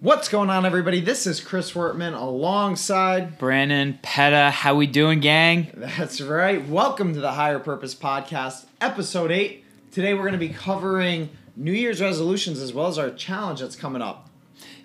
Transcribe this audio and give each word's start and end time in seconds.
What's 0.00 0.28
going 0.28 0.48
on, 0.48 0.64
everybody? 0.64 1.00
This 1.00 1.26
is 1.26 1.40
Chris 1.40 1.72
Wortman 1.72 2.16
alongside. 2.16 3.36
Brandon, 3.36 3.98
Peda, 4.00 4.52
how 4.52 4.76
we 4.76 4.86
doing, 4.86 5.18
gang? 5.18 5.72
That's 5.74 6.20
right. 6.20 6.64
Welcome 6.68 7.14
to 7.14 7.20
the 7.20 7.32
Higher 7.32 7.58
Purpose 7.58 7.96
Podcast, 7.96 8.66
episode 8.80 9.32
8. 9.32 9.64
Today 9.90 10.14
we're 10.14 10.20
going 10.20 10.34
to 10.34 10.38
be 10.38 10.50
covering 10.50 11.30
New 11.56 11.72
Year's 11.72 12.00
resolutions 12.00 12.60
as 12.60 12.72
well 12.72 12.86
as 12.86 12.96
our 12.96 13.10
challenge 13.10 13.58
that's 13.58 13.74
coming 13.74 14.00
up. 14.00 14.30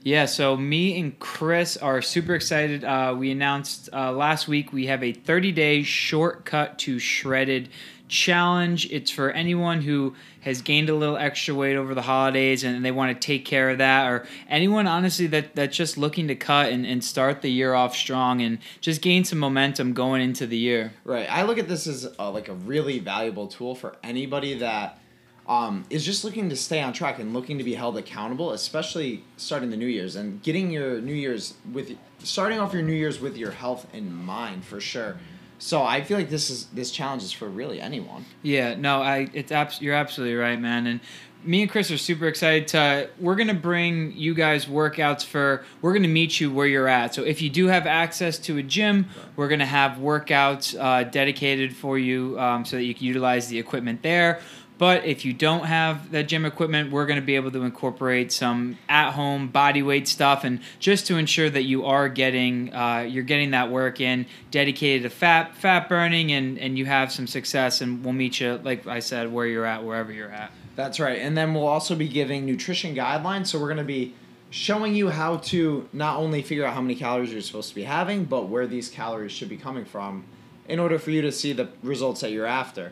Yeah, 0.02 0.26
so 0.26 0.58
me 0.58 1.00
and 1.00 1.20
Chris 1.20 1.78
are 1.78 2.02
super 2.02 2.34
excited. 2.34 2.84
Uh, 2.84 3.14
we 3.16 3.30
announced 3.30 3.90
uh, 3.94 4.12
last 4.12 4.48
week 4.48 4.74
we 4.74 4.88
have 4.88 5.04
a 5.04 5.14
30 5.14 5.52
day 5.52 5.84
shortcut 5.84 6.80
to 6.80 6.98
shredded 6.98 7.70
challenge. 8.08 8.92
It's 8.92 9.10
for 9.10 9.32
anyone 9.32 9.82
who 9.82 10.16
has 10.42 10.62
gained 10.62 10.90
a 10.90 10.96
little 10.96 11.18
extra 11.18 11.56
weight 11.56 11.76
over 11.76 11.96
the 11.96 12.02
holidays 12.02 12.64
and 12.64 12.84
they 12.84 12.92
want 12.92 13.20
to 13.20 13.26
take 13.26 13.46
care 13.46 13.70
of 13.70 13.78
that, 13.78 14.08
or 14.08 14.28
anyone 14.50 14.88
honestly 14.88 15.28
that, 15.28 15.56
that's 15.56 15.76
just 15.76 15.98
looking 15.98 16.28
to 16.28 16.36
cut 16.36 16.72
and, 16.72 16.86
and 16.86 17.04
start 17.04 17.42
the 17.42 17.50
year 17.50 17.74
off 17.74 17.96
strong 17.96 18.42
and 18.42 18.60
just 18.82 19.02
gain 19.02 19.24
some 19.24 19.40
momentum 19.40 19.94
going 19.94 20.22
into 20.22 20.46
the 20.46 20.58
year. 20.58 20.94
Right. 21.06 21.28
I 21.32 21.44
look 21.44 21.58
at 21.58 21.68
this 21.68 21.88
as 21.88 22.08
uh, 22.20 22.30
like 22.32 22.50
a 22.50 22.54
really 22.54 23.00
valuable 23.00 23.48
tool 23.48 23.76
for 23.76 23.96
anybody 24.04 24.56
that 24.60 25.00
um, 25.48 25.84
is 25.90 26.06
just 26.06 26.24
looking 26.24 26.50
to 26.50 26.56
stay 26.56 26.82
on 26.82 26.94
track 26.94 27.20
and 27.20 27.34
looking 27.34 27.58
to 27.58 27.64
be 27.64 27.74
held 27.74 27.98
accountable, 27.98 28.52
especially 28.52 29.24
starting 29.38 29.70
the 29.70 29.78
New 29.78 29.88
Year's 29.88 30.16
and 30.16 30.42
getting 30.42 30.72
your 30.72 31.02
New 31.02 31.14
Year's 31.14 31.56
with 31.72 31.98
starting 32.20 32.60
off 32.60 32.74
your 32.74 32.82
New 32.82 32.94
Year's 32.94 33.20
with 33.20 33.36
your 33.36 33.52
health 33.52 33.88
in 33.94 34.14
mind 34.14 34.64
for 34.64 34.80
sure. 34.80 35.18
So 35.64 35.82
I 35.82 36.04
feel 36.04 36.18
like 36.18 36.30
this 36.30 36.50
is 36.50 36.66
this 36.74 36.92
challenge 36.92 37.24
is 37.24 37.32
for 37.32 37.48
really 37.48 37.80
anyone. 37.80 38.26
Yeah, 38.42 38.76
no, 38.76 39.02
I 39.02 39.30
it's 39.34 39.50
abs- 39.50 39.82
you're 39.82 39.96
absolutely 39.96 40.36
right, 40.36 40.60
man. 40.60 40.88
And 40.88 41.00
me 41.46 41.62
and 41.62 41.72
Chris 41.72 41.90
are 41.90 41.98
super 41.98 42.28
excited 42.28 42.68
to 42.70 43.10
we're 43.18 43.38
gonna 43.38 43.54
bring 43.54 44.12
you 44.12 44.34
guys 44.34 44.66
workouts 44.66 45.24
for 45.24 45.64
we're 45.82 45.94
gonna 45.94 46.10
meet 46.10 46.42
you 46.42 46.52
where 46.52 46.68
you're 46.68 46.90
at. 46.90 47.16
So 47.16 47.24
if 47.24 47.42
you 47.42 47.50
do 47.50 47.68
have 47.68 47.88
access 47.88 48.38
to 48.40 48.58
a 48.58 48.64
gym, 48.64 49.08
we're 49.38 49.48
gonna 49.48 49.66
have 49.66 50.00
workouts 50.00 50.78
uh, 50.78 51.06
dedicated 51.10 51.74
for 51.74 51.98
you 51.98 52.38
um, 52.42 52.66
so 52.66 52.76
that 52.76 52.84
you 52.84 52.94
can 52.94 53.06
utilize 53.06 53.48
the 53.48 53.58
equipment 53.58 54.04
there. 54.04 54.42
But 54.78 55.06
if 55.06 55.24
you 55.24 55.34
don't 55.34 55.66
have 55.66 56.12
that 56.12 56.28
gym 56.28 56.46
equipment, 56.46 56.92
we're 56.92 57.06
going 57.06 57.20
to 57.20 57.26
be 57.26 57.36
able 57.36 57.52
to 57.52 57.64
incorporate 57.64 58.32
some 58.32 58.78
at-home 58.90 59.48
body 59.50 59.84
weight 59.84 60.08
stuff, 60.08 60.44
and 60.44 60.60
just 60.80 61.08
to 61.08 61.18
ensure 61.18 61.50
that 61.50 61.64
you 61.64 61.86
are 61.86 62.10
getting 62.10 62.74
uh, 62.74 63.06
you're 63.08 63.24
getting 63.24 63.52
that 63.52 63.70
work 63.70 64.02
in, 64.02 64.26
dedicated 64.52 65.04
to 65.04 65.10
fat 65.10 65.56
fat 65.56 65.88
burning, 65.88 66.32
and 66.32 66.58
and 66.58 66.78
you 66.78 66.86
have 66.86 67.12
some 67.12 67.28
success. 67.28 67.82
And 67.82 68.04
we'll 68.04 68.14
meet 68.14 68.40
you, 68.40 68.60
like 68.64 68.88
I 68.88 69.00
said, 69.00 69.32
where 69.32 69.46
you're 69.46 69.66
at, 69.66 69.84
wherever 69.84 70.12
you're 70.12 70.32
at. 70.32 70.52
That's 70.76 71.00
right. 71.00 71.20
And 71.20 71.38
then 71.38 71.54
we'll 71.54 71.68
also 71.68 71.96
be 71.96 72.08
giving 72.08 72.46
nutrition 72.46 72.96
guidelines. 72.96 73.48
So 73.48 73.60
we're 73.60 73.68
going 73.68 73.78
to 73.78 73.84
be 73.84 74.16
showing 74.50 74.96
you 74.96 75.10
how 75.10 75.38
to 75.38 75.88
not 75.94 76.18
only 76.18 76.42
figure 76.42 76.66
out 76.66 76.74
how 76.74 76.82
many 76.82 76.96
calories 76.96 77.32
you're 77.32 77.42
supposed 77.42 77.70
to 77.70 77.76
be 77.76 77.84
having, 77.84 78.26
but 78.26 78.48
where 78.48 78.68
these 78.68 78.90
calories 78.90 79.32
should 79.32 79.50
be 79.50 79.58
coming 79.58 79.86
from 79.86 80.24
in 80.68 80.80
order 80.80 80.98
for 80.98 81.12
you 81.12 81.22
to 81.22 81.32
see 81.32 81.54
the 81.54 81.70
results 81.84 82.22
that 82.22 82.32
you're 82.32 82.46
after. 82.46 82.92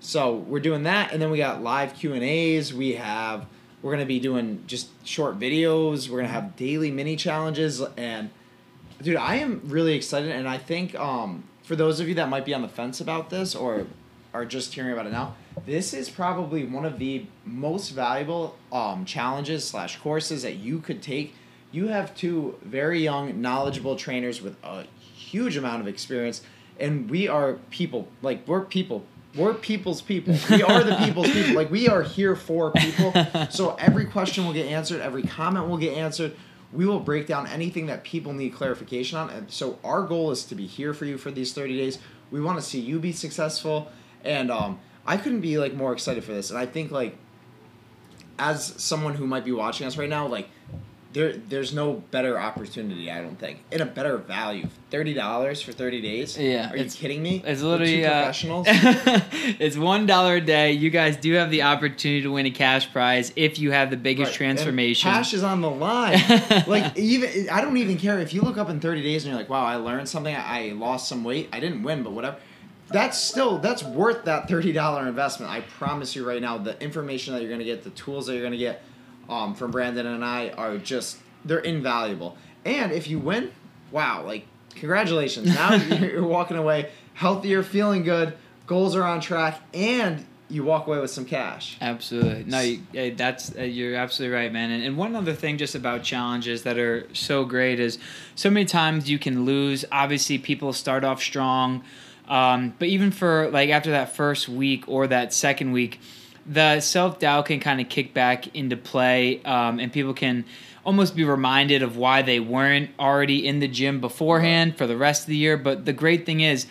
So 0.00 0.36
we're 0.36 0.60
doing 0.60 0.84
that, 0.84 1.12
and 1.12 1.20
then 1.20 1.30
we 1.30 1.38
got 1.38 1.62
live 1.62 1.94
Q 1.94 2.14
and 2.14 2.22
A's. 2.22 2.72
We 2.72 2.94
have 2.94 3.46
we're 3.82 3.92
gonna 3.92 4.06
be 4.06 4.20
doing 4.20 4.64
just 4.66 4.88
short 5.06 5.38
videos. 5.38 6.08
We're 6.08 6.18
gonna 6.18 6.32
have 6.32 6.56
daily 6.56 6.90
mini 6.90 7.16
challenges, 7.16 7.82
and 7.96 8.30
dude, 9.02 9.16
I 9.16 9.36
am 9.36 9.60
really 9.64 9.94
excited. 9.94 10.30
And 10.30 10.48
I 10.48 10.58
think 10.58 10.94
um, 10.94 11.44
for 11.62 11.76
those 11.76 12.00
of 12.00 12.08
you 12.08 12.14
that 12.14 12.28
might 12.28 12.44
be 12.44 12.54
on 12.54 12.62
the 12.62 12.68
fence 12.68 13.00
about 13.00 13.30
this 13.30 13.54
or 13.54 13.86
are 14.34 14.44
just 14.44 14.74
hearing 14.74 14.92
about 14.92 15.06
it 15.06 15.12
now, 15.12 15.34
this 15.66 15.92
is 15.92 16.08
probably 16.10 16.64
one 16.64 16.84
of 16.84 16.98
the 16.98 17.26
most 17.44 17.90
valuable 17.90 18.56
um, 18.70 19.04
challenges 19.04 19.66
slash 19.66 19.96
courses 19.98 20.42
that 20.42 20.56
you 20.56 20.78
could 20.78 21.02
take. 21.02 21.34
You 21.72 21.88
have 21.88 22.14
two 22.14 22.56
very 22.62 23.02
young, 23.02 23.40
knowledgeable 23.40 23.96
trainers 23.96 24.40
with 24.40 24.56
a 24.62 24.84
huge 25.00 25.56
amount 25.56 25.82
of 25.82 25.88
experience, 25.88 26.42
and 26.78 27.10
we 27.10 27.28
are 27.28 27.54
people 27.70 28.08
like 28.22 28.46
we're 28.46 28.64
people 28.64 29.04
we're 29.34 29.54
people's 29.54 30.02
people. 30.02 30.36
We 30.50 30.62
are 30.62 30.82
the 30.82 30.96
people's 30.96 31.30
people. 31.30 31.54
Like 31.54 31.70
we 31.70 31.88
are 31.88 32.02
here 32.02 32.34
for 32.34 32.72
people. 32.72 33.12
So 33.50 33.76
every 33.76 34.06
question 34.06 34.46
will 34.46 34.52
get 34.52 34.66
answered, 34.66 35.00
every 35.00 35.22
comment 35.22 35.68
will 35.68 35.76
get 35.76 35.96
answered. 35.96 36.34
We 36.72 36.86
will 36.86 37.00
break 37.00 37.26
down 37.26 37.46
anything 37.46 37.86
that 37.86 38.04
people 38.04 38.32
need 38.32 38.54
clarification 38.54 39.18
on. 39.18 39.30
And 39.30 39.50
so 39.50 39.78
our 39.82 40.02
goal 40.02 40.30
is 40.30 40.44
to 40.44 40.54
be 40.54 40.66
here 40.66 40.92
for 40.92 41.04
you 41.04 41.16
for 41.16 41.30
these 41.30 41.52
30 41.52 41.76
days. 41.76 41.98
We 42.30 42.40
want 42.40 42.58
to 42.58 42.62
see 42.62 42.80
you 42.80 42.98
be 42.98 43.12
successful. 43.12 43.90
And 44.24 44.50
um, 44.50 44.80
I 45.06 45.16
couldn't 45.16 45.40
be 45.40 45.58
like 45.58 45.74
more 45.74 45.92
excited 45.92 46.24
for 46.24 46.32
this. 46.32 46.50
And 46.50 46.58
I 46.58 46.66
think 46.66 46.90
like 46.90 47.16
as 48.38 48.74
someone 48.76 49.14
who 49.14 49.26
might 49.26 49.44
be 49.44 49.52
watching 49.52 49.86
us 49.86 49.96
right 49.96 50.08
now, 50.08 50.26
like 50.26 50.48
there 51.12 51.32
there's 51.32 51.72
no 51.72 51.94
better 52.10 52.38
opportunity 52.38 53.10
I 53.10 53.22
don't 53.22 53.38
think. 53.38 53.60
And 53.72 53.80
a 53.80 53.86
better 53.86 54.16
value. 54.18 54.68
Thirty 54.90 55.14
dollars 55.14 55.62
for 55.62 55.72
thirty 55.72 56.00
days? 56.00 56.36
Yeah 56.38 56.70
are 56.70 56.76
you 56.76 56.84
kidding 56.84 57.22
me? 57.22 57.42
it's 57.46 57.62
literally 57.62 58.04
uh, 58.04 58.10
professionals? 58.10 58.66
it's 59.58 59.76
one 59.76 60.06
dollar 60.06 60.36
a 60.36 60.40
day. 60.40 60.72
You 60.72 60.90
guys 60.90 61.16
do 61.16 61.32
have 61.34 61.50
the 61.50 61.62
opportunity 61.62 62.22
to 62.22 62.32
win 62.32 62.46
a 62.46 62.50
cash 62.50 62.90
prize 62.92 63.32
if 63.36 63.58
you 63.58 63.70
have 63.70 63.90
the 63.90 63.96
biggest 63.96 64.30
right. 64.30 64.36
transformation. 64.36 65.08
and 65.08 65.16
cash 65.16 65.32
is 65.32 65.42
on 65.42 65.60
the 65.60 65.70
line. 65.70 66.18
Like 66.66 66.96
even 66.98 67.48
I 67.50 67.60
don't 67.60 67.76
even 67.76 67.98
care. 67.98 68.18
If 68.18 68.34
you 68.34 68.42
look 68.42 68.58
up 68.58 68.68
in 68.68 68.80
thirty 68.80 69.02
days 69.02 69.24
and 69.24 69.32
you're 69.32 69.40
like 69.40 69.48
wow 69.48 69.64
I 69.64 69.76
learned 69.76 70.08
something. 70.08 70.34
I 70.34 70.72
lost 70.76 71.08
some 71.08 71.24
weight. 71.24 71.48
I 71.52 71.60
didn't 71.60 71.82
win 71.82 72.02
but 72.02 72.12
whatever. 72.12 72.36
That's 72.88 73.18
still 73.18 73.58
that's 73.58 73.82
worth 73.82 74.24
that 74.24 74.48
thirty 74.48 74.72
dollar 74.72 75.06
investment. 75.06 75.50
I 75.50 75.60
promise 75.60 76.14
you 76.14 76.26
right 76.26 76.40
now 76.40 76.58
the 76.58 76.80
information 76.82 77.34
that 77.34 77.42
you're 77.42 77.50
gonna 77.50 77.64
get 77.64 77.84
the 77.84 77.90
tools 77.90 78.26
that 78.26 78.34
you're 78.34 78.42
gonna 78.42 78.56
get 78.56 78.82
um, 79.28 79.54
from 79.54 79.70
Brandon 79.70 80.06
and 80.06 80.24
I 80.24 80.50
are 80.50 80.78
just 80.78 81.18
they're 81.44 81.58
invaluable. 81.58 82.36
And 82.64 82.92
if 82.92 83.08
you 83.08 83.18
win, 83.18 83.52
wow, 83.90 84.24
like 84.24 84.46
congratulations. 84.74 85.54
Now 85.54 85.74
you're 86.00 86.24
walking 86.24 86.56
away 86.56 86.90
healthier, 87.14 87.62
feeling 87.62 88.04
good, 88.04 88.34
goals 88.66 88.94
are 88.94 89.04
on 89.04 89.20
track, 89.20 89.60
and 89.74 90.24
you 90.50 90.64
walk 90.64 90.86
away 90.86 90.98
with 90.98 91.10
some 91.10 91.24
cash. 91.24 91.76
Absolutely. 91.80 92.44
No, 92.44 92.60
you, 92.60 93.14
that's 93.14 93.54
uh, 93.56 93.62
you're 93.62 93.96
absolutely 93.96 94.34
right, 94.34 94.52
man. 94.52 94.70
And, 94.70 94.82
and 94.82 94.96
one 94.96 95.14
other 95.14 95.34
thing, 95.34 95.58
just 95.58 95.74
about 95.74 96.02
challenges 96.02 96.62
that 96.62 96.78
are 96.78 97.06
so 97.12 97.44
great 97.44 97.80
is 97.80 97.98
so 98.34 98.50
many 98.50 98.64
times 98.64 99.10
you 99.10 99.18
can 99.18 99.44
lose. 99.44 99.84
Obviously, 99.92 100.38
people 100.38 100.72
start 100.72 101.04
off 101.04 101.20
strong, 101.20 101.82
um, 102.28 102.74
but 102.78 102.88
even 102.88 103.10
for 103.10 103.50
like 103.50 103.70
after 103.70 103.90
that 103.90 104.14
first 104.14 104.48
week 104.48 104.84
or 104.88 105.06
that 105.06 105.34
second 105.34 105.72
week, 105.72 106.00
the 106.48 106.80
self 106.80 107.18
doubt 107.18 107.46
can 107.46 107.60
kind 107.60 107.80
of 107.80 107.88
kick 107.88 108.14
back 108.14 108.54
into 108.56 108.76
play, 108.76 109.42
um, 109.44 109.78
and 109.78 109.92
people 109.92 110.14
can 110.14 110.44
almost 110.84 111.14
be 111.14 111.24
reminded 111.24 111.82
of 111.82 111.96
why 111.96 112.22
they 112.22 112.40
weren't 112.40 112.90
already 112.98 113.46
in 113.46 113.60
the 113.60 113.68
gym 113.68 114.00
beforehand 114.00 114.76
for 114.78 114.86
the 114.86 114.96
rest 114.96 115.22
of 115.22 115.26
the 115.28 115.36
year. 115.36 115.56
But 115.56 115.84
the 115.84 115.92
great 115.92 116.24
thing 116.24 116.40
is, 116.40 116.66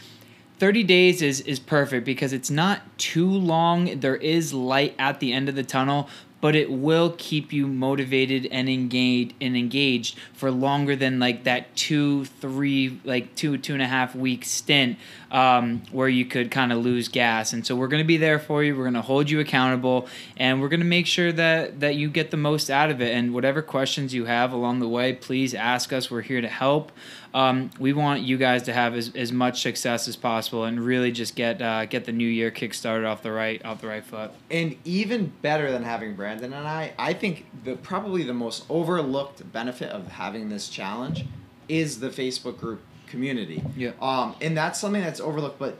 30 0.57 0.83
days 0.83 1.21
is 1.21 1.41
is 1.41 1.59
perfect 1.59 2.05
because 2.05 2.33
it's 2.33 2.49
not 2.49 2.81
too 2.97 3.29
long. 3.29 3.99
There 3.99 4.15
is 4.15 4.53
light 4.53 4.95
at 4.97 5.19
the 5.19 5.31
end 5.31 5.49
of 5.49 5.55
the 5.55 5.63
tunnel, 5.63 6.09
but 6.39 6.55
it 6.55 6.71
will 6.71 7.15
keep 7.17 7.51
you 7.51 7.67
motivated 7.67 8.45
and 8.47 8.69
engaged 8.69 9.33
and 9.41 9.57
engaged 9.57 10.17
for 10.33 10.51
longer 10.51 10.95
than 10.95 11.19
like 11.19 11.43
that 11.45 11.75
two, 11.75 12.25
three, 12.25 12.99
like 13.03 13.33
two, 13.35 13.57
two 13.57 13.73
and 13.73 13.81
a 13.81 13.87
half 13.87 14.15
week 14.15 14.45
stint 14.45 14.97
um, 15.31 15.81
where 15.91 16.07
you 16.07 16.25
could 16.25 16.51
kind 16.51 16.71
of 16.71 16.79
lose 16.79 17.07
gas. 17.07 17.53
And 17.53 17.65
so 17.65 17.75
we're 17.75 17.87
going 17.87 18.03
to 18.03 18.07
be 18.07 18.17
there 18.17 18.39
for 18.39 18.63
you. 18.63 18.75
We're 18.75 18.83
going 18.83 18.93
to 18.93 19.01
hold 19.01 19.29
you 19.29 19.39
accountable, 19.39 20.07
and 20.37 20.61
we're 20.61 20.69
going 20.69 20.79
to 20.79 20.85
make 20.85 21.07
sure 21.07 21.31
that 21.31 21.79
that 21.79 21.95
you 21.95 22.09
get 22.09 22.31
the 22.31 22.37
most 22.37 22.69
out 22.69 22.89
of 22.89 23.01
it. 23.01 23.15
And 23.15 23.33
whatever 23.33 23.61
questions 23.61 24.13
you 24.13 24.25
have 24.25 24.53
along 24.53 24.79
the 24.79 24.87
way, 24.87 25.13
please 25.13 25.53
ask 25.53 25.91
us. 25.91 26.11
We're 26.11 26.21
here 26.21 26.41
to 26.41 26.47
help. 26.47 26.91
Um, 27.37 27.69
we 27.77 27.93
want 27.93 28.23
you 28.23 28.35
guys 28.35 28.63
to 28.63 28.73
have 28.73 28.95
as, 28.95 29.11
as 29.13 29.31
much 29.31 29.61
success 29.61 30.07
as 30.07 30.15
possible 30.15 30.63
and 30.63 30.79
really 30.79 31.11
just 31.11 31.35
get 31.35 31.61
uh, 31.61 31.85
get 31.85 32.05
the 32.05 32.11
new 32.11 32.27
year 32.27 32.49
kick 32.49 32.73
started 32.73 33.05
off 33.05 33.21
the 33.21 33.31
right 33.31 33.63
off 33.63 33.79
the 33.79 33.87
right 33.87 34.03
foot. 34.03 34.31
And 34.49 34.75
even 34.85 35.33
better 35.43 35.71
than 35.71 35.83
having 35.83 36.15
Brandon 36.15 36.51
and 36.51 36.67
I, 36.67 36.93
I 36.97 37.13
think 37.13 37.45
the 37.63 37.75
probably 37.75 38.23
the 38.23 38.33
most 38.33 38.65
overlooked 38.69 39.51
benefit 39.51 39.91
of 39.91 40.07
having 40.07 40.49
this 40.49 40.67
challenge 40.67 41.25
is 41.69 41.99
the 41.99 42.09
Facebook 42.09 42.57
group 42.57 42.81
community. 43.05 43.63
Yeah. 43.75 43.91
Um, 44.01 44.35
and 44.41 44.57
that's 44.57 44.79
something 44.79 45.03
that's 45.03 45.19
overlooked, 45.19 45.59
but 45.59 45.77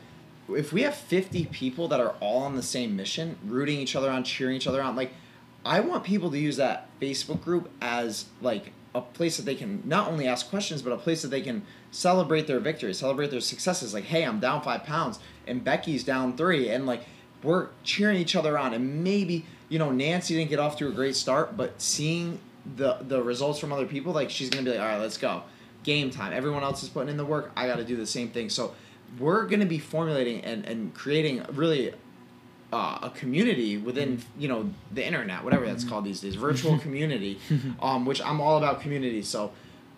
if 0.49 0.71
we 0.71 0.83
have 0.83 0.93
50 0.93 1.45
people 1.47 1.87
that 1.87 1.99
are 1.99 2.13
all 2.19 2.43
on 2.43 2.55
the 2.55 2.61
same 2.61 2.95
mission, 2.95 3.35
rooting 3.43 3.79
each 3.79 3.95
other 3.95 4.11
on, 4.11 4.23
cheering 4.23 4.55
each 4.55 4.67
other 4.67 4.81
on, 4.83 4.95
like 4.95 5.11
I 5.65 5.79
want 5.79 6.03
people 6.03 6.29
to 6.29 6.37
use 6.37 6.57
that 6.57 6.87
Facebook 7.01 7.43
group 7.43 7.71
as 7.81 8.25
like 8.43 8.73
a 8.97 9.01
place 9.01 9.37
that 9.37 9.43
they 9.43 9.55
can 9.55 9.81
not 9.85 10.07
only 10.07 10.27
ask 10.27 10.49
questions, 10.49 10.81
but 10.81 10.91
a 10.91 10.97
place 10.97 11.21
that 11.21 11.29
they 11.29 11.41
can 11.41 11.63
celebrate 11.91 12.47
their 12.47 12.59
victories, 12.59 12.97
celebrate 12.97 13.31
their 13.31 13.41
successes. 13.41 13.93
Like, 13.93 14.05
hey, 14.05 14.23
I'm 14.23 14.39
down 14.39 14.61
five 14.61 14.83
pounds, 14.83 15.19
and 15.45 15.63
Becky's 15.63 16.03
down 16.03 16.35
three, 16.35 16.69
and 16.69 16.85
like 16.85 17.03
we're 17.43 17.69
cheering 17.83 18.17
each 18.17 18.35
other 18.35 18.57
on. 18.57 18.73
And 18.73 19.03
maybe 19.03 19.45
you 19.69 19.79
know 19.79 19.91
Nancy 19.91 20.35
didn't 20.35 20.49
get 20.49 20.59
off 20.59 20.77
to 20.77 20.87
a 20.87 20.91
great 20.91 21.15
start, 21.15 21.55
but 21.55 21.81
seeing 21.81 22.39
the 22.75 22.97
the 23.01 23.21
results 23.21 23.59
from 23.59 23.71
other 23.71 23.85
people, 23.85 24.13
like 24.13 24.29
she's 24.29 24.49
gonna 24.49 24.63
be 24.63 24.71
like, 24.71 24.79
all 24.79 24.87
right, 24.87 24.99
let's 24.99 25.17
go, 25.17 25.43
game 25.83 26.09
time. 26.09 26.33
Everyone 26.33 26.63
else 26.63 26.83
is 26.83 26.89
putting 26.89 27.09
in 27.09 27.17
the 27.17 27.25
work. 27.25 27.51
I 27.55 27.67
got 27.67 27.77
to 27.77 27.85
do 27.85 27.95
the 27.95 28.07
same 28.07 28.29
thing. 28.29 28.49
So 28.49 28.73
we're 29.19 29.45
gonna 29.45 29.65
be 29.65 29.79
formulating 29.79 30.43
and 30.43 30.65
and 30.65 30.93
creating 30.93 31.45
really 31.53 31.93
uh, 32.73 32.99
a 33.03 33.09
community 33.11 33.77
within 33.77 34.21
you 34.37 34.47
know 34.47 34.69
the 34.93 35.05
internet, 35.05 35.43
whatever 35.43 35.65
that's 35.65 35.83
called 35.83 36.05
these 36.05 36.21
days, 36.21 36.35
virtual 36.35 36.77
community, 36.85 37.39
um, 37.81 38.05
which 38.05 38.21
I'm 38.21 38.41
all 38.41 38.57
about 38.57 38.81
community. 38.81 39.21
So 39.21 39.51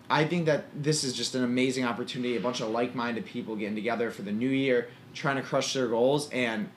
I 0.08 0.24
think 0.24 0.46
that 0.46 0.64
this 0.74 1.04
is 1.04 1.12
just 1.12 1.34
an 1.34 1.44
amazing 1.44 1.84
opportunity. 1.84 2.36
A 2.36 2.40
bunch 2.40 2.60
of 2.60 2.68
like-minded 2.68 3.26
people 3.26 3.56
getting 3.56 3.74
together 3.74 4.10
for 4.10 4.22
the 4.22 4.32
new 4.32 4.48
year, 4.48 4.88
trying 5.14 5.36
to 5.36 5.42
crush 5.42 5.72
their 5.74 5.88
goals, 5.88 6.30
and 6.30 6.68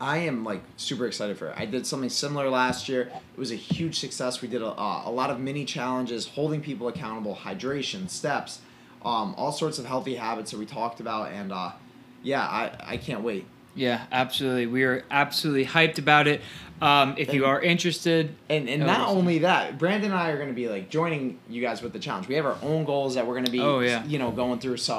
I 0.00 0.18
am 0.18 0.44
like 0.44 0.62
super 0.76 1.06
excited 1.06 1.36
for 1.36 1.48
it. 1.48 1.54
I 1.56 1.66
did 1.66 1.86
something 1.86 2.10
similar 2.10 2.48
last 2.48 2.88
year. 2.88 3.02
It 3.02 3.38
was 3.38 3.52
a 3.52 3.56
huge 3.56 3.98
success. 3.98 4.42
We 4.42 4.48
did 4.48 4.62
a, 4.62 4.68
uh, 4.68 5.02
a 5.04 5.10
lot 5.10 5.30
of 5.30 5.38
mini 5.38 5.64
challenges, 5.64 6.26
holding 6.26 6.60
people 6.60 6.88
accountable, 6.88 7.36
hydration, 7.42 8.08
steps, 8.08 8.60
um, 9.04 9.34
all 9.36 9.52
sorts 9.52 9.78
of 9.78 9.86
healthy 9.86 10.14
habits 10.14 10.52
that 10.52 10.58
we 10.58 10.66
talked 10.66 11.00
about, 11.00 11.32
and 11.32 11.52
uh, 11.52 11.72
yeah, 12.22 12.42
I 12.42 12.72
I 12.84 12.96
can't 12.96 13.22
wait. 13.22 13.46
Yeah, 13.74 14.04
absolutely. 14.12 14.66
We 14.66 14.82
are 14.84 15.04
absolutely 15.10 15.64
hyped 15.66 15.98
about 15.98 16.26
it. 16.28 16.40
Um, 16.80 17.14
if 17.16 17.32
you 17.32 17.46
are 17.46 17.60
interested, 17.60 18.34
And 18.50 18.68
and 18.68 18.84
not 18.84 19.08
only 19.08 19.38
that, 19.38 19.78
Brandon 19.78 20.10
and 20.10 20.20
I 20.20 20.30
are 20.30 20.36
going 20.36 20.48
to 20.48 20.54
be 20.54 20.68
like 20.68 20.90
joining 20.90 21.38
you 21.48 21.62
guys 21.62 21.80
with 21.80 21.92
the 21.92 21.98
challenge. 22.00 22.26
We 22.28 22.34
have 22.34 22.44
our 22.44 22.56
own 22.62 22.84
goals 22.84 23.14
that 23.14 23.26
we're 23.26 23.34
going 23.34 23.44
to 23.46 23.52
be, 23.52 23.60
Oh, 23.60 23.78
yeah. 23.78 24.04
you 24.04 24.18
know, 24.18 24.30
going 24.32 24.58
through. 24.58 24.78
So 24.78 24.96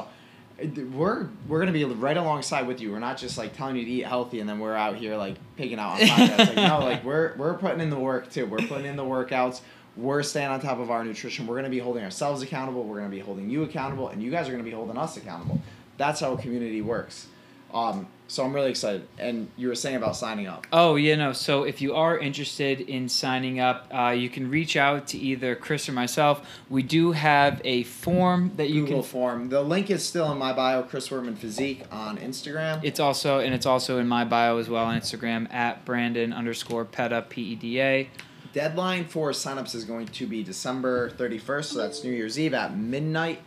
uh, 0.62 0.66
we're 0.94 1.28
we're 1.48 1.60
going 1.60 1.74
to 1.74 1.74
be 1.74 1.84
right 1.84 2.16
alongside 2.16 2.68
with 2.68 2.80
you. 2.80 2.92
We're 2.92 3.00
not 3.00 3.18
just 3.18 3.38
like 3.38 3.56
telling 3.56 3.76
you 3.76 3.84
to 3.84 3.92
eat 3.92 4.06
healthy 4.06 4.40
and 4.40 4.48
then 4.48 4.60
we're 4.60 4.76
out 4.76 4.96
here 4.96 5.18
like 5.18 5.36
picking 5.58 5.78
out 5.78 5.94
on 5.94 5.98
podcasts. 6.08 6.38
like 6.38 6.56
no, 6.56 6.80
like 6.80 7.04
we're 7.04 7.36
we're 7.36 7.54
putting 7.56 7.82
in 7.82 7.90
the 7.90 8.00
work 8.00 8.32
too. 8.32 8.46
We're 8.46 8.60
putting 8.60 8.86
in 8.86 8.96
the 8.96 9.04
workouts. 9.04 9.60
We're 9.98 10.24
staying 10.24 10.48
on 10.50 10.62
top 10.62 10.80
of 10.80 10.90
our 10.90 11.04
nutrition. 11.04 11.46
We're 11.46 11.56
going 11.56 11.66
to 11.66 11.70
be 11.70 11.80
holding 11.80 12.04
ourselves 12.04 12.42
accountable. 12.42 12.84
We're 12.86 13.00
going 13.00 13.12
to 13.12 13.16
be 13.16 13.22
holding 13.22 13.50
you 13.50 13.62
accountable, 13.64 14.08
and 14.08 14.24
you 14.24 14.32
guys 14.32 14.48
are 14.48 14.52
going 14.52 14.64
to 14.64 14.68
be 14.70 14.76
holding 14.76 14.98
us 14.98 15.18
accountable. 15.18 15.62
That's 15.98 16.22
how 16.22 16.34
a 16.34 16.38
community 16.42 16.82
works. 16.82 17.28
Um, 17.74 18.08
so 18.28 18.44
I'm 18.44 18.54
really 18.54 18.70
excited. 18.72 19.08
And 19.20 19.50
you 19.58 19.68
were 19.68 19.76
saying 19.76 19.96
about 19.96 20.16
signing 20.16 20.48
up. 20.48 20.66
Oh, 20.72 20.96
you 20.96 21.16
know, 21.16 21.34
so 21.34 21.64
if 21.64 21.82
you 21.82 21.96
are 21.96 22.18
interested 22.18 22.82
in 22.82 23.10
signing 23.10 23.60
up, 23.60 23.88
uh, 23.94 24.10
you 24.10 24.30
can 24.30 24.50
reach 24.50 24.76
out 24.76 25.08
to 25.08 25.18
either 25.18 25.56
Chris 25.56 25.88
or 25.88 25.92
myself. 25.92 26.48
We 26.70 26.82
do 26.84 27.12
have 27.12 27.62
a 27.64 27.84
form 27.84 28.52
that 28.56 28.70
you 28.70 28.82
Google 28.82 29.02
can. 29.02 29.10
form. 29.12 29.50
The 29.50 29.62
link 29.62 29.92
is 29.92 30.04
still 30.06 30.32
in 30.32 30.38
my 30.38 30.54
bio, 30.54 30.84
Chris 30.84 31.10
Wortman 31.10 31.38
Physique 31.38 31.84
on 31.92 32.18
Instagram. 32.18 32.80
It's 32.84 33.00
also 33.00 33.40
and 33.40 33.54
it's 33.54 33.66
also 33.66 34.00
in 34.00 34.08
my 34.08 34.24
bio 34.24 34.58
as 34.58 34.70
well 34.70 34.86
on 34.86 35.00
Instagram 35.00 35.52
at 35.54 35.86
Brandon 35.86 36.34
underscore 36.34 36.86
Peda 36.86 37.28
P 37.30 37.42
E 37.42 37.56
D 37.56 37.82
A. 37.82 38.10
Deadline 38.54 39.06
for 39.06 39.32
signups 39.32 39.74
is 39.74 39.84
going 39.84 40.06
to 40.06 40.28
be 40.28 40.44
December 40.44 41.10
31st, 41.10 41.66
so 41.66 41.80
that's 41.80 42.04
New 42.04 42.12
Year's 42.12 42.40
Eve 42.40 42.54
at 42.54 42.78
midnight. 42.78 43.42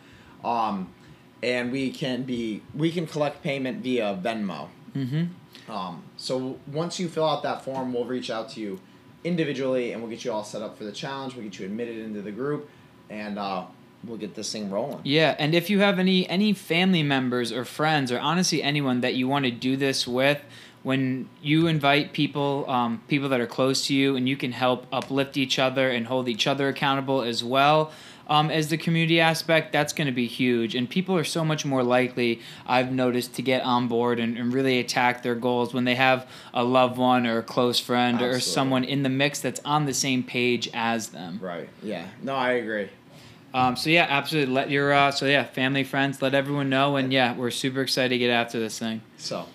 Um, 0.45 0.93
and 1.43 1.71
we 1.73 1.91
can 1.91 2.23
be 2.23 2.63
we 2.75 2.91
can 2.91 3.07
collect 3.07 3.43
payment 3.43 3.83
via 3.83 4.19
Venmo. 4.23 4.69
Mm-hmm. 4.95 5.71
Um, 5.71 6.03
so 6.17 6.59
once 6.73 6.99
you 6.99 7.09
fill 7.09 7.29
out 7.29 7.43
that 7.43 7.65
form, 7.65 7.93
we'll 7.93 8.05
reach 8.05 8.31
out 8.31 8.51
to 8.51 8.61
you 8.61 8.81
individually, 9.25 9.93
and 9.93 10.01
we'll 10.01 10.11
get 10.11 10.25
you 10.25 10.33
all 10.33 10.45
set 10.45 10.63
up 10.63 10.79
for 10.79 10.85
the 10.85 10.93
challenge. 10.93 11.35
We'll 11.35 11.45
get 11.45 11.59
you 11.59 11.67
admitted 11.67 11.99
into 11.99 12.23
the 12.23 12.31
group, 12.31 12.69
and 13.11 13.39
uh, 13.39 13.67
we'll 14.05 14.19
get 14.19 14.35
this 14.35 14.53
thing 14.53 14.71
rolling. 14.71 15.01
Yeah, 15.05 15.35
and 15.39 15.55
if 15.55 15.69
you 15.69 15.81
have 15.81 15.99
any 15.99 16.29
any 16.29 16.53
family 16.53 17.03
members 17.03 17.53
or 17.53 17.65
friends 17.65 18.13
or 18.13 18.19
honestly 18.19 18.63
anyone 18.63 19.01
that 19.01 19.15
you 19.15 19.29
want 19.29 19.45
to 19.45 19.51
do 19.51 19.77
this 19.77 20.07
with, 20.07 20.41
when 20.83 21.29
you 21.43 21.67
invite 21.67 22.13
people, 22.13 22.65
um, 22.71 23.03
people 23.09 23.29
that 23.31 23.41
are 23.41 23.47
close 23.47 23.87
to 23.89 23.95
you, 23.95 24.15
and 24.15 24.29
you 24.29 24.37
can 24.37 24.53
help 24.53 24.87
uplift 24.93 25.37
each 25.37 25.59
other 25.59 25.91
and 25.91 26.07
hold 26.07 26.29
each 26.29 26.47
other 26.47 26.69
accountable 26.69 27.23
as 27.23 27.43
well. 27.43 27.91
Um, 28.29 28.51
as 28.51 28.69
the 28.69 28.77
community 28.77 29.21
aspect, 29.21 29.73
that's 29.73 29.93
going 29.93 30.07
to 30.07 30.13
be 30.13 30.27
huge. 30.27 30.75
And 30.75 30.91
people 30.91 31.17
are 31.17 31.25
so 31.25 31.45
much 31.45 31.65
more 31.65 31.83
likely, 31.83 32.41
I've 32.67 32.91
noticed, 32.91 33.35
to 33.35 33.43
get 33.43 33.63
on 33.63 33.87
board 33.87 34.19
and, 34.19 34.37
and 34.37 34.53
really 34.53 34.81
attack 34.81 35.23
their 35.23 35.37
goals 35.37 35.73
when 35.73 35.85
they 35.85 35.95
have 35.95 36.29
a 36.53 36.65
loved 36.65 36.99
one 36.99 37.27
or 37.27 37.39
a 37.39 37.43
close 37.43 37.79
friend 37.79 38.21
or 38.21 38.41
someone 38.41 38.83
in 38.83 39.03
the 39.05 39.09
mix 39.09 39.41
that's 39.41 39.61
on 39.65 39.87
the 39.87 39.95
same 39.95 40.25
page 40.25 40.69
as 40.75 41.11
them. 41.11 41.39
Right. 41.41 41.69
Yeah. 41.83 42.07
No, 42.23 42.35
I 42.35 42.53
agree. 42.53 42.89
Um, 43.55 43.75
so 43.75 43.89
yeah, 43.89 44.07
absolutely. 44.09 44.53
Let 44.53 44.71
your 44.71 44.93
uh, 44.93 45.11
so 45.13 45.25
yeah, 45.25 45.45
family, 45.45 45.83
friends, 45.83 46.21
let 46.21 46.35
everyone 46.35 46.69
know, 46.69 46.97
and 46.97 47.11
yeah, 47.11 47.35
we're 47.35 47.51
super 47.51 47.81
excited 47.81 48.11
to 48.11 48.19
get 48.19 48.29
after 48.29 48.59
this 48.59 48.79
thing. 48.79 49.01
So, 49.17 49.47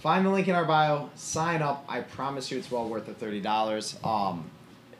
find 0.00 0.24
the 0.24 0.30
link 0.30 0.46
in 0.46 0.54
our 0.54 0.64
bio. 0.64 1.10
Sign 1.16 1.60
up. 1.60 1.84
I 1.88 2.00
promise 2.02 2.48
you, 2.52 2.58
it's 2.58 2.70
well 2.70 2.88
worth 2.88 3.06
the 3.06 3.14
thirty 3.14 3.40
dollars. 3.40 3.98
Um, 4.04 4.48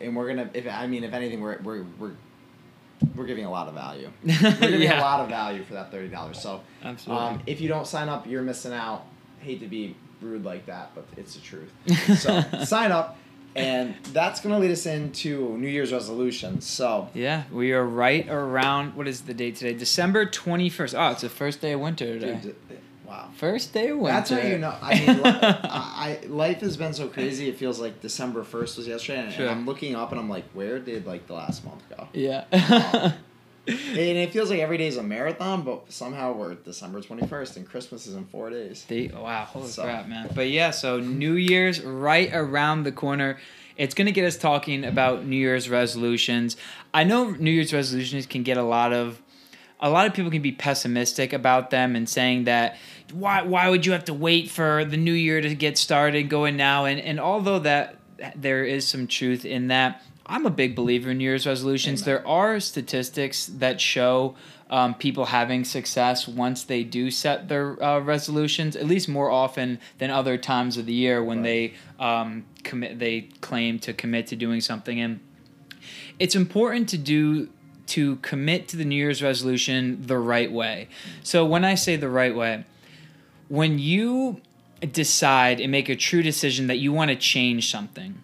and 0.01 0.17
we're 0.17 0.27
gonna. 0.27 0.51
If 0.53 0.67
I 0.67 0.89
mean, 0.89 1.05
if 1.05 1.13
anything, 1.13 1.41
we're 1.41 1.59
we're 1.63 1.85
we're 1.99 2.13
we're 3.15 3.27
giving 3.27 3.45
a 3.45 3.51
lot 3.51 3.69
of 3.69 3.75
value. 3.75 4.11
We're 4.25 4.53
giving 4.61 4.83
Yeah. 4.83 5.01
a 5.01 5.03
lot 5.03 5.21
of 5.21 5.29
value 5.29 5.63
for 5.65 5.75
that 5.75 5.91
thirty 5.91 6.09
dollars. 6.09 6.41
So, 6.41 6.61
Absolutely. 6.83 7.25
um, 7.27 7.43
if 7.47 7.61
you 7.61 7.69
don't 7.69 7.87
sign 7.87 8.09
up, 8.09 8.27
you're 8.27 8.43
missing 8.43 8.73
out. 8.73 9.05
Hate 9.41 9.61
to 9.61 9.69
be 9.69 9.95
rude 10.21 10.45
like 10.45 10.67
that, 10.67 10.91
but 10.95 11.07
it's 11.17 11.35
the 11.35 11.41
truth. 11.41 11.73
So 12.19 12.43
sign 12.65 12.91
up, 12.91 13.17
and 13.55 13.95
that's 14.13 14.41
gonna 14.41 14.59
lead 14.59 14.71
us 14.73 14.85
into 14.87 15.57
New 15.59 15.69
Year's 15.69 15.93
resolutions. 15.93 16.67
So. 16.67 17.09
yeah, 17.15 17.45
we 17.53 17.73
are 17.73 17.85
right 17.85 18.29
around 18.29 18.95
what 18.97 19.07
is 19.07 19.23
the 19.23 19.35
date 19.35 19.57
today? 19.57 19.75
December 19.79 20.27
twenty 20.27 20.69
first. 20.69 20.95
Oh, 20.95 21.11
it's 21.11 21.21
the 21.23 21.29
first 21.29 21.61
day 21.61 21.73
of 21.73 21.81
winter 21.81 22.19
today. 22.19 22.41
Dude, 22.43 22.57
wow. 23.09 23.29
First 23.37 23.73
day 23.73 23.89
of 23.89 23.99
winter. 23.99 24.13
That's 24.15 24.31
how 24.31 24.39
you 24.39 24.59
know. 24.59 24.75
I 24.83 24.99
mean, 24.99 25.17
li- 25.17 25.23
I, 25.25 26.19
I 26.23 26.27
life 26.27 26.61
has 26.61 26.77
been 26.77 26.93
so 26.95 27.09
crazy. 27.09 27.49
It 27.49 27.57
feels 27.57 27.81
like 27.81 28.01
December 28.01 28.45
first 28.45 28.77
was 28.77 28.87
yesterday, 28.87 29.21
and, 29.25 29.33
Sure. 29.33 29.47
and 29.47 29.51
I'm 29.61 29.67
looking 29.67 29.95
up 29.95 30.13
and 30.13 30.21
I'm 30.21 30.29
like, 30.29 30.45
where 30.53 30.79
did 30.79 31.07
like 31.07 31.27
the 31.27 31.35
last 31.35 31.65
month 31.65 31.83
go? 31.89 32.09
yeah. 32.13 33.13
And 33.67 33.99
it 34.17 34.33
feels 34.33 34.49
like 34.49 34.61
every 34.61 34.79
day 34.79 34.87
is 34.87 34.97
a 34.97 35.03
marathon, 35.03 35.61
but 35.61 35.93
somehow 35.93 36.33
we're 36.33 36.55
December 36.55 37.03
twenty 37.03 37.27
first, 37.27 37.59
and 37.59 37.69
Christmas 37.69 38.07
is 38.07 38.15
in 38.15 38.25
four 38.25 38.49
days. 38.49 38.87
They, 38.89 39.09
wow, 39.09 39.45
holy 39.45 39.69
So- 39.69 39.83
crap, 39.83 40.09
man. 40.09 40.31
But 40.35 40.49
yeah, 40.49 40.71
so 40.71 41.01
New 41.01 41.35
Year's 41.35 41.83
right 41.83 42.31
around 42.33 42.85
the 42.85 42.93
corner. 42.93 43.37
It's 43.77 43.95
going 43.95 44.07
to 44.07 44.13
get 44.13 44.25
us 44.25 44.39
talking 44.39 44.85
about 44.87 45.27
New 45.27 45.37
Year's 45.37 45.69
resolutions. 45.69 46.57
I 46.95 47.05
know 47.05 47.31
New 47.33 47.51
Year's 47.51 47.75
resolutions 47.75 48.25
can 48.25 48.43
get 48.43 48.57
a 48.57 48.63
lot 48.63 48.95
of 48.95 49.21
a 49.81 49.91
lot 49.91 50.07
of 50.07 50.15
people 50.15 50.31
can 50.31 50.41
be 50.43 50.53
pessimistic 50.53 51.35
about 51.35 51.69
them 51.71 51.95
and 51.95 52.09
saying 52.09 52.45
that 52.45 52.77
why 53.13 53.43
why 53.43 53.69
would 53.69 53.87
you 53.87 53.93
have 53.93 54.05
to 54.05 54.15
wait 54.15 54.51
for 54.51 54.85
the 54.85 54.97
new 54.97 55.13
year 55.13 55.41
to 55.41 55.55
get 55.55 55.79
started 55.79 56.29
going 56.29 56.57
now 56.57 56.85
and 56.85 57.01
and 57.01 57.19
although 57.19 57.59
that 57.59 57.97
there 58.35 58.65
is 58.65 58.87
some 58.87 59.07
truth 59.07 59.45
in 59.45 59.69
that 59.69 60.03
I'm 60.27 60.45
a 60.45 60.51
big 60.51 60.77
believer 60.77 61.11
in 61.13 61.19
New 61.19 61.25
Year's 61.25 61.47
resolutions. 61.47 62.03
Amen. 62.03 62.17
There 62.17 62.29
are 62.29 62.61
statistics 62.61 63.47
that 63.47 63.81
show 63.81 64.37
um, 64.69 64.95
people 64.95 65.25
having 65.27 65.65
success 65.65 66.29
once 66.29 66.65
they 66.65 66.85
do 66.85 67.11
set 67.11 67.49
their 67.49 67.83
uh, 67.83 68.01
resolutions, 68.01 68.77
at 68.77 68.87
least 68.87 69.09
more 69.09 69.31
often 69.31 69.79
than 69.97 70.11
other 70.11 70.37
times 70.37 70.77
of 70.77 70.85
the 70.85 70.93
year 70.93 71.25
when 71.25 71.39
Right. 71.39 71.73
they 71.99 72.05
um, 72.05 72.45
commit, 72.63 72.99
they 72.99 73.23
claim 73.41 73.79
to 73.79 73.95
commit 73.95 74.27
to 74.27 74.37
doing 74.37 74.61
something. 74.61 75.01
And 75.01 75.21
it's 76.19 76.35
important 76.35 76.91
to 76.91 76.99
do 76.99 77.49
to 77.87 78.17
commit 78.17 78.69
to 78.69 78.77
the 78.77 78.85
New 78.85 78.97
Year's 78.97 79.23
resolution 79.23 80.07
the 80.07 80.19
right 80.19 80.53
way. 80.53 80.89
So 81.23 81.47
when 81.47 81.65
I 81.65 81.75
say 81.75 81.97
the 81.97 82.11
right 82.11 82.37
way, 82.37 82.65
when 83.49 83.79
you 83.79 84.41
decide 84.93 85.61
and 85.61 85.71
make 85.73 85.89
a 85.89 85.97
true 85.97 86.23
decision 86.23 86.67
that 86.69 86.77
you 86.79 86.93
want 86.93 87.11
to 87.11 87.17
change 87.17 87.71
something, 87.71 88.23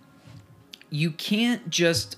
you 0.90 1.10
can't 1.10 1.68
just 1.70 2.16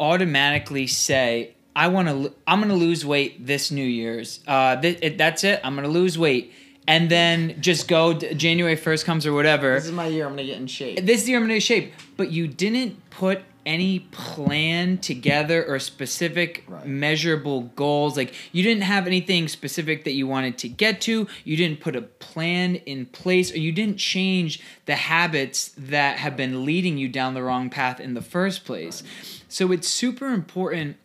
automatically 0.00 0.86
say, 0.86 1.54
"I 1.76 1.88
want 1.88 2.08
to. 2.08 2.32
I'm 2.46 2.60
going 2.60 2.70
to 2.70 2.76
lose 2.76 3.04
weight 3.04 3.46
this 3.46 3.70
New 3.70 3.84
Year's. 3.84 4.40
Uh, 4.46 4.76
th- 4.80 4.98
it, 5.02 5.18
that's 5.18 5.44
it. 5.44 5.60
I'm 5.64 5.74
going 5.74 5.86
to 5.86 5.90
lose 5.92 6.18
weight." 6.18 6.52
And 6.86 7.08
then 7.10 7.62
just 7.62 7.88
go 7.88 8.12
d- 8.12 8.34
January 8.34 8.76
1st 8.76 9.06
comes 9.06 9.24
or 9.26 9.32
whatever 9.32 9.72
This 9.74 9.86
is 9.86 9.92
my 9.92 10.06
year. 10.06 10.26
I'm 10.26 10.32
gonna 10.32 10.44
get 10.44 10.58
in 10.58 10.66
shape. 10.66 10.98
this 11.06 11.20
is 11.20 11.24
the 11.26 11.34
Armada 11.34 11.58
shape, 11.58 11.94
but 12.18 12.30
you 12.30 12.46
didn't 12.46 13.08
put 13.08 13.40
any 13.66 14.00
plan 14.00 14.98
together 14.98 15.64
or 15.66 15.78
specific 15.78 16.64
Right. 16.68 16.86
measurable 16.86 17.62
goals. 17.76 18.16
Like 18.16 18.34
you 18.52 18.62
didn't 18.62 18.82
have 18.82 19.06
anything 19.06 19.48
specific 19.48 20.04
that 20.04 20.12
you 20.12 20.26
wanted 20.26 20.58
to 20.58 20.68
get 20.68 21.00
to. 21.02 21.26
You 21.44 21.56
didn't 21.56 21.80
put 21.80 21.96
a 21.96 22.02
plan 22.02 22.76
in 22.76 23.06
place, 23.06 23.52
or 23.52 23.58
you 23.58 23.72
didn't 23.72 23.96
change 23.98 24.60
the 24.86 24.96
habits 24.96 25.72
that 25.78 26.18
have 26.18 26.36
been 26.36 26.64
leading 26.64 26.98
you 26.98 27.08
down 27.08 27.34
the 27.34 27.42
wrong 27.42 27.70
path 27.70 28.00
in 28.00 28.14
the 28.14 28.22
first 28.22 28.64
place. 28.64 29.02
So 29.48 29.72
it's 29.72 29.88
super 29.88 30.28
important 30.28 30.96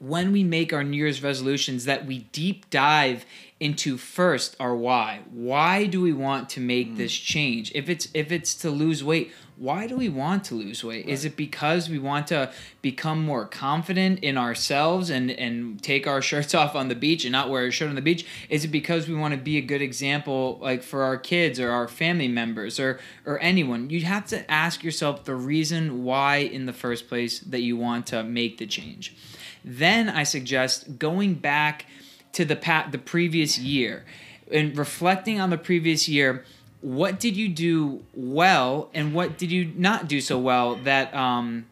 when 0.00 0.30
we 0.30 0.44
make 0.44 0.72
our 0.72 0.84
New 0.84 0.96
Year's 0.96 1.22
resolutions 1.24 1.84
that 1.84 2.06
we 2.06 2.20
deep 2.30 2.70
dive 2.70 3.26
into 3.60 3.96
first 3.96 4.54
our 4.60 4.74
why. 4.74 5.20
Why 5.32 5.86
do 5.86 6.00
we 6.00 6.12
want 6.12 6.48
to 6.50 6.60
make 6.60 6.96
this 6.96 7.16
hmm. 7.16 7.24
change? 7.24 7.72
If 7.74 7.88
it's 7.88 8.08
if 8.14 8.30
it's 8.30 8.54
to 8.56 8.70
lose 8.70 9.02
weight, 9.02 9.32
why 9.56 9.88
do 9.88 9.96
we 9.96 10.08
want 10.08 10.44
to 10.44 10.54
lose 10.54 10.84
weight? 10.84 11.08
Is 11.08 11.24
it 11.24 11.36
because 11.36 11.88
we 11.88 11.98
want 11.98 12.28
to 12.28 12.52
become 12.80 13.20
more 13.20 13.44
confident 13.44 14.20
in 14.20 14.38
ourselves 14.38 15.10
and 15.10 15.30
and 15.32 15.82
take 15.82 16.06
our 16.06 16.22
shirts 16.28 16.54
off 16.54 16.76
on 16.76 16.86
the 16.86 16.94
beach 16.94 17.24
and 17.24 17.32
not 17.32 17.50
wear 17.50 17.66
a 17.66 17.70
shirt 17.72 17.88
on 17.88 17.96
the 17.96 18.02
beach? 18.02 18.24
Is 18.48 18.64
it 18.64 18.68
because 18.68 19.08
we 19.08 19.14
want 19.16 19.34
to 19.34 19.40
be 19.40 19.58
a 19.58 19.62
good 19.62 19.82
example 19.82 20.58
like 20.60 20.84
for 20.84 21.02
our 21.02 21.16
kids 21.16 21.58
or 21.58 21.70
our 21.72 21.88
family 21.88 22.28
members 22.28 22.78
or 22.78 23.00
or 23.26 23.40
anyone? 23.40 23.90
You 23.90 24.02
have 24.02 24.26
to 24.26 24.48
ask 24.48 24.84
yourself 24.84 25.24
the 25.24 25.34
reason 25.34 26.04
why 26.04 26.36
in 26.36 26.66
the 26.66 26.72
first 26.72 27.08
place 27.08 27.40
that 27.40 27.60
you 27.60 27.76
want 27.76 28.06
to 28.08 28.22
make 28.22 28.58
the 28.58 28.66
change. 28.66 29.16
Then 29.64 30.08
I 30.08 30.22
suggest 30.22 30.98
going 30.98 31.34
back 31.34 31.86
to 32.32 32.44
the 32.44 32.56
pat 32.56 32.92
the 32.92 32.98
previous 32.98 33.58
year. 33.58 34.04
And 34.50 34.76
reflecting 34.76 35.40
on 35.40 35.50
the 35.50 35.58
previous 35.58 36.08
year 36.08 36.44
what 36.80 37.18
did 37.18 37.36
you 37.36 37.48
do 37.48 38.04
well 38.14 38.88
and 38.94 39.12
what 39.12 39.36
did 39.36 39.50
you 39.50 39.72
not 39.74 40.06
do 40.06 40.20
so 40.20 40.38
well 40.38 40.76
that 40.76 41.12
um 41.14 41.66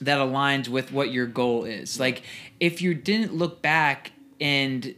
that 0.00 0.18
aligns 0.18 0.68
with 0.68 0.92
what 0.92 1.12
your 1.12 1.26
goal 1.26 1.64
is? 1.64 1.98
Like 1.98 2.22
if 2.60 2.82
you 2.82 2.94
didn't 2.94 3.34
look 3.34 3.62
back 3.62 4.12
and 4.40 4.94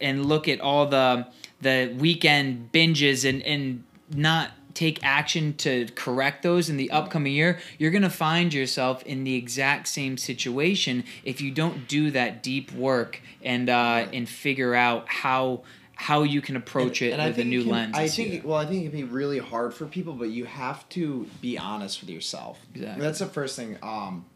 and 0.00 0.26
look 0.26 0.48
at 0.48 0.60
all 0.60 0.86
the 0.86 1.26
the 1.60 1.94
weekend 1.98 2.70
binges 2.72 3.28
and 3.28 3.42
and 3.42 3.84
not 4.14 4.50
take 4.76 5.02
action 5.02 5.54
to 5.54 5.86
correct 5.94 6.42
those 6.42 6.68
in 6.68 6.76
the 6.76 6.90
upcoming 6.90 7.32
year 7.32 7.58
you're 7.78 7.90
going 7.90 8.02
to 8.02 8.10
find 8.10 8.52
yourself 8.52 9.02
in 9.04 9.24
the 9.24 9.34
exact 9.34 9.88
same 9.88 10.16
situation 10.18 11.02
if 11.24 11.40
you 11.40 11.50
don't 11.50 11.88
do 11.88 12.10
that 12.10 12.42
deep 12.42 12.70
work 12.72 13.20
and 13.42 13.70
uh 13.70 14.06
and 14.12 14.28
figure 14.28 14.74
out 14.74 15.08
how 15.08 15.62
how 15.94 16.22
you 16.22 16.42
can 16.42 16.56
approach 16.56 17.00
And- 17.00 17.12
it 17.12 17.18
and 17.18 17.28
with 17.34 17.38
a 17.38 17.48
new 17.48 17.62
can- 17.62 17.72
lens 17.72 17.96
I 17.96 18.06
think 18.08 18.44
well, 18.44 18.58
I 18.58 18.66
think 18.66 18.84
it 18.84 18.90
can 18.90 18.98
be 19.00 19.04
really 19.04 19.38
hard 19.38 19.72
for 19.72 19.86
people, 19.86 20.12
but 20.12 20.28
you 20.28 20.44
have 20.44 20.86
to 20.90 21.26
be 21.40 21.56
honest 21.56 22.02
with 22.02 22.10
yourself. 22.10 22.58
Exactly. 22.74 23.02
That's 23.02 23.18
the 23.18 23.26
first 23.26 23.56
thing. 23.56 23.78
Um, 23.82 24.26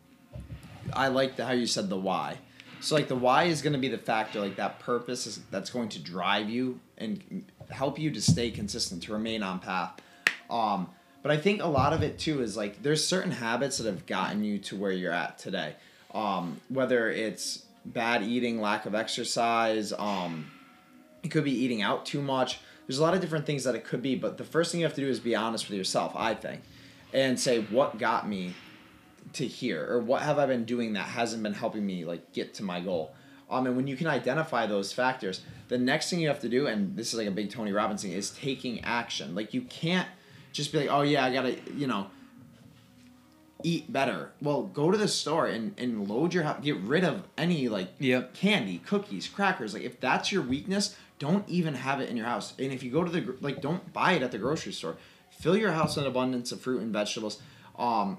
I 0.95 1.09
like 1.09 1.37
the, 1.37 1.45
how 1.45 1.53
you 1.53 1.67
said 1.67 1.91
the 1.91 1.99
why. 1.99 2.39
So 2.81 2.95
like 2.95 3.09
the 3.09 3.15
why 3.17 3.45
is 3.45 3.61
going 3.61 3.75
to 3.75 3.79
be 3.79 3.89
the 3.89 3.99
factor, 3.99 4.41
like 4.41 4.57
that 4.57 4.81
purpose 4.81 5.27
is 5.27 5.41
that's 5.51 5.69
going 5.69 5.91
to 5.91 5.99
drive 5.99 6.49
you 6.49 6.81
and 6.97 7.45
help 7.69 7.99
you 7.99 8.11
to 8.11 8.23
stay 8.23 8.51
consistent, 8.51 9.03
to 9.03 9.13
remain 9.13 9.43
on 9.43 9.59
path. 9.59 10.01
Um, 10.50 10.88
but 11.23 11.30
I 11.30 11.37
think 11.37 11.62
a 11.62 11.66
lot 11.66 11.92
of 11.92 12.02
it 12.02 12.19
too 12.19 12.42
is 12.42 12.57
like 12.57 12.83
there's 12.83 13.07
certain 13.07 13.30
habits 13.30 13.78
that 13.78 13.87
have 13.87 14.07
gotten 14.07 14.45
you 14.45 14.59
to 14.59 14.76
where 14.76 14.92
you're 14.92 15.12
at 15.12 15.38
today. 15.38 15.75
Um, 16.12 16.61
whether 16.69 17.11
it's 17.11 17.64
bad 17.85 18.23
eating, 18.23 18.61
lack 18.61 18.87
of 18.87 18.95
exercise, 18.95 19.92
um, 19.92 20.50
it 21.23 21.28
could 21.30 21.45
be 21.45 21.52
eating 21.52 21.83
out 21.83 22.07
too 22.07 22.23
much. 22.23 22.61
There's 22.87 22.99
a 22.99 23.02
lot 23.02 23.14
of 23.14 23.21
different 23.21 23.47
things 23.47 23.64
that 23.64 23.75
it 23.75 23.85
could 23.85 24.02
be, 24.02 24.16
but 24.16 24.37
the 24.38 24.45
first 24.45 24.73
thing 24.73 24.80
you 24.80 24.87
have 24.87 24.95
to 24.95 25.00
do 25.00 25.09
is 25.09 25.21
be 25.21 25.37
honest 25.37 25.69
with 25.69 25.78
yourself, 25.78 26.12
I 26.16 26.35
think, 26.35 26.62
and 27.12 27.38
say 27.38 27.61
what 27.62 27.99
got 27.99 28.28
me 28.28 28.54
to 29.35 29.47
here 29.47 29.87
or 29.88 30.00
what 30.00 30.23
have 30.23 30.38
I 30.38 30.47
been 30.47 30.64
doing 30.64 30.95
that 30.95 31.07
hasn't 31.07 31.42
been 31.42 31.54
helping 31.54 31.87
me 31.87 32.04
like 32.04 32.33
get 32.33 32.54
to 32.54 32.64
my 32.64 32.80
goal. 32.80 33.14
Um, 33.49 33.66
and 33.66 33.76
when 33.76 33.87
you 33.87 33.97
can 33.97 34.07
identify 34.07 34.66
those 34.66 34.92
factors, 34.92 35.42
the 35.69 35.78
next 35.78 36.11
thing 36.11 36.21
you 36.21 36.28
have 36.28 36.40
to 36.40 36.49
do, 36.49 36.66
and 36.66 36.97
this 36.97 37.12
is 37.12 37.19
like 37.19 37.28
a 37.28 37.33
big 37.33 37.50
Tony 37.50 37.73
Robbins 37.73 38.02
thing, 38.02 38.12
is 38.12 38.30
taking 38.30 38.80
action. 38.83 39.35
Like 39.35 39.52
you 39.54 39.62
can't 39.62 40.09
just 40.52 40.73
be 40.73 40.78
like, 40.78 40.90
oh 40.90 41.02
yeah, 41.02 41.25
I 41.25 41.33
gotta, 41.33 41.57
you 41.75 41.87
know, 41.87 42.09
eat 43.62 43.92
better. 43.92 44.33
Well, 44.40 44.64
go 44.64 44.90
to 44.90 44.99
the 44.99 45.09
store 45.09 45.47
and, 45.47 45.75
and 45.78 46.09
load 46.09 46.35
your 46.35 46.45
house. 46.45 46.59
Get 46.62 46.76
rid 46.78 47.04
of 47.04 47.25
any 47.37 47.69
like 47.69 47.90
Yep. 47.99 48.35
candy, 48.35 48.78
cookies, 48.78 49.28
crackers. 49.28 49.75
Like 49.75 49.83
if 49.83 50.00
that's 50.00 50.33
your 50.33 50.42
weakness, 50.42 50.97
don't 51.19 51.49
even 51.49 51.75
have 51.75 52.00
it 52.00 52.09
in 52.09 52.16
your 52.16 52.26
house. 52.26 52.54
And 52.59 52.73
if 52.73 52.83
you 52.83 52.90
go 52.90 53.04
to 53.04 53.11
the 53.11 53.37
like, 53.40 53.61
don't 53.61 53.92
buy 53.92 54.12
it 54.12 54.23
at 54.23 54.33
the 54.33 54.38
grocery 54.38 54.73
store. 54.73 54.97
Fill 55.30 55.57
your 55.57 55.73
house 55.73 55.97
with 55.97 56.04
an 56.04 56.11
abundance 56.11 56.52
of 56.52 56.61
fruit 56.61 56.83
and 56.83 56.92
vegetables. 56.92 57.40
Um, 57.78 58.19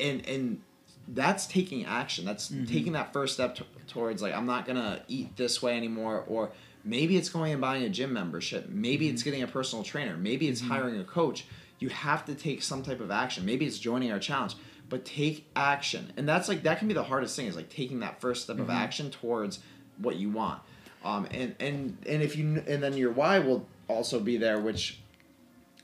and 0.00 0.26
and 0.26 0.62
that's 1.08 1.46
taking 1.46 1.86
action. 1.86 2.24
That's 2.24 2.50
mm-hmm. 2.50 2.64
taking 2.64 2.92
that 2.92 3.12
first 3.12 3.34
step 3.34 3.56
t- 3.56 3.64
towards 3.86 4.22
like 4.22 4.34
I'm 4.34 4.46
not 4.46 4.66
gonna 4.66 5.02
eat 5.08 5.36
this 5.36 5.62
way 5.62 5.76
anymore. 5.76 6.24
Or 6.26 6.50
maybe 6.84 7.16
it's 7.16 7.28
going 7.28 7.52
and 7.52 7.60
buying 7.60 7.84
a 7.84 7.88
gym 7.88 8.12
membership. 8.12 8.68
Maybe 8.68 9.06
mm-hmm. 9.06 9.14
it's 9.14 9.22
getting 9.22 9.42
a 9.42 9.46
personal 9.46 9.84
trainer. 9.84 10.16
Maybe 10.16 10.48
it's 10.48 10.60
mm-hmm. 10.60 10.70
hiring 10.70 11.00
a 11.00 11.04
coach. 11.04 11.46
You 11.78 11.88
have 11.90 12.24
to 12.26 12.34
take 12.34 12.62
some 12.62 12.82
type 12.82 13.00
of 13.00 13.10
action. 13.10 13.44
Maybe 13.44 13.66
it's 13.66 13.78
joining 13.78 14.12
our 14.12 14.18
challenge. 14.18 14.56
But 14.88 15.04
take 15.04 15.46
action, 15.54 16.14
and 16.16 16.26
that's 16.26 16.48
like 16.48 16.62
that 16.62 16.78
can 16.78 16.88
be 16.88 16.94
the 16.94 17.02
hardest 17.02 17.36
thing 17.36 17.46
is 17.46 17.54
like 17.54 17.68
taking 17.68 18.00
that 18.00 18.22
first 18.22 18.44
step 18.44 18.58
of 18.58 18.70
action 18.70 19.10
towards 19.10 19.58
what 19.98 20.16
you 20.16 20.30
want. 20.30 20.62
Um, 21.04 21.28
and 21.30 21.54
and 21.60 21.98
and 22.08 22.22
if 22.22 22.36
you 22.36 22.62
and 22.66 22.82
then 22.82 22.96
your 22.96 23.12
why 23.12 23.38
will 23.38 23.66
also 23.86 24.18
be 24.18 24.38
there, 24.38 24.58
which 24.58 24.98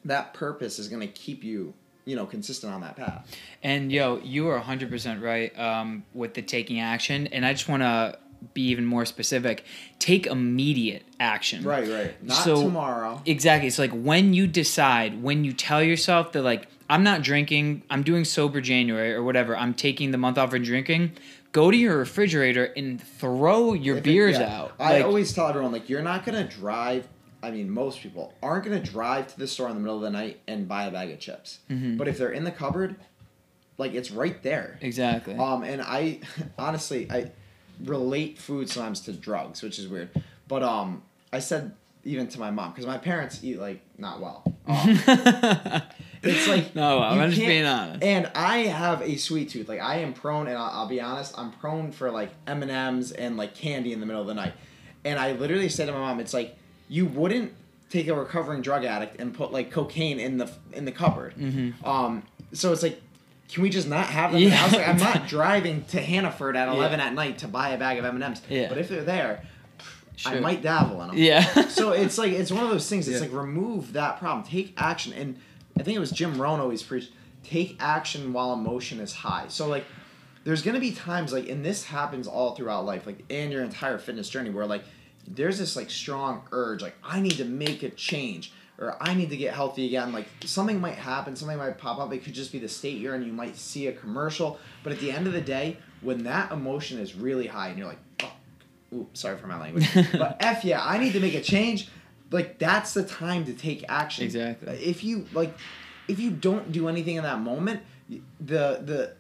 that 0.07 0.33
purpose 0.33 0.79
is 0.79 0.89
going 0.89 1.01
to 1.01 1.07
keep 1.07 1.45
you 1.45 1.75
you 2.05 2.17
know 2.17 2.27
consistent 2.27 2.73
on 2.73 2.81
that 2.83 2.97
path. 2.97 3.37
And 3.63 3.91
yo, 3.91 4.19
you 4.19 4.49
are 4.49 4.61
100% 4.61 5.23
right 5.23 5.59
um, 5.59 6.05
with 6.13 6.35
the 6.35 6.43
taking 6.43 6.81
action. 6.81 7.27
And 7.29 7.45
I 7.45 7.53
just 7.53 7.69
want 7.69 7.83
to 7.83 8.19
be 8.55 8.63
even 8.69 8.85
more 8.87 9.05
specific. 9.05 9.65
Take 9.99 10.27
immediate 10.27 11.03
action. 11.19 11.65
Right, 11.65 11.89
right. 11.89 12.23
Not 12.23 12.35
So- 12.45 12.63
tomorrow. 12.63 13.23
Exactly. 13.27 13.67
It's 13.69 13.79
like 13.79 13.93
when 13.93 14.33
you 14.35 14.47
decide, 14.47 15.23
when 15.23 15.45
you 15.45 15.53
tell 15.53 15.83
yourself 15.83 16.33
that, 16.33 16.43
like, 16.43 16.69
I'm 16.89 17.03
not 17.03 17.23
drinking, 17.23 17.83
I'm 17.91 18.03
doing 18.03 18.25
sober 18.25 18.61
January 18.61 19.13
or 19.15 19.23
whatever, 19.23 19.57
I'm 19.57 19.75
taking 19.75 20.11
the 20.11 20.19
month 20.19 20.37
off 20.39 20.51
from 20.51 20.63
drinking, 20.63 21.13
go 21.53 21.71
to 21.71 21.77
your 21.77 21.97
refrigerator 21.99 22.65
and 22.77 23.01
throw 23.03 23.73
your 23.73 23.97
If 23.97 24.03
it- 24.03 24.05
beers 24.05 24.39
yeah. 24.39 24.57
out. 24.61 24.73
I 24.79 24.95
Like, 24.95 25.05
always 25.05 25.33
tell 25.33 25.49
everyone 25.49 25.73
like 25.73 25.89
you're 25.89 26.03
not 26.03 26.25
gonna 26.27 26.47
drive. 26.47 27.09
I 27.43 27.51
mean, 27.51 27.71
most 27.71 28.01
people 28.01 28.35
aren't 28.43 28.65
gonna 28.65 28.81
drive 28.83 29.29
to 29.33 29.39
the 29.39 29.47
store 29.47 29.69
in 29.69 29.75
the 29.75 29.81
middle 29.81 29.97
of 29.97 30.03
the 30.03 30.11
night 30.11 30.41
and 30.47 30.69
buy 30.69 30.85
a 30.85 30.91
bag 30.91 31.11
of 31.11 31.19
chips. 31.21 31.59
Mm-hmm. 31.71 31.97
But 31.97 32.09
if 32.09 32.19
they're 32.19 32.33
in 32.33 32.45
the 32.45 32.51
cupboard, 32.51 32.97
like 33.79 33.95
it's 33.95 34.11
right 34.11 34.43
there. 34.43 34.79
Exactly. 34.81 35.35
Um, 35.37 35.63
and 35.65 35.81
I 35.83 36.21
honestly 36.59 37.07
I 37.11 37.31
relate 37.83 38.39
food 38.39 38.69
sometimes 38.69 39.01
to 39.03 39.13
drugs, 39.13 39.63
which 39.63 39.79
is 39.79 39.89
weird. 39.89 40.11
But 40.49 40.63
um, 40.63 41.03
I 41.33 41.39
said 41.39 41.73
even 42.05 42.29
to 42.29 42.39
my 42.39 42.51
mom 42.51 42.71
because 42.71 42.87
my 42.87 42.99
parents 42.99 43.41
eat 43.43 43.59
like 43.59 43.81
not 43.99 44.21
well. 44.21 44.43
Um, 44.67 45.01
it's 46.23 46.49
like 46.49 46.75
No, 46.75 47.01
I'm 47.01 47.31
just 47.31 47.41
being 47.41 47.65
honest. 47.65 48.03
And 48.03 48.31
I 48.35 48.59
have 48.59 49.03
a 49.03 49.17
sweet 49.17 49.51
tooth. 49.51 49.69
Like 49.69 49.81
I 49.81 49.99
am 49.99 50.13
prone, 50.13 50.47
and 50.47 50.57
I'll, 50.57 50.71
I'll 50.71 50.89
be 50.89 51.01
honest, 51.01 51.37
I'm 51.39 51.53
prone 51.53 51.93
for 51.93 52.11
like 52.11 52.31
M 52.47 52.63
and 52.63 52.71
M's 52.71 53.13
and 53.13 53.37
like 53.37 53.55
candy 53.55 53.93
in 53.93 54.01
the 54.01 54.07
middle 54.07 54.23
of 54.23 54.29
the 54.29 54.35
night. 54.35 54.53
And 55.05 55.19
I 55.19 55.33
literally 55.33 55.69
said 55.69 55.87
to 55.87 55.93
my 55.93 55.99
mom, 55.99 56.21
"It's 56.21 56.35
like 56.35 56.57
you 56.89 57.07
wouldn't 57.07 57.53
take 57.91 58.09
a 58.09 58.15
recovering 58.15 58.63
drug 58.63 58.85
addict 58.85 59.21
and 59.21 59.35
put 59.35 59.53
like 59.53 59.71
cocaine 59.71 60.21
in 60.21 60.39
the 60.39 60.51
in 60.73 60.85
the 60.85 60.93
cupboard." 60.93 61.35
Mm-hmm. 61.37 61.85
Um, 61.87 62.23
so 62.53 62.73
it's 62.73 62.83
like. 62.83 63.01
Can 63.55 63.63
we 63.63 63.71
just 63.71 63.87
not 63.89 64.07
have 64.07 64.33
them? 64.33 64.43
in 64.43 64.51
the 64.51 64.57
house? 64.57 64.73
Like, 64.73 64.89
I'm 64.89 64.97
not 64.97 65.29
driving 65.29 65.85
to 65.87 66.01
Hannaford 66.01 66.57
at 66.57 66.67
Yeah. 66.67 66.75
11 66.75 66.99
at 66.99 67.15
night 67.15 67.39
to 67.39 67.49
buy 67.49 67.69
a 67.69 67.79
bag 67.79 67.99
of 67.99 68.05
M&Ms. 68.05 68.43
Yeah. 68.51 68.69
But 68.69 68.79
if 68.79 68.89
they're 68.89 69.05
there, 69.05 69.45
I 70.27 70.41
might 70.41 70.61
dabble 70.61 71.01
in 71.03 71.09
them 71.09 71.17
yeah. 71.19 71.43
so 71.69 71.93
it's 71.93 72.19
like 72.19 72.33
it's 72.33 72.51
one 72.51 72.65
of 72.65 72.71
those 72.71 72.89
things. 72.89 73.07
It's 73.07 73.21
Yeah. 73.21 73.27
like 73.29 73.33
remove 73.33 73.93
that 73.93 74.19
problem, 74.19 74.45
take 74.45 74.75
action, 74.77 75.13
and 75.13 75.37
I 75.79 75.85
think 75.85 75.97
it 75.97 76.01
was 76.01 76.11
Jim 76.11 76.41
Rohn 76.41 76.59
always 76.61 76.83
preached: 76.83 77.13
take 77.45 77.77
action 77.81 78.33
while 78.33 78.53
emotion 78.55 78.99
is 79.01 79.13
high. 79.13 79.45
So 79.49 79.69
like, 79.69 79.85
there's 80.45 80.63
gonna 80.63 80.81
be 80.81 80.91
times 80.93 81.33
like, 81.33 81.49
and 81.49 81.65
this 81.65 81.85
happens 81.85 82.27
all 82.27 82.55
throughout 82.57 82.85
life, 82.85 83.07
like 83.07 83.25
in 83.31 83.51
your 83.53 83.63
entire 83.63 83.99
fitness 83.99 84.29
journey, 84.29 84.51
where 84.51 84.67
like 84.67 84.83
there's 85.29 85.59
this 85.59 85.75
like 85.77 85.91
strong 85.91 86.43
urge, 86.53 86.83
like 86.83 86.95
I 87.05 87.21
need 87.21 87.37
to 87.39 87.45
make 87.45 87.83
a 87.85 87.91
change. 87.91 88.53
Or 88.79 88.97
I 89.01 89.15
need 89.15 89.31
to 89.31 89.37
get 89.37 89.55
healthy 89.55 89.87
again. 89.87 90.13
Like 90.13 90.27
something 90.45 90.81
might 90.81 90.97
happen, 90.97 91.37
something 91.37 91.57
might 91.57 91.79
pop 91.79 91.99
up. 91.99 92.13
It 92.13 92.25
could 92.25 92.35
just 92.35 92.51
be 92.51 92.59
the 92.59 92.69
state 92.69 92.99
you're 92.99 93.15
in. 93.15 93.25
You 93.25 93.33
might 93.33 93.57
see 93.57 93.87
a 93.87 93.93
commercial, 93.93 94.59
but 94.83 94.93
at 94.93 94.99
the 94.99 95.13
end 95.13 95.27
of 95.27 95.33
the 95.33 95.41
day, 95.41 95.77
when 96.01 96.25
that 96.25 96.51
emotion 96.51 96.99
is 96.99 97.15
really 97.15 97.47
high, 97.47 97.69
and 97.69 97.79
you're 97.79 97.87
like, 97.87 98.01
oh, 98.23 98.33
Ooh, 98.95 99.09
sorry 99.13 99.37
for 99.37 99.47
my 99.47 99.59
language. 99.59 99.89
but 100.13 100.37
F 100.41 100.65
yeah, 100.65 100.85
I 100.85 100.99
need 100.99 101.13
to 101.13 101.21
make 101.21 101.35
a 101.35 101.41
change. 101.41 101.89
Like 102.31 102.59
that's 102.59 102.95
the 102.95 103.05
time 103.05 103.45
to 103.47 103.53
take 103.53 103.85
action. 103.89 104.25
Exactly. 104.25 104.73
If 104.75 105.05
you 105.05 105.27
like, 105.33 105.57
if 106.09 106.21
you 106.21 106.31
don't 106.31 106.73
do 106.73 106.89
anything 106.89 107.17
in 107.17 107.25
that 107.25 107.41
moment, 107.41 107.81
the 108.09 108.21
the 108.41 109.15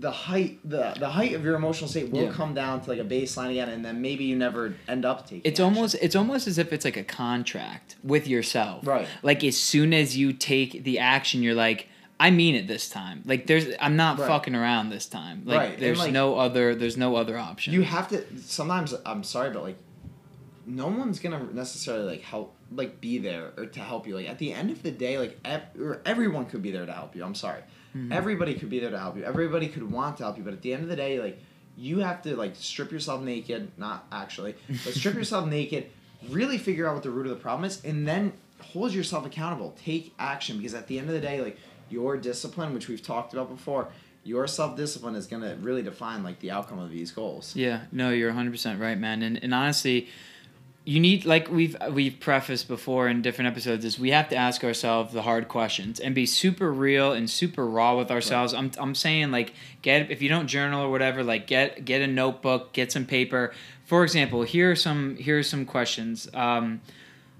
the 0.00 0.10
height 0.10 0.58
the 0.68 0.94
the 0.98 1.08
height 1.10 1.34
of 1.34 1.44
your 1.44 1.54
emotional 1.54 1.86
state 1.88 2.10
will 2.10 2.24
Yeah. 2.24 2.30
come 2.32 2.54
down 2.54 2.80
to 2.80 2.88
like 2.90 2.98
a 2.98 3.04
baseline 3.04 3.50
again, 3.50 3.68
and 3.68 3.84
then 3.84 4.00
maybe 4.00 4.24
you 4.24 4.34
never 4.36 4.74
end 4.88 5.04
up 5.04 5.24
taking. 5.26 5.42
It's 5.44 5.60
action. 5.60 5.64
almost 5.74 5.94
it's 6.00 6.16
almost 6.16 6.46
as 6.48 6.56
if 6.58 6.72
it's 6.72 6.84
like 6.84 6.96
a 6.96 7.04
contract 7.04 7.96
with 8.02 8.26
yourself. 8.26 8.86
Right. 8.86 9.06
Like 9.22 9.44
as 9.44 9.56
soon 9.56 9.92
as 9.92 10.16
you 10.16 10.32
take 10.32 10.84
the 10.84 10.98
action, 10.98 11.42
you're 11.42 11.54
like, 11.54 11.88
I 12.18 12.30
mean 12.30 12.54
it 12.54 12.66
this 12.66 12.88
time. 12.88 13.22
Like 13.26 13.46
there's 13.46 13.66
I'm 13.80 13.96
not 13.96 14.18
Right. 14.18 14.26
fucking 14.28 14.54
around 14.54 14.88
this 14.90 15.06
time. 15.06 15.42
Like 15.44 15.58
Right, 15.58 15.78
there's 15.78 15.98
like- 15.98 16.12
no 16.12 16.36
other 16.38 16.74
there's 16.74 16.96
no 16.96 17.16
other 17.16 17.36
option. 17.38 17.72
You 17.74 17.82
have 17.82 18.08
to. 18.08 18.24
Sometimes 18.38 18.94
I'm 19.04 19.22
sorry, 19.22 19.50
but 19.50 19.62
like, 19.62 19.78
no 20.66 20.86
one's 20.88 21.18
gonna 21.18 21.46
necessarily 21.52 22.04
like 22.06 22.22
help, 22.22 22.54
like 22.72 23.00
be 23.00 23.18
there 23.18 23.52
or 23.56 23.66
to 23.66 23.80
help 23.80 24.06
you. 24.06 24.14
Like 24.14 24.28
at 24.28 24.38
the 24.38 24.52
end 24.52 24.70
of 24.70 24.82
the 24.82 24.90
day, 24.90 25.18
like 25.18 25.38
ev- 25.44 25.62
or 25.80 26.00
everyone 26.06 26.46
could 26.46 26.62
be 26.62 26.70
there 26.70 26.86
to 26.86 26.92
help 26.92 27.16
you. 27.16 27.24
I'm 27.24 27.34
sorry, 27.34 27.62
Mm-hmm. 27.96 28.12
everybody 28.12 28.54
could 28.54 28.70
be 28.70 28.78
there 28.78 28.90
to 28.90 28.98
help 28.98 29.16
you. 29.16 29.24
Everybody 29.24 29.66
could 29.68 29.90
want 29.90 30.16
to 30.18 30.22
help 30.22 30.38
you, 30.38 30.44
but 30.44 30.52
at 30.52 30.62
the 30.62 30.72
end 30.72 30.84
of 30.84 30.88
the 30.88 30.96
day, 30.96 31.18
like 31.20 31.38
you 31.76 31.98
have 32.00 32.22
to 32.22 32.36
like 32.36 32.54
strip 32.54 32.92
yourself 32.92 33.22
naked. 33.22 33.72
Not 33.76 34.06
actually, 34.12 34.54
but 34.68 34.94
strip 34.94 35.14
yourself 35.20 35.48
naked. 35.48 35.90
Really 36.28 36.58
figure 36.58 36.86
out 36.86 36.94
what 36.94 37.02
the 37.02 37.10
root 37.10 37.26
of 37.26 37.30
the 37.30 37.42
problem 37.42 37.64
is, 37.64 37.84
and 37.84 38.06
then 38.06 38.32
hold 38.60 38.92
yourself 38.92 39.26
accountable. 39.26 39.74
Take 39.82 40.14
action 40.18 40.58
because 40.58 40.74
at 40.74 40.86
the 40.86 40.98
end 40.98 41.08
of 41.08 41.14
the 41.14 41.20
day, 41.20 41.40
like 41.40 41.58
your 41.88 42.16
discipline, 42.16 42.74
which 42.74 42.88
we've 42.88 43.02
talked 43.02 43.32
about 43.32 43.48
before. 43.48 43.88
Your 44.22 44.46
self 44.46 44.76
discipline 44.76 45.14
is 45.14 45.26
gonna 45.26 45.56
really 45.60 45.82
define 45.82 46.22
like 46.22 46.40
the 46.40 46.50
outcome 46.50 46.78
of 46.78 46.90
these 46.90 47.10
goals. 47.10 47.56
Yeah, 47.56 47.80
no, 47.90 48.10
you're 48.10 48.30
100% 48.30 48.78
right, 48.78 48.98
man. 48.98 49.22
And 49.22 49.42
and 49.42 49.54
honestly, 49.54 50.08
you 50.84 50.98
need 50.98 51.26
like 51.26 51.50
we've 51.50 51.76
we've 51.90 52.18
prefaced 52.18 52.66
before 52.66 53.06
in 53.06 53.20
different 53.20 53.48
episodes 53.48 53.84
is 53.84 53.98
we 53.98 54.10
have 54.10 54.28
to 54.30 54.36
ask 54.36 54.64
ourselves 54.64 55.12
the 55.12 55.22
hard 55.22 55.46
questions 55.46 56.00
and 56.00 56.14
be 56.14 56.24
super 56.24 56.72
real 56.72 57.12
and 57.12 57.28
super 57.28 57.66
raw 57.66 57.96
with 57.96 58.10
ourselves. 58.10 58.54
I'm 58.54 58.70
I'm 58.78 58.94
saying 58.94 59.30
like 59.30 59.52
get 59.82 60.10
if 60.10 60.22
you 60.22 60.30
don't 60.30 60.46
journal 60.46 60.82
or 60.82 60.90
whatever, 60.90 61.22
like 61.22 61.46
get 61.46 61.84
get 61.84 62.00
a 62.00 62.06
notebook, 62.06 62.72
get 62.72 62.90
some 62.92 63.04
paper. 63.04 63.52
For 63.84 64.04
example, 64.04 64.42
here 64.42 64.70
are 64.70 64.76
some 64.76 65.16
here 65.16 65.38
are 65.38 65.42
some 65.42 65.66
questions. 65.66 66.28
Um 66.32 66.80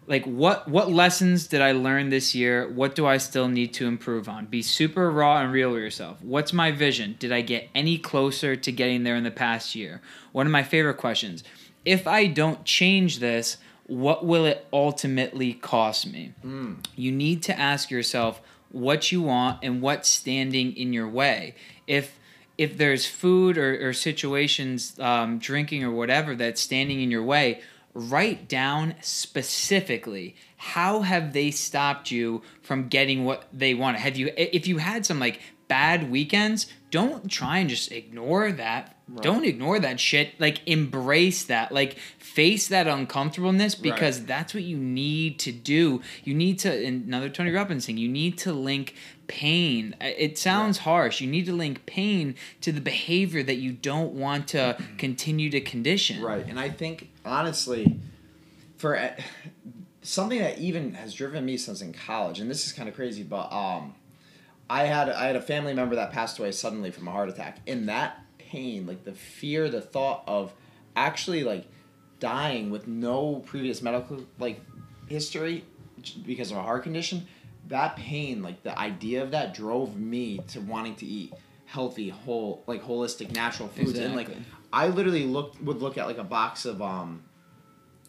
like 0.07 0.27
what 0.27 0.69
what 0.69 0.91
lessons 0.91 1.47
did 1.47 1.63
I 1.63 1.73
learn 1.73 2.11
this 2.11 2.35
year? 2.35 2.69
What 2.69 2.95
do 2.95 3.07
I 3.07 3.17
still 3.17 3.49
need 3.49 3.73
to 3.75 3.87
improve 3.87 4.29
on? 4.29 4.47
Be 4.47 4.61
super 4.61 5.11
raw 5.11 5.41
and 5.41 5.51
real 5.51 5.71
with 5.71 5.81
yourself. 5.81 6.21
What's 6.21 6.53
my 6.53 6.73
vision? 6.73 7.17
Did 7.19 7.33
I 7.33 7.41
get 7.41 7.71
any 7.75 7.97
closer 7.97 8.55
to 8.55 8.73
getting 8.73 9.05
there 9.05 9.17
in 9.17 9.25
the 9.25 9.31
past 9.31 9.75
year? 9.75 10.03
One 10.33 10.47
of 10.47 10.53
my 10.53 10.63
favorite 10.63 10.99
questions. 10.99 11.43
If 11.85 12.07
I 12.07 12.27
don't 12.27 12.65
change 12.65 13.19
this, 13.19 13.57
what 13.87 14.25
will 14.25 14.45
it 14.45 14.67
ultimately 14.73 15.55
cost 15.55 16.07
me? 16.07 16.33
Mm. 16.45 16.85
You 16.95 17.11
need 17.11 17.43
to 17.45 17.59
ask 17.59 17.91
yourself 17.91 18.41
what 18.71 19.11
you 19.11 19.23
want 19.23 19.59
and 19.63 19.83
what's 19.83 20.09
standing 20.09 20.77
in 20.77 20.93
your 20.93 21.09
way. 21.09 21.55
If 21.87 22.17
if 22.57 22.77
there's 22.77 23.07
food 23.07 23.57
or, 23.57 23.89
or 23.89 23.93
situations, 23.95 24.99
um, 25.01 25.39
drinking 25.39 25.83
or 25.83 25.91
whatever 25.91 26.35
that's 26.35 26.61
standing 26.61 27.01
in 27.01 27.11
your 27.11 27.23
way, 27.23 27.63
write 27.95 28.49
down 28.49 28.95
specifically 29.01 30.37
how 30.57 31.01
have 31.01 31.33
they 31.33 31.51
stopped 31.51 32.11
you 32.11 32.43
from 32.63 32.89
getting 32.89 33.25
what 33.25 33.47
they 33.53 33.75
want 33.75 33.97
have 33.97 34.17
you 34.17 34.31
if 34.37 34.69
you 34.69 34.79
had 34.79 35.05
some 35.05 35.19
like 35.19 35.41
bad 35.71 36.11
weekends 36.11 36.67
don't 36.91 37.31
try 37.31 37.59
and 37.59 37.71
just 37.71 37.93
ignore 37.93 38.51
that. 38.51 38.97
Right. 39.09 39.23
don't 39.23 39.45
ignore 39.45 39.79
that 39.81 39.99
shit. 40.01 40.39
Like 40.41 40.61
embrace 40.67 41.45
that. 41.45 41.71
Like 41.73 41.97
face 42.19 42.67
that 42.69 42.87
uncomfortableness 42.89 43.75
because 43.77 44.19
Right. 44.19 44.27
that's 44.27 44.55
what 44.55 44.65
you 44.65 44.77
need 44.77 45.39
to 45.41 45.53
do. 45.53 46.03
You 46.25 46.35
need 46.35 46.59
to 46.61 46.87
another 46.87 47.29
tony 47.29 47.53
robbins 47.53 47.87
thing 47.87 47.97
you 47.97 48.09
need 48.09 48.39
to 48.39 48.53
link 48.53 48.95
pain. 49.29 49.95
It 50.01 50.37
sounds 50.39 50.79
harsh. 50.79 51.21
You 51.21 51.29
need 51.31 51.47
to 51.47 51.53
link 51.53 51.87
pain 51.87 52.35
to 52.63 52.73
the 52.73 52.81
behavior 52.81 53.43
that 53.45 53.57
you 53.57 53.73
don't 53.73 54.13
want 54.15 54.49
to 54.49 54.77
continue 54.99 55.49
to 55.51 55.61
condition. 55.61 56.21
Right, 56.23 56.45
and 56.47 56.59
I 56.59 56.71
think 56.71 57.11
honestly, 57.25 58.01
for 58.77 58.99
uh, 58.99 59.13
something 60.03 60.41
that 60.41 60.59
even 60.59 60.95
has 60.95 61.15
driven 61.15 61.45
me 61.45 61.57
since 61.57 61.81
in 61.83 61.93
college, 61.93 62.41
and 62.41 62.51
this 62.51 62.67
is 62.67 62.73
kind 62.73 62.89
of 62.89 62.95
crazy, 62.97 63.23
but 63.23 63.53
um, 63.53 63.95
I 64.71 64.85
had 64.85 65.09
I 65.11 65.27
had 65.27 65.37
a 65.37 65.43
family 65.43 65.75
member 65.75 65.97
that 65.97 66.13
passed 66.13 66.39
away 66.39 66.53
suddenly 66.53 66.91
from 66.93 67.09
a 67.09 67.11
heart 67.11 67.29
attack, 67.29 67.59
and 67.67 67.89
that 67.89 68.21
pain, 68.39 68.87
like 68.87 69.05
the 69.05 69.13
fear, 69.13 69.69
the 69.69 69.81
thought 69.81 70.23
of 70.27 70.55
actually 70.95 71.43
like 71.45 71.67
dying 72.21 72.71
with 72.71 72.87
no 72.87 73.37
previous 73.47 73.83
medical 73.83 74.25
like 74.39 74.61
history 75.09 75.65
because 76.25 76.51
of 76.51 76.57
a 76.57 76.63
heart 76.63 76.83
condition, 76.85 77.27
that 77.69 77.97
pain, 77.97 78.43
like 78.43 78.63
the 78.63 78.79
idea 78.79 79.23
of 79.23 79.33
that, 79.33 79.53
drove 79.55 79.97
me 79.99 80.39
to 80.49 80.61
wanting 80.61 80.95
to 80.97 81.07
eat 81.07 81.35
healthy, 81.67 82.09
whole, 82.09 82.63
like 82.67 82.83
holistic, 82.83 83.33
natural 83.33 83.69
foods, 83.69 83.99
and 83.99 84.15
like 84.15 84.29
I 84.73 84.87
literally 84.89 85.25
looked 85.25 85.61
would 85.63 85.83
look 85.83 85.99
at 85.99 86.07
like 86.07 86.19
a 86.19 86.25
box 86.25 86.65
of 86.65 86.81
um 86.81 87.25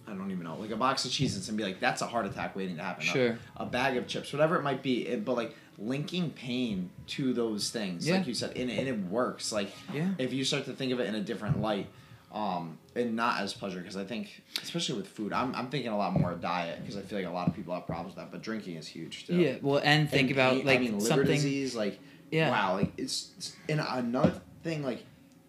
I 0.08 0.13
don't 0.13 0.32
even 0.32 0.44
know, 0.44 0.58
like 0.58 0.72
a 0.72 0.75
box 0.75 1.06
of 1.06 1.12
Cheez-Its 1.12 1.48
and 1.48 1.58
be 1.58 1.63
like, 1.63 1.80
that's 1.80 2.01
a 2.01 2.08
heart 2.08 2.25
attack 2.25 2.56
waiting 2.56 2.75
to 2.77 2.84
happen. 2.84 3.03
A- 3.03 3.08
Sure. 3.08 3.39
A, 3.56 3.65
bag 3.65 3.96
of 3.98 4.08
chips, 4.08 4.34
whatever 4.34 4.58
it 4.58 4.63
might 4.63 4.82
be. 4.84 5.08
It, 5.08 5.24
but 5.24 5.38
like 5.38 5.56
linking 5.78 6.30
pain 6.32 6.90
to 7.08 7.34
those 7.34 7.70
things, 7.70 8.08
Yeah. 8.08 8.18
like 8.18 8.28
you 8.28 8.34
said, 8.34 8.56
and, 8.58 8.70
and 8.70 8.88
it 8.88 9.00
works. 9.10 9.51
Like 9.51 9.72
Yeah. 9.94 10.10
if 10.18 10.32
you 10.34 10.44
start 10.44 10.66
to 10.66 10.74
think 10.74 10.92
of 10.92 11.00
it 11.00 11.08
in 11.08 11.16
a 11.16 11.22
different 11.22 11.62
light, 11.62 11.88
um, 12.34 12.78
and 12.96 13.16
not 13.16 13.42
as 13.42 13.54
pleasure, 13.54 13.80
because 13.80 13.98
I 13.98 14.06
think, 14.06 14.42
especially 14.63 14.96
with 14.98 15.08
food, 15.08 15.34
I'm, 15.34 15.54
I'm 15.56 15.70
thinking 15.70 15.92
a 15.92 15.98
lot 15.98 16.13
more 16.18 16.32
of 16.32 16.40
diet 16.42 16.80
because 16.82 16.96
I 16.96 17.01
feel 17.01 17.20
like 17.20 17.28
a 17.28 17.32
lot 17.32 17.48
of 17.50 17.56
people 17.56 17.74
have 17.74 17.86
problems 17.86 18.16
with 18.16 18.24
that, 18.24 18.32
but 18.32 18.42
drinking 18.42 18.75
is 18.78 18.88
huge 18.88 19.28
too. 19.28 19.36
yeah 19.36 19.56
well 19.62 19.82
and 19.84 20.10
think 20.10 20.30
And 20.30 20.32
about 20.32 20.54
pain- 20.54 20.66
like 20.66 20.80
I 20.80 20.82
mean, 20.84 20.94
liver 21.00 21.06
something 21.08 21.25
disease, 21.28 21.75
like 21.75 22.00
Yeah. 22.32 22.50
wow, 22.51 22.75
like 22.75 22.92
it's, 22.98 23.32
it's 23.38 23.56
and 23.68 23.82
another 23.82 24.40
thing, 24.63 24.84
like 24.84 25.04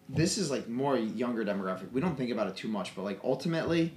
this 0.09 0.37
is 0.37 0.51
like 0.51 0.67
more 0.67 0.97
younger 0.97 1.45
demographic. 1.45 1.91
We 1.93 2.01
don't 2.01 2.17
think 2.17 2.31
about 2.31 2.47
it 2.47 2.55
too 2.57 2.67
much, 2.67 2.93
but 2.95 3.03
like 3.03 3.19
ultimately, 3.23 3.93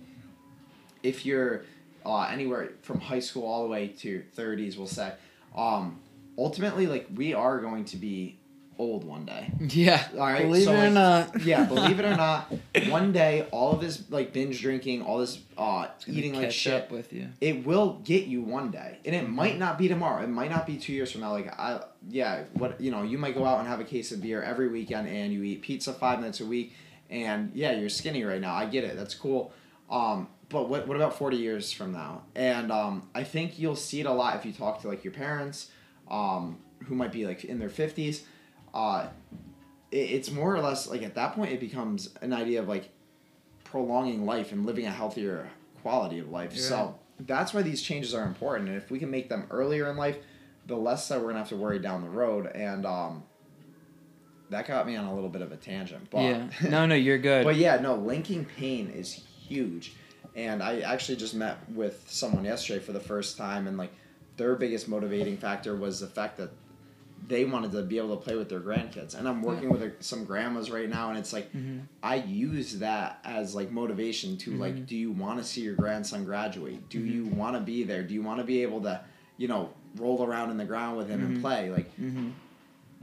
if 1.02 1.26
you're 1.26 1.64
uh, 2.04 2.22
anywhere 2.30 2.70
from 2.82 3.00
high 3.00 3.18
school 3.18 3.44
all 3.44 3.64
the 3.64 3.68
way 3.68 3.88
to 3.88 4.22
thirties, 4.34 4.76
we'll 4.78 4.86
say, 4.86 5.12
um, 5.56 5.98
ultimately, 6.38 6.86
like 6.86 7.06
we 7.14 7.34
are 7.34 7.60
going 7.60 7.84
to 7.86 7.96
be 7.96 8.38
old 8.78 9.04
one 9.04 9.24
day. 9.24 9.50
yeah. 9.60 10.06
All 10.12 10.20
right, 10.20 10.42
believe 10.42 10.64
so, 10.64 10.72
it 10.72 10.76
or 10.76 10.90
like, 10.90 10.92
not. 10.92 11.42
yeah, 11.42 11.64
believe 11.74 11.98
it 11.98 12.04
or 12.04 12.16
not, 12.16 12.52
one 12.88 13.12
day 13.12 13.46
all 13.50 13.72
of 13.72 13.80
this 13.80 14.02
like 14.10 14.32
binge 14.32 14.60
drinking, 14.60 15.02
all 15.02 15.18
this 15.18 15.38
uh, 15.56 15.88
eating 16.06 16.34
like 16.34 16.50
shit, 16.50 16.90
with 16.90 17.12
you. 17.12 17.28
it 17.40 17.66
will 17.66 18.00
get 18.04 18.26
you 18.26 18.42
one 18.42 18.70
day. 18.70 18.98
And 19.04 19.14
it 19.14 19.28
might 19.28 19.58
not 19.58 19.78
be 19.78 19.88
tomorrow. 19.88 20.22
It 20.22 20.28
might 20.28 20.50
not 20.50 20.66
be 20.66 20.76
two 20.76 20.92
years 20.92 21.10
from 21.12 21.22
now. 21.22 21.32
Like 21.32 21.58
i 21.58 21.80
yeah 22.08 22.44
what 22.52 22.80
you 22.80 22.90
know 22.90 23.02
you 23.02 23.18
might 23.18 23.34
go 23.34 23.44
out 23.44 23.58
and 23.58 23.66
have 23.66 23.80
a 23.80 23.84
case 23.84 24.12
of 24.12 24.22
beer 24.22 24.40
every 24.42 24.68
weekend 24.68 25.08
and 25.08 25.32
you 25.32 25.42
eat 25.42 25.60
pizza 25.62 25.92
five 25.92 26.20
minutes 26.20 26.40
a 26.40 26.46
week 26.46 26.72
and 27.10 27.50
yeah 27.54 27.72
you're 27.72 27.88
skinny 27.88 28.22
right 28.24 28.40
now. 28.40 28.54
I 28.54 28.66
get 28.66 28.84
it. 28.84 28.96
That's 28.96 29.14
cool. 29.14 29.52
Um 29.90 30.28
but 30.48 30.68
what, 30.68 30.86
what 30.86 30.96
about 30.96 31.18
40 31.18 31.38
years 31.38 31.72
from 31.72 31.92
now? 31.92 32.22
And 32.36 32.70
um 32.70 33.08
i 33.14 33.24
think 33.24 33.58
you'll 33.58 33.74
see 33.74 34.00
it 34.00 34.06
a 34.06 34.12
lot 34.12 34.36
if 34.36 34.44
you 34.46 34.52
talk 34.52 34.82
to 34.82 34.88
like 34.88 35.02
your 35.02 35.12
parents 35.12 35.70
um 36.10 36.58
who 36.84 36.94
might 36.94 37.12
be 37.12 37.26
like 37.26 37.44
in 37.44 37.58
their 37.58 37.68
50s 37.68 38.22
uh 38.74 39.08
it, 39.90 39.96
it's 39.96 40.30
more 40.30 40.54
or 40.54 40.60
less 40.60 40.86
like 40.86 41.02
at 41.02 41.14
that 41.14 41.34
point 41.34 41.52
it 41.52 41.60
becomes 41.60 42.10
an 42.22 42.32
idea 42.32 42.60
of 42.60 42.68
like 42.68 42.90
prolonging 43.64 44.24
life 44.24 44.52
and 44.52 44.64
living 44.64 44.86
a 44.86 44.90
healthier 44.90 45.50
quality 45.82 46.18
of 46.18 46.30
life. 46.30 46.52
Yeah. 46.54 46.62
So 46.62 46.98
that's 47.20 47.52
why 47.52 47.62
these 47.62 47.82
changes 47.82 48.14
are 48.14 48.24
important. 48.24 48.68
And 48.68 48.78
if 48.78 48.90
we 48.90 48.98
can 48.98 49.10
make 49.10 49.28
them 49.28 49.46
earlier 49.50 49.90
in 49.90 49.96
life, 49.96 50.18
the 50.66 50.76
less 50.76 51.08
that 51.08 51.20
we're 51.20 51.28
gonna 51.28 51.40
have 51.40 51.48
to 51.50 51.56
worry 51.56 51.78
down 51.78 52.02
the 52.02 52.08
road. 52.08 52.46
And 52.46 52.86
um, 52.86 53.24
that 54.50 54.66
got 54.66 54.86
me 54.86 54.96
on 54.96 55.04
a 55.04 55.14
little 55.14 55.28
bit 55.28 55.42
of 55.42 55.52
a 55.52 55.56
tangent. 55.56 56.08
But 56.10 56.22
yeah 56.22 56.48
no 56.68 56.86
no 56.86 56.94
you're 56.94 57.18
good 57.18 57.44
but 57.44 57.56
yeah, 57.56 57.76
no, 57.76 57.96
linking 57.96 58.44
pain 58.44 58.90
is 58.90 59.12
huge. 59.12 59.94
And 60.34 60.62
I 60.62 60.80
actually 60.80 61.16
just 61.16 61.34
met 61.34 61.58
with 61.70 62.04
someone 62.08 62.44
yesterday 62.44 62.80
for 62.80 62.92
the 62.92 63.00
first 63.00 63.36
time, 63.38 63.66
and 63.66 63.78
like 63.78 63.92
their 64.36 64.54
biggest 64.56 64.88
motivating 64.88 65.36
factor 65.36 65.74
was 65.74 66.00
the 66.00 66.06
fact 66.06 66.36
that 66.36 66.50
they 67.28 67.44
wanted 67.44 67.72
to 67.72 67.82
be 67.82 67.98
able 67.98 68.16
to 68.16 68.22
play 68.22 68.36
with 68.36 68.48
their 68.48 68.60
grandkids. 68.60 69.14
And 69.18 69.26
I'm 69.26 69.42
working 69.42 69.70
with 69.70 69.80
like, 69.80 69.96
some 70.00 70.24
grandmas 70.24 70.70
right 70.70 70.88
now, 70.88 71.08
and 71.08 71.18
it's 71.18 71.32
like 71.32 71.52
Mhm. 71.52 71.82
I 72.02 72.16
use 72.16 72.78
that 72.78 73.18
as 73.24 73.54
like 73.54 73.70
motivation 73.72 74.36
to 74.38 74.52
like, 74.52 74.76
Mhm. 74.76 74.86
do 74.86 74.96
you 74.96 75.10
want 75.12 75.38
to 75.38 75.44
see 75.44 75.62
your 75.62 75.74
grandson 75.74 76.24
graduate? 76.24 76.88
Do 76.88 77.00
Mhm. 77.00 77.12
you 77.12 77.26
want 77.26 77.56
to 77.56 77.60
be 77.62 77.82
there? 77.84 78.02
Do 78.02 78.14
you 78.14 78.22
want 78.22 78.38
to 78.40 78.44
be 78.44 78.62
able 78.62 78.82
to, 78.82 79.00
you 79.38 79.48
know, 79.48 79.70
roll 79.96 80.22
around 80.24 80.50
in 80.50 80.56
the 80.58 80.64
ground 80.66 80.98
with 80.98 81.08
him 81.08 81.22
and 81.24 81.40
play? 81.40 81.70
Like 81.70 81.92
hmm 81.94 82.30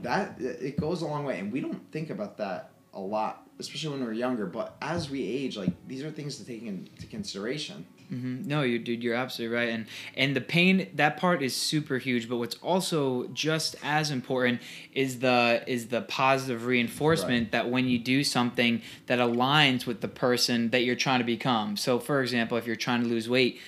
that 0.00 0.40
it 0.40 0.76
goes 0.76 1.02
a 1.02 1.06
long 1.06 1.24
way 1.24 1.38
and 1.38 1.52
we 1.52 1.60
don't 1.60 1.90
think 1.92 2.10
about 2.10 2.36
that 2.36 2.72
a 2.92 3.00
lot 3.00 3.48
especially 3.60 3.90
when 3.96 4.04
we're 4.04 4.12
younger 4.12 4.44
but 4.44 4.76
as 4.82 5.08
we 5.08 5.22
age 5.22 5.56
like 5.56 5.70
these 5.86 6.02
are 6.02 6.10
things 6.10 6.36
to 6.36 6.44
take 6.44 6.62
into 6.64 7.06
consideration 7.06 7.86
hmm 8.08 8.42
No, 8.46 8.62
you 8.62 8.78
dude, 8.78 9.02
you're 9.02 9.14
absolutely 9.14 9.56
right, 9.56 9.68
and 9.70 9.86
and 10.16 10.34
the 10.36 10.40
pain 10.40 10.88
that 10.94 11.16
part 11.16 11.42
is 11.42 11.54
super 11.54 11.98
huge. 11.98 12.28
But 12.28 12.36
what's 12.36 12.56
also 12.56 13.26
just 13.28 13.76
as 13.82 14.10
important 14.10 14.60
is 14.92 15.18
the 15.20 15.62
is 15.66 15.88
the 15.88 16.02
positive 16.02 16.66
reinforcement 16.66 17.50
that 17.52 17.70
when 17.70 17.88
you 17.88 17.98
do 17.98 18.22
something 18.24 18.82
that 19.06 19.18
aligns 19.18 19.86
with 19.86 20.00
the 20.00 20.08
person 20.08 20.70
that 20.70 20.84
you're 20.84 20.96
trying 20.96 21.20
to 21.20 21.24
become. 21.24 21.76
So, 21.76 21.98
for 21.98 22.20
example, 22.22 22.56
if 22.58 22.66
you're 22.66 22.76
trying 22.76 23.02
to 23.02 23.08
lose 23.08 23.28
weight, 23.28 23.60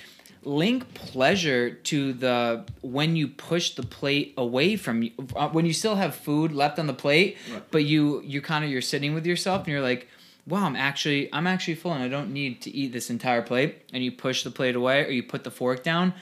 link 0.44 0.94
pleasure 0.94 1.70
to 1.70 2.12
the 2.12 2.64
when 2.82 3.16
you 3.16 3.26
push 3.28 3.70
the 3.74 3.82
plate 3.82 4.32
away 4.36 4.76
from 4.76 5.02
you 5.02 5.10
uh, 5.34 5.48
when 5.48 5.66
you 5.66 5.72
still 5.72 5.96
have 5.96 6.14
food 6.14 6.52
left 6.52 6.78
on 6.78 6.86
the 6.86 6.94
plate 6.94 7.36
Right. 7.52 7.62
but 7.72 7.84
you 7.84 8.22
you 8.22 8.40
kind 8.40 8.64
of 8.64 8.70
you're 8.70 8.80
sitting 8.80 9.12
with 9.12 9.26
yourself 9.26 9.62
and 9.62 9.68
you're 9.72 9.82
like 9.82 10.06
wow 10.46 10.64
i'm 10.64 10.76
actually 10.76 11.32
i'm 11.32 11.46
actually 11.46 11.74
full 11.74 11.92
and 11.92 12.02
i 12.02 12.08
don't 12.08 12.32
need 12.32 12.60
to 12.62 12.70
eat 12.70 12.92
this 12.92 13.10
entire 13.10 13.42
plate 13.42 13.82
and 13.92 14.04
you 14.04 14.12
push 14.12 14.42
the 14.42 14.50
plate 14.50 14.76
away 14.76 15.04
or 15.04 15.10
you 15.10 15.22
put 15.22 15.44
the 15.44 15.50
fork 15.50 15.82
down 15.82 16.12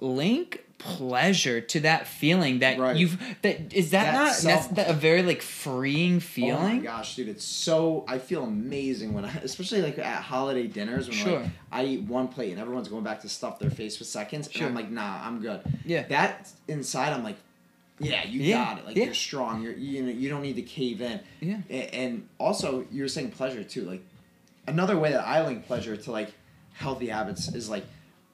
link 0.00 0.64
pleasure 0.78 1.60
to 1.60 1.78
that 1.80 2.08
feeling 2.08 2.58
that 2.58 2.76
Right. 2.76 2.96
you've 2.96 3.16
that 3.42 3.72
is 3.72 3.90
that, 3.92 4.06
That 4.06 4.14
not 4.14 4.32
self- 4.34 4.62
that's 4.64 4.74
that 4.74 4.90
a 4.90 4.92
very 4.92 5.22
like 5.22 5.40
freeing 5.40 6.18
feeling 6.18 6.54
oh 6.54 6.68
my 6.74 6.78
gosh 6.78 7.14
dude 7.14 7.28
it's 7.28 7.44
so 7.44 8.04
i 8.08 8.18
feel 8.18 8.42
amazing 8.42 9.12
when 9.12 9.24
i 9.24 9.28
especially 9.44 9.80
like 9.80 9.96
at 10.00 10.22
holiday 10.22 10.66
dinners 10.66 11.08
when 11.08 11.16
Sure. 11.16 11.40
like 11.40 11.50
i 11.70 11.84
eat 11.84 12.00
one 12.02 12.26
plate 12.26 12.50
and 12.50 12.60
everyone's 12.60 12.88
going 12.88 13.04
back 13.04 13.20
to 13.20 13.28
stuff 13.28 13.60
their 13.60 13.70
face 13.70 14.00
with 14.00 14.08
seconds 14.08 14.50
Sure. 14.50 14.66
and 14.66 14.76
i'm 14.76 14.82
like 14.82 14.90
nah 14.90 15.24
i'm 15.24 15.40
good 15.40 15.60
yeah 15.84 16.02
that 16.08 16.50
inside 16.66 17.12
i'm 17.12 17.22
like 17.22 17.36
yeah 18.02 18.24
you 18.26 18.40
Yeah, 18.40 18.64
got 18.64 18.78
it 18.78 18.86
like 18.86 18.96
yeah. 18.96 19.04
you're 19.04 19.14
strong 19.14 19.62
you're 19.62 19.72
you 19.74 20.02
know 20.02 20.10
you 20.10 20.28
don't 20.28 20.42
need 20.42 20.56
to 20.56 20.62
cave 20.62 21.00
in 21.00 21.20
yeah 21.40 21.58
and 21.70 22.28
also 22.38 22.84
you're 22.90 23.08
saying 23.08 23.30
pleasure 23.30 23.62
too 23.64 23.82
like 23.84 24.02
another 24.66 24.98
way 24.98 25.12
that 25.12 25.26
i 25.26 25.44
link 25.46 25.66
pleasure 25.66 25.96
to 25.96 26.10
like 26.10 26.32
healthy 26.74 27.06
habits 27.08 27.48
is 27.54 27.68
like 27.68 27.84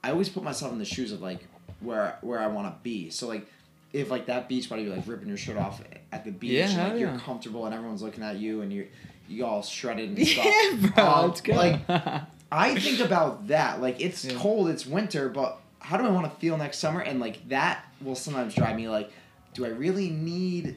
i 0.03 0.11
always 0.11 0.29
put 0.29 0.43
myself 0.43 0.73
in 0.73 0.79
the 0.79 0.85
shoes 0.85 1.13
of 1.13 1.21
like 1.21 1.41
where 1.81 2.17
where 2.23 2.39
i 2.41 2.47
want 2.47 2.67
to 2.67 2.75
be 2.83 3.11
so 3.11 3.27
like 3.29 3.47
if 3.93 4.11
like 4.11 4.27
that 4.27 4.49
beach 4.49 4.69
body 4.69 4.83
you're 4.83 4.95
like 4.97 5.07
ripping 5.07 5.29
your 5.29 5.37
shirt 5.37 5.57
off 5.57 5.83
at 6.13 6.25
the 6.25 6.31
beach 6.31 6.53
Yeah, 6.53 6.69
and 6.71 6.91
like 6.93 7.01
you're 7.01 7.11
yeah. 7.11 7.19
comfortable 7.21 7.65
and 7.67 7.75
everyone's 7.75 8.03
looking 8.03 8.23
at 8.25 8.37
you 8.37 8.63
and 8.63 8.73
you're 8.73 8.87
you 9.29 9.45
all 9.47 9.63
shredded 9.63 10.17
and 10.17 10.27
stuff 10.29 10.45
yeah 10.47 10.91
bro 10.95 11.05
Um, 11.05 11.29
let's 11.29 11.41
go 11.41 11.55
like 11.55 11.81
I 12.51 12.79
think 12.81 13.01
about 13.01 13.49
that. 13.49 13.83
Like 13.83 14.01
it's 14.01 14.25
Yeah. 14.25 14.39
cold, 14.39 14.71
it's 14.71 14.87
winter, 14.87 15.29
but 15.29 15.61
how 15.81 15.99
do 15.99 16.05
I 16.07 16.11
want 16.11 16.33
to 16.33 16.41
feel 16.41 16.57
next 16.57 16.79
summer? 16.79 17.01
And 17.01 17.21
like 17.21 17.47
that 17.51 17.85
will 18.01 18.15
sometimes 18.15 18.55
drive 18.55 18.75
me 18.75 18.89
like, 18.89 19.11
do 19.59 19.65
I 19.67 19.71
really 19.71 20.09
need 20.09 20.77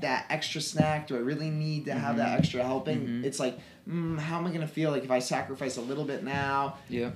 that 0.00 0.24
extra 0.30 0.62
snack? 0.62 1.06
Do 1.06 1.16
I 1.16 1.20
really 1.20 1.50
need 1.50 1.84
to 1.84 1.92
have 1.92 2.16
that 2.16 2.30
Mhm. 2.30 2.38
extra 2.38 2.62
helping? 2.64 3.06
Mhm. 3.06 3.24
It's 3.24 3.38
like, 3.38 3.58
mm, 3.88 4.18
how 4.18 4.38
am 4.38 4.46
I 4.46 4.50
gonna 4.50 4.66
feel 4.66 4.90
like 4.90 5.04
if 5.04 5.10
I 5.10 5.18
sacrifice 5.18 5.76
a 5.76 5.82
little 5.82 6.04
bit 6.04 6.24
now? 6.24 6.76
yeah 6.88 7.10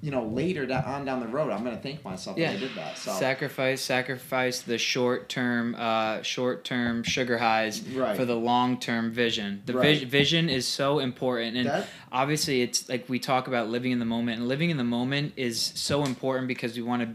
you 0.00 0.12
know, 0.12 0.22
later 0.28 0.64
da- 0.64 0.84
on 0.86 1.04
down 1.04 1.18
the 1.18 1.26
road, 1.26 1.50
I'm 1.50 1.64
gonna 1.64 1.76
thank 1.76 2.04
myself 2.04 2.38
Yeah. 2.38 2.52
that 2.52 2.56
I 2.56 2.60
did 2.60 2.74
that. 2.76 2.96
So 2.98 3.10
Sacrifice, 3.14 3.80
sacrifice 3.80 4.60
the 4.62 4.78
short 4.78 5.28
term, 5.28 5.74
uh, 5.76 6.22
short 6.22 6.62
term 6.62 7.02
sugar 7.02 7.36
highs 7.38 7.80
Right. 7.82 8.16
for 8.16 8.24
the 8.24 8.36
long 8.36 8.78
term 8.78 9.10
vision. 9.10 9.60
The 9.66 9.72
Right. 9.72 9.98
vis- 9.98 10.08
vision 10.08 10.48
is 10.48 10.68
so 10.68 11.00
important, 11.00 11.56
and 11.56 11.66
That- 11.66 11.88
obviously, 12.12 12.62
it's 12.62 12.88
like 12.88 13.08
we 13.08 13.18
talk 13.18 13.48
about 13.48 13.70
living 13.70 13.90
in 13.90 13.98
the 13.98 14.04
moment, 14.04 14.38
and 14.38 14.46
living 14.46 14.70
in 14.70 14.76
the 14.76 14.84
moment 14.84 15.32
is 15.36 15.60
so 15.74 16.04
important 16.04 16.46
because 16.46 16.76
we 16.76 16.82
want 16.82 17.02
to 17.02 17.08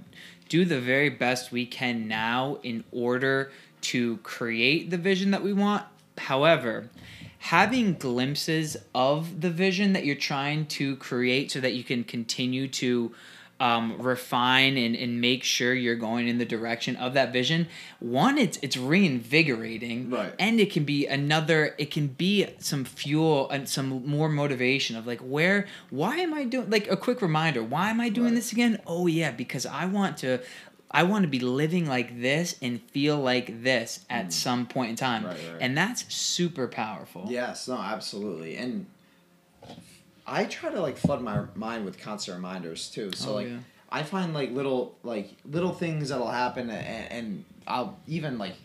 do 0.54 0.66
the 0.66 0.80
very 0.80 1.10
best 1.10 1.52
we 1.52 1.66
can 1.66 2.08
now 2.08 2.60
in 2.62 2.84
order 2.92 3.52
to 3.82 4.18
create 4.18 4.92
the 4.92 4.98
vision 5.00 5.32
that 5.32 5.42
we 5.42 5.52
want. 5.52 5.84
However, 6.16 6.92
having 7.40 7.96
glimpses 7.96 8.78
of 8.94 9.42
the 9.42 9.50
vision 9.50 9.94
that 9.94 10.06
you're 10.06 10.16
trying 10.16 10.68
to 10.68 10.96
create 10.98 11.50
so 11.50 11.60
that 11.60 11.74
you 11.74 11.84
can 11.84 12.04
continue 12.04 12.68
to 12.68 13.12
um, 13.60 13.98
refine 14.02 14.76
and, 14.78 14.96
and 14.96 15.22
make 15.22 15.44
sure 15.44 15.74
you're 15.74 15.96
going 15.96 16.28
in 16.28 16.38
the 16.38 16.46
direction 16.46 16.96
of 16.98 17.14
that 17.14 17.32
vision 17.32 17.68
one 18.00 18.38
it's 18.38 18.58
it's 18.62 18.76
reinvigorating 18.76 20.10
Right. 20.10 20.34
and 20.40 20.60
it 20.60 20.72
can 20.72 20.84
be 20.84 21.06
another 21.08 21.76
it 21.78 21.92
can 21.92 22.08
be 22.08 22.48
some 22.60 22.84
fuel 22.86 23.50
and 23.50 23.68
some 23.70 24.06
more 24.06 24.30
motivation 24.30 24.96
of 24.96 25.08
like 25.08 25.20
where 25.22 25.68
why 25.90 26.18
am 26.18 26.34
i 26.34 26.44
doing 26.44 26.70
like 26.70 26.90
a 26.90 26.98
quick 26.98 27.22
reminder 27.22 27.64
why 27.64 27.90
am 27.90 28.02
i 28.02 28.10
doing 28.10 28.30
Right. 28.30 28.36
this 28.36 28.52
again 28.52 28.80
oh 28.88 29.08
yeah 29.08 29.32
because 29.32 29.66
i 29.66 29.86
want 29.86 30.18
to 30.18 30.40
i 30.92 31.04
want 31.04 31.24
to 31.24 31.30
be 31.30 31.40
living 31.40 31.88
like 31.88 32.22
this 32.22 32.56
and 32.62 32.82
feel 32.82 33.18
like 33.18 33.64
this 33.64 34.06
at 34.10 34.32
some 34.34 34.66
point 34.68 34.90
in 34.92 34.96
time. 34.96 35.26
Right, 35.26 35.38
right. 35.52 35.58
and 35.62 35.78
that's 35.78 36.14
super 36.14 36.68
powerful 36.68 37.26
Yes, 37.30 37.68
no, 37.68 37.78
absolutely. 37.78 38.58
And 38.58 38.86
I 40.26 40.46
try 40.46 40.72
to 40.72 40.82
like 40.82 40.98
flood 40.98 41.22
my 41.22 41.44
mind 41.56 41.86
with 41.86 42.00
constant 42.00 42.36
reminders 42.36 42.90
too. 42.90 43.12
So 43.16 43.32
Oh, 43.32 43.36
like 43.36 43.48
yeah. 43.48 43.58
I 43.92 44.04
find 44.04 44.34
like 44.34 44.52
little 44.52 44.98
like 45.04 45.36
little 45.46 45.74
things 45.74 46.10
that'll 46.10 46.32
happen 46.32 46.70
and, 46.70 47.12
and 47.12 47.46
I'll 47.68 47.98
even 48.08 48.38
like 48.38 48.56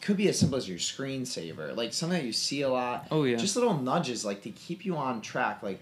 could 0.00 0.16
be 0.18 0.28
as 0.28 0.38
simple 0.38 0.58
as 0.58 0.68
your 0.68 0.78
screensaver, 0.78 1.74
like 1.76 1.92
something 1.94 2.18
that 2.18 2.26
you 2.26 2.32
see 2.32 2.60
a 2.62 2.68
lot. 2.68 3.06
Oh, 3.10 3.24
yeah. 3.24 3.36
Just 3.36 3.56
little 3.56 3.72
nudges 3.78 4.22
like 4.24 4.42
to 4.42 4.50
keep 4.50 4.84
you 4.84 4.96
on 4.96 5.20
track 5.22 5.62
like 5.62 5.80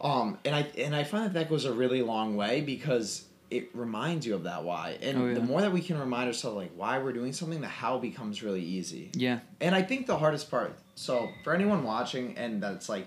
um 0.00 0.38
and 0.44 0.54
I 0.54 0.66
and 0.78 0.94
I 0.94 1.04
find 1.04 1.24
that 1.26 1.34
that 1.34 1.48
goes 1.48 1.64
a 1.64 1.72
really 1.72 2.02
long 2.02 2.36
way 2.36 2.60
because 2.60 3.24
it 3.48 3.70
reminds 3.74 4.26
you 4.26 4.34
of 4.34 4.42
that 4.44 4.64
why. 4.64 4.98
And 5.00 5.18
Oh, 5.18 5.26
yeah. 5.28 5.34
the 5.34 5.40
more 5.40 5.60
that 5.60 5.72
we 5.72 5.80
can 5.80 5.98
remind 5.98 6.26
ourselves 6.26 6.56
like 6.56 6.72
why 6.74 6.98
we're 6.98 7.12
doing 7.12 7.32
something, 7.32 7.60
the 7.60 7.68
how 7.68 7.96
becomes 7.98 8.42
really 8.42 8.62
easy. 8.62 9.10
yeah 9.14 9.38
And 9.60 9.74
I 9.74 9.82
think 9.82 10.06
the 10.06 10.16
hardest 10.18 10.50
part, 10.50 10.76
so 10.96 11.28
for 11.44 11.54
anyone 11.54 11.84
watching 11.84 12.36
and 12.36 12.60
that's 12.62 12.88
like, 12.88 13.06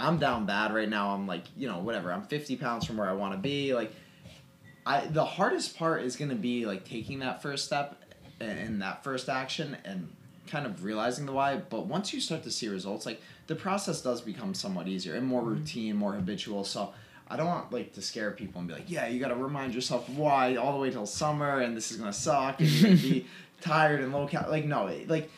I'm 0.00 0.18
down 0.18 0.46
bad 0.46 0.74
right 0.74 0.88
now. 0.88 1.10
I'm 1.10 1.26
like, 1.26 1.44
you 1.56 1.68
know, 1.68 1.78
whatever. 1.78 2.12
I'm 2.12 2.22
50 2.22 2.56
pounds 2.56 2.86
from 2.86 2.96
where 2.96 3.08
I 3.08 3.12
want 3.12 3.32
to 3.34 3.38
be. 3.38 3.74
Like, 3.74 3.92
I 4.86 5.06
the 5.06 5.24
hardest 5.24 5.76
part 5.76 6.02
is 6.02 6.16
gonna 6.16 6.34
be 6.34 6.66
like 6.66 6.84
taking 6.84 7.20
that 7.20 7.42
first 7.42 7.66
step 7.66 8.02
and, 8.40 8.80
that 8.80 9.04
first 9.04 9.28
action 9.28 9.76
and 9.84 10.10
kind 10.46 10.64
of 10.66 10.84
realizing 10.84 11.26
the 11.26 11.32
why. 11.32 11.56
But 11.56 11.86
once 11.86 12.12
you 12.12 12.20
start 12.20 12.42
to 12.44 12.50
see 12.50 12.68
results, 12.68 13.04
like 13.04 13.20
the 13.46 13.54
process 13.54 14.00
does 14.00 14.22
become 14.22 14.54
somewhat 14.54 14.88
easier 14.88 15.14
and 15.14 15.26
more 15.26 15.42
mm-hmm. 15.42 15.50
routine, 15.50 15.96
more 15.96 16.12
habitual. 16.14 16.64
So. 16.64 16.92
I 17.32 17.36
don't 17.36 17.46
want 17.46 17.72
like 17.72 17.92
to 17.92 18.02
scare 18.02 18.32
people 18.32 18.58
and 18.58 18.66
be 18.66 18.74
like, 18.74 18.90
yeah, 18.90 19.06
you 19.06 19.20
got 19.20 19.28
to 19.28 19.36
remind 19.36 19.72
yourself 19.72 20.08
why 20.08 20.56
all 20.56 20.72
the 20.72 20.78
way 20.80 20.90
till 20.90 21.06
summer, 21.06 21.60
and 21.60 21.76
this 21.76 21.92
is 21.92 21.96
gonna 21.96 22.12
suck, 22.12 22.58
and 22.58 22.68
you're 22.68 22.90
gonna 22.90 23.00
be 23.00 23.26
tired 23.60 24.00
and 24.00 24.12
low 24.12 24.26
cal. 24.26 24.50
Like 24.50 24.64
no, 24.64 24.92
like 25.06 25.30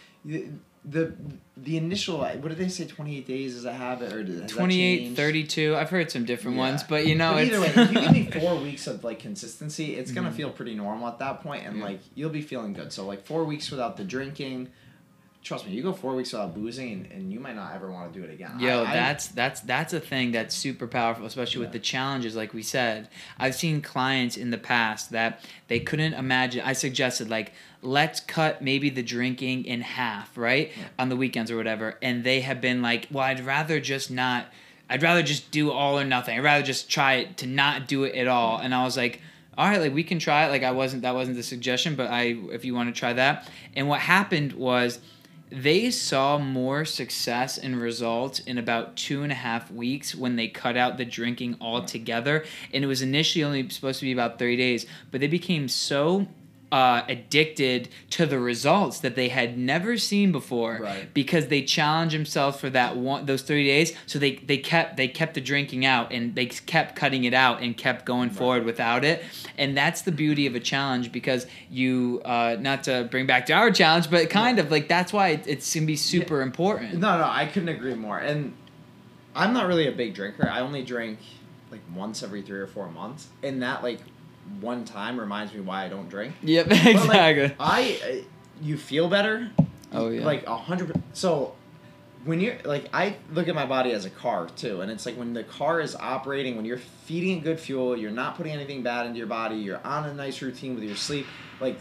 the 0.85 1.13
the, 1.57 1.77
initial 1.77 2.19
what 2.19 2.43
did 2.49 2.59
they 2.59 2.69
say? 2.69 2.87
Twenty 2.87 3.17
eight 3.19 3.27
days 3.27 3.55
is 3.55 3.65
a 3.65 3.73
habit, 3.73 4.13
or 4.13 4.25
does 4.25 4.51
28 4.51 5.15
32 5.15 5.77
i've 5.77 5.91
heard 5.91 6.11
some 6.11 6.25
different 6.25 6.57
Yeah. 6.57 6.63
ones 6.63 6.83
but 6.83 7.07
you 7.07 7.15
know 7.15 7.35
But 7.35 7.45
either 7.45 7.61
way, 7.61 7.67
if 7.69 7.77
you 7.77 8.01
give 8.01 8.13
me 8.13 8.31
four 8.41 8.57
weeks 8.57 8.87
of 8.89 9.05
like 9.05 9.21
consistency, 9.21 9.95
it's 9.95 10.11
gonna 10.11 10.31
Mhm. 10.31 10.35
feel 10.35 10.51
pretty 10.51 10.75
normal 10.75 11.07
at 11.09 11.19
that 11.21 11.41
point, 11.43 11.65
and 11.67 11.79
Yeah. 11.79 11.85
like 11.85 12.01
you'll 12.17 12.31
be 12.31 12.43
feeling 12.43 12.73
good. 12.73 12.93
So 12.93 13.07
like 13.07 13.25
four 13.27 13.45
weeks 13.45 13.71
without 13.71 13.97
the 13.97 14.03
drinking, 14.05 14.69
trust 15.43 15.67
me, 15.67 15.73
you 15.73 15.83
go 15.83 15.93
four 15.93 16.15
weeks 16.15 16.33
without 16.33 16.55
boozing, 16.55 16.93
and, 16.93 17.13
and 17.13 17.33
you 17.33 17.41
might 17.41 17.57
not 17.57 17.75
ever 17.75 17.91
want 17.91 18.13
to 18.13 18.19
do 18.19 18.25
it 18.25 18.33
again. 18.33 18.59
Yo, 18.61 18.85
I- 18.85 18.91
I- 18.91 18.95
that's 18.95 19.29
that's 19.29 19.61
that's 19.61 19.93
a 19.93 20.01
thing 20.01 20.33
that's 20.33 20.55
super 20.55 20.87
powerful, 20.87 21.27
especially 21.27 21.61
with 21.61 21.73
the 21.73 21.79
challenges. 21.79 22.37
Like 22.37 22.55
we 22.55 22.63
said, 22.63 23.09
I've 23.39 23.55
seen 23.55 23.81
clients 23.83 24.37
in 24.37 24.51
the 24.51 24.59
past 24.59 25.11
that 25.13 25.41
they 25.69 25.81
couldn't 25.81 26.15
imagine. 26.15 26.63
I 26.65 26.73
suggested 26.75 27.29
like 27.31 27.53
let's 27.83 28.21
cut 28.21 28.63
maybe 28.63 28.91
the 28.91 29.03
drinking 29.03 29.65
in 29.65 29.81
half, 29.81 30.37
right, 30.39 30.71
Yeah. 30.77 30.85
on 31.01 31.09
the 31.09 31.17
weekends 31.17 31.51
or 31.51 31.57
whatever, 31.57 31.99
and 32.01 32.23
they 32.23 32.41
have 32.43 32.61
been 32.61 32.81
like, 32.81 33.09
well, 33.11 33.25
I'd 33.25 33.41
rather 33.45 33.81
just 33.81 34.11
not. 34.11 34.47
I'd 34.89 35.03
rather 35.03 35.23
just 35.23 35.51
do 35.51 35.71
all 35.73 35.99
or 35.99 36.05
nothing. 36.05 36.39
I'd 36.39 36.45
rather 36.45 36.63
just 36.65 36.91
try 36.91 37.25
to 37.25 37.47
not 37.47 37.89
do 37.89 38.05
it 38.05 38.15
at 38.15 38.29
all. 38.29 38.59
And 38.59 38.75
I 38.75 38.85
was 38.85 38.95
like, 38.97 39.21
all 39.57 39.67
right, 39.67 39.81
like 39.81 39.95
we 39.95 40.05
can 40.05 40.19
try 40.19 40.47
it. 40.47 40.51
Like 40.51 40.63
I 40.63 40.71
wasn't 40.73 41.03
that 41.03 41.15
wasn't 41.15 41.37
the 41.39 41.43
suggestion, 41.43 41.95
but 41.97 42.11
I 42.11 42.37
if 42.53 42.65
you 42.65 42.75
want 42.75 42.95
to 42.95 42.99
try 42.99 43.13
that. 43.15 43.49
And 43.75 43.89
what 43.89 44.01
happened 44.01 44.53
was 44.53 44.99
they 45.53 45.91
saw 45.91 46.39
more 46.39 46.87
success 46.87 47.59
and 47.59 47.79
results 47.79 48.39
in 48.41 48.57
about 48.57 48.97
two 48.97 49.23
and 49.23 49.31
a 49.31 49.35
half 49.35 49.71
weeks 49.71 50.15
when 50.15 50.37
they 50.37 50.49
cut 50.49 50.79
out 50.79 50.97
the 50.97 51.05
drinking 51.05 51.57
altogether. 51.61 52.45
And 52.73 52.83
it 52.83 52.87
was 52.87 53.03
initially 53.03 53.45
only 53.45 53.69
supposed 53.69 54.01
to 54.01 54.07
be 54.07 54.13
about 54.13 54.39
30 54.39 54.57
days, 54.57 54.87
but 55.11 55.21
they 55.21 55.27
became 55.27 55.69
so 55.69 56.27
uh, 56.73 57.03
addicted 57.07 57.89
to 58.11 58.25
the 58.25 58.39
results 58.39 59.01
that 59.01 59.15
they 59.15 59.29
had 59.29 59.59
never 59.59 59.97
seen 59.99 60.33
before 60.33 60.79
Right. 60.83 61.13
because 61.13 61.49
they 61.49 61.63
challenged 61.63 62.15
themselves 62.15 62.59
for 62.59 62.71
that 62.71 62.97
one 62.97 63.27
those 63.27 63.43
30 63.43 63.65
days 63.65 63.93
so 64.07 64.19
they, 64.19 64.37
they 64.37 64.57
kept 64.57 64.97
they 64.97 65.07
kept 65.07 65.35
the 65.35 65.41
drinking 65.43 65.85
out 65.85 66.11
and 66.13 66.35
they 66.35 66.47
kept 66.47 66.97
cutting 66.97 67.25
it 67.25 67.35
out 67.35 67.61
and 67.63 67.77
kept 67.77 68.07
going 68.07 68.31
Right. 68.31 68.39
forward 68.39 68.65
without 68.65 69.05
it 69.05 69.23
and 69.59 69.77
that's 69.77 70.01
the 70.03 70.13
beauty 70.13 70.47
of 70.47 70.55
a 70.55 70.61
challenge 70.61 71.13
because 71.13 71.47
you 71.71 72.23
uh, 72.25 72.57
not 72.59 72.85
to 72.85 73.07
bring 73.11 73.27
back 73.27 73.45
to 73.47 73.53
our 73.53 73.71
challenge 73.71 74.11
but 74.11 74.31
kind 74.31 74.59
of 74.59 74.71
like 74.71 74.89
that's 74.89 75.13
why 75.13 75.29
it, 75.29 75.47
it's 75.47 75.75
gonna 75.75 75.85
be 75.87 75.97
super 75.97 76.41
important 76.41 76.95
No, 76.95 77.19
no, 77.19 77.25
I 77.29 77.45
couldn't 77.47 77.69
agree 77.69 77.95
more. 77.95 78.19
And 78.19 78.55
I'm 79.37 79.53
not 79.53 79.67
really 79.67 79.89
a 79.89 79.93
big 79.93 80.15
drinker. 80.15 80.49
I 80.49 80.61
only 80.61 80.83
drink 80.83 81.19
like 81.71 81.81
once 81.95 82.23
every 82.23 82.41
three 82.43 82.61
or 82.61 82.67
four 82.67 82.91
months, 82.91 83.29
and 83.43 83.63
that 83.63 83.83
like 83.83 84.01
one 84.61 84.85
time 84.85 85.19
reminds 85.19 85.53
me 85.55 85.61
why 85.61 85.85
I 85.85 85.89
don't 85.89 86.09
drink. 86.09 86.35
yep 86.43 86.69
But, 86.71 86.79
like, 86.85 86.87
exactly 86.97 87.57
I, 87.59 88.01
uh, 88.05 88.15
you 88.63 88.77
feel 88.77 89.09
better. 89.09 89.51
Oh, 89.93 90.09
yeah. 90.09 90.25
Like 90.25 90.47
a 90.47 90.57
hundred. 90.57 91.01
So 91.13 91.55
when 92.25 92.41
you're 92.41 92.57
like, 92.65 92.89
I 92.95 93.17
look 93.33 93.49
at 93.49 93.55
my 93.55 93.67
body 93.67 93.93
as 93.93 94.05
a 94.05 94.11
car 94.11 94.49
too, 94.57 94.81
and 94.81 94.91
it's 94.91 95.05
like 95.07 95.17
when 95.17 95.33
the 95.35 95.43
car 95.45 95.81
is 95.81 95.95
operating, 95.97 96.57
when 96.57 96.65
you're 96.65 96.79
feeding 96.79 97.39
it 97.39 97.45
good 97.45 97.59
fuel, 97.61 97.97
you're 97.97 98.11
not 98.11 98.37
putting 98.37 98.53
anything 98.53 98.83
bad 98.83 99.07
into 99.07 99.19
your 99.19 99.27
body, 99.27 99.57
you're 99.57 99.81
on 99.85 100.07
a 100.09 100.15
nice 100.15 100.41
routine 100.43 100.75
with 100.75 100.85
your 100.85 100.97
sleep, 100.97 101.27
like. 101.61 101.79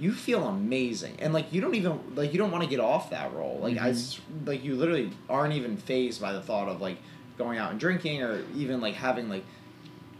You 0.00 0.12
feel 0.12 0.46
amazing, 0.46 1.16
and 1.18 1.32
like 1.34 1.52
you 1.52 1.60
don't 1.60 1.74
even 1.74 1.98
like 2.14 2.32
you 2.32 2.38
don't 2.38 2.52
want 2.52 2.62
to 2.62 2.70
get 2.70 2.78
off 2.78 3.10
that 3.10 3.34
roll. 3.34 3.58
Like 3.60 3.78
I, 3.78 3.88
Mhm. 3.88 3.94
s- 3.94 4.20
like 4.46 4.62
you 4.62 4.76
literally 4.76 5.10
aren't 5.28 5.54
even 5.54 5.76
phased 5.76 6.20
by 6.20 6.32
the 6.32 6.40
thought 6.40 6.68
of 6.68 6.80
like 6.80 6.98
going 7.36 7.58
out 7.58 7.72
and 7.72 7.80
drinking 7.80 8.22
or 8.22 8.44
even 8.54 8.80
like 8.80 8.94
having 8.94 9.28
like 9.28 9.44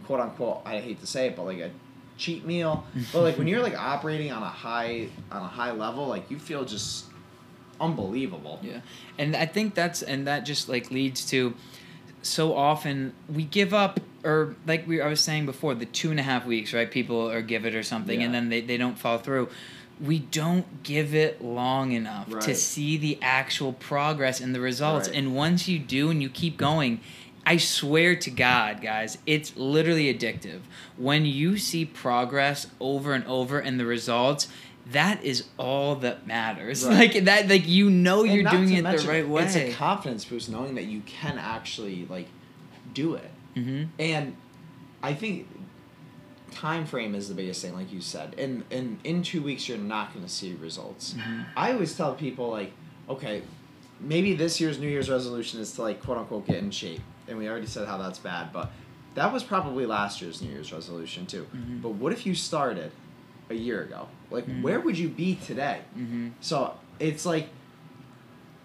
quote 0.09 0.21
unquote 0.21 0.61
I 0.65 0.79
hate 0.79 0.99
to 1.01 1.05
say 1.05 1.27
it, 1.27 1.35
but 1.35 1.43
like 1.43 1.59
a 1.59 1.69
cheat 2.17 2.43
meal. 2.43 2.83
But 3.13 3.21
like 3.21 3.37
when 3.37 3.47
you're 3.47 3.61
like 3.61 3.79
operating 3.79 4.31
on 4.31 4.41
a 4.41 4.49
high 4.49 5.09
on 5.31 5.43
a 5.43 5.47
high 5.47 5.71
level, 5.71 6.07
like 6.07 6.31
you 6.31 6.39
feel 6.39 6.65
just 6.65 7.05
unbelievable. 7.79 8.59
Yeah, 8.63 8.81
and 9.19 9.35
I 9.35 9.45
think 9.45 9.75
that's 9.75 10.01
and 10.01 10.25
that 10.25 10.45
just 10.45 10.67
like 10.67 10.89
leads 10.89 11.29
to 11.29 11.53
so 12.23 12.55
often 12.55 13.13
we 13.31 13.43
give 13.43 13.71
up 13.71 13.99
or 14.23 14.55
like 14.65 14.87
we 14.87 14.99
I 14.99 15.07
was 15.07 15.21
saying 15.21 15.45
before 15.45 15.75
the 15.75 15.85
two 15.85 16.09
and 16.09 16.19
a 16.19 16.23
half 16.23 16.43
weeks 16.43 16.73
right 16.73 16.89
people 16.89 17.29
or 17.29 17.43
give 17.43 17.67
it 17.67 17.75
or 17.75 17.83
something 17.83 18.23
and 18.23 18.33
then 18.33 18.49
they, 18.49 18.61
they 18.61 18.77
don't 18.77 18.97
follow 18.97 19.19
through. 19.19 19.49
We 20.01 20.17
don't 20.17 20.81
give 20.81 21.13
it 21.13 21.43
long 21.43 21.91
enough 21.91 22.29
to 22.39 22.55
see 22.55 22.97
the 22.97 23.19
actual 23.21 23.73
progress 23.73 24.39
and 24.39 24.55
the 24.55 24.61
results. 24.61 25.09
Right. 25.09 25.17
And 25.17 25.35
once 25.35 25.67
you 25.67 25.77
do 25.77 26.09
and 26.09 26.21
you 26.21 26.29
keep 26.29 26.57
going, 26.57 27.01
I 27.49 27.57
swear 27.57 28.15
to 28.15 28.29
God, 28.29 28.79
guys, 28.79 29.17
it's 29.25 29.57
literally 29.57 30.13
addictive. 30.13 30.59
When 30.97 31.25
you 31.25 31.57
see 31.57 31.83
progress 31.83 32.67
over 32.79 33.15
and 33.15 33.25
over 33.25 33.57
and 33.57 33.79
the 33.79 33.85
results, 33.87 34.49
that 34.91 35.23
is 35.23 35.45
all 35.57 35.95
that 35.95 36.27
matters. 36.27 36.85
Right. 36.87 37.11
Like 37.15 37.23
that, 37.25 37.49
like 37.49 37.67
you 37.67 37.89
know 37.89 38.23
And 38.23 38.33
you're 38.33 38.43
doing 38.51 38.67
to 38.69 38.75
it 38.75 39.01
the 39.01 39.07
right 39.07 39.27
way. 39.27 39.45
It's 39.45 39.55
a 39.55 39.73
confidence 39.73 40.25
boost 40.25 40.49
knowing 40.49 40.75
that 40.75 40.85
you 40.85 41.01
can 41.07 41.39
actually 41.39 42.05
like 42.07 42.27
do 42.93 43.15
it. 43.15 43.31
hmm 43.55 43.85
And 43.97 44.35
I 45.01 45.15
think 45.15 45.47
time 46.51 46.85
frame 46.85 47.15
is 47.15 47.29
the 47.29 47.33
biggest 47.33 47.63
thing, 47.63 47.73
like 47.73 47.91
you 47.91 47.99
said. 47.99 48.35
And 48.37 48.63
and 48.69 48.99
in 49.03 49.23
two 49.23 49.41
weeks 49.41 49.67
you're 49.67 49.79
not 49.79 50.13
gonna 50.13 50.29
see 50.29 50.53
results. 50.53 51.15
Mhm. 51.15 51.45
I 51.57 51.73
always 51.73 51.95
tell 51.97 52.13
people 52.13 52.51
like, 52.51 52.73
okay, 53.09 53.41
maybe 53.99 54.35
this 54.35 54.61
year's 54.61 54.77
New 54.77 54.87
Year's 54.87 55.09
resolution 55.09 55.59
is 55.59 55.71
to 55.73 55.81
like 55.81 55.99
quote 56.03 56.19
unquote 56.19 56.45
get 56.45 56.57
in 56.57 56.69
shape. 56.69 57.01
And 57.29 57.37
we 57.37 57.47
already 57.47 57.67
said 57.67 57.87
how 57.87 57.97
that's 57.97 58.19
bad, 58.19 58.51
but 58.51 58.71
that 59.15 59.31
was 59.31 59.43
probably 59.43 59.85
last 59.85 60.21
year's 60.21 60.41
New 60.41 60.49
Year's 60.49 60.73
resolution 60.73 61.25
too. 61.25 61.47
Mhm. 61.55 61.81
But 61.81 61.89
what 61.91 62.11
if 62.11 62.25
you 62.25 62.33
started 62.35 62.91
a 63.49 63.53
year 63.55 63.83
ago? 63.83 64.07
Like 64.31 64.45
Mhm. 64.47 64.61
where 64.61 64.79
would 64.79 64.97
you 64.97 65.07
be 65.09 65.35
today? 65.35 65.81
hmm 65.93 66.29
So 66.41 66.73
it's 66.99 67.25
like 67.25 67.49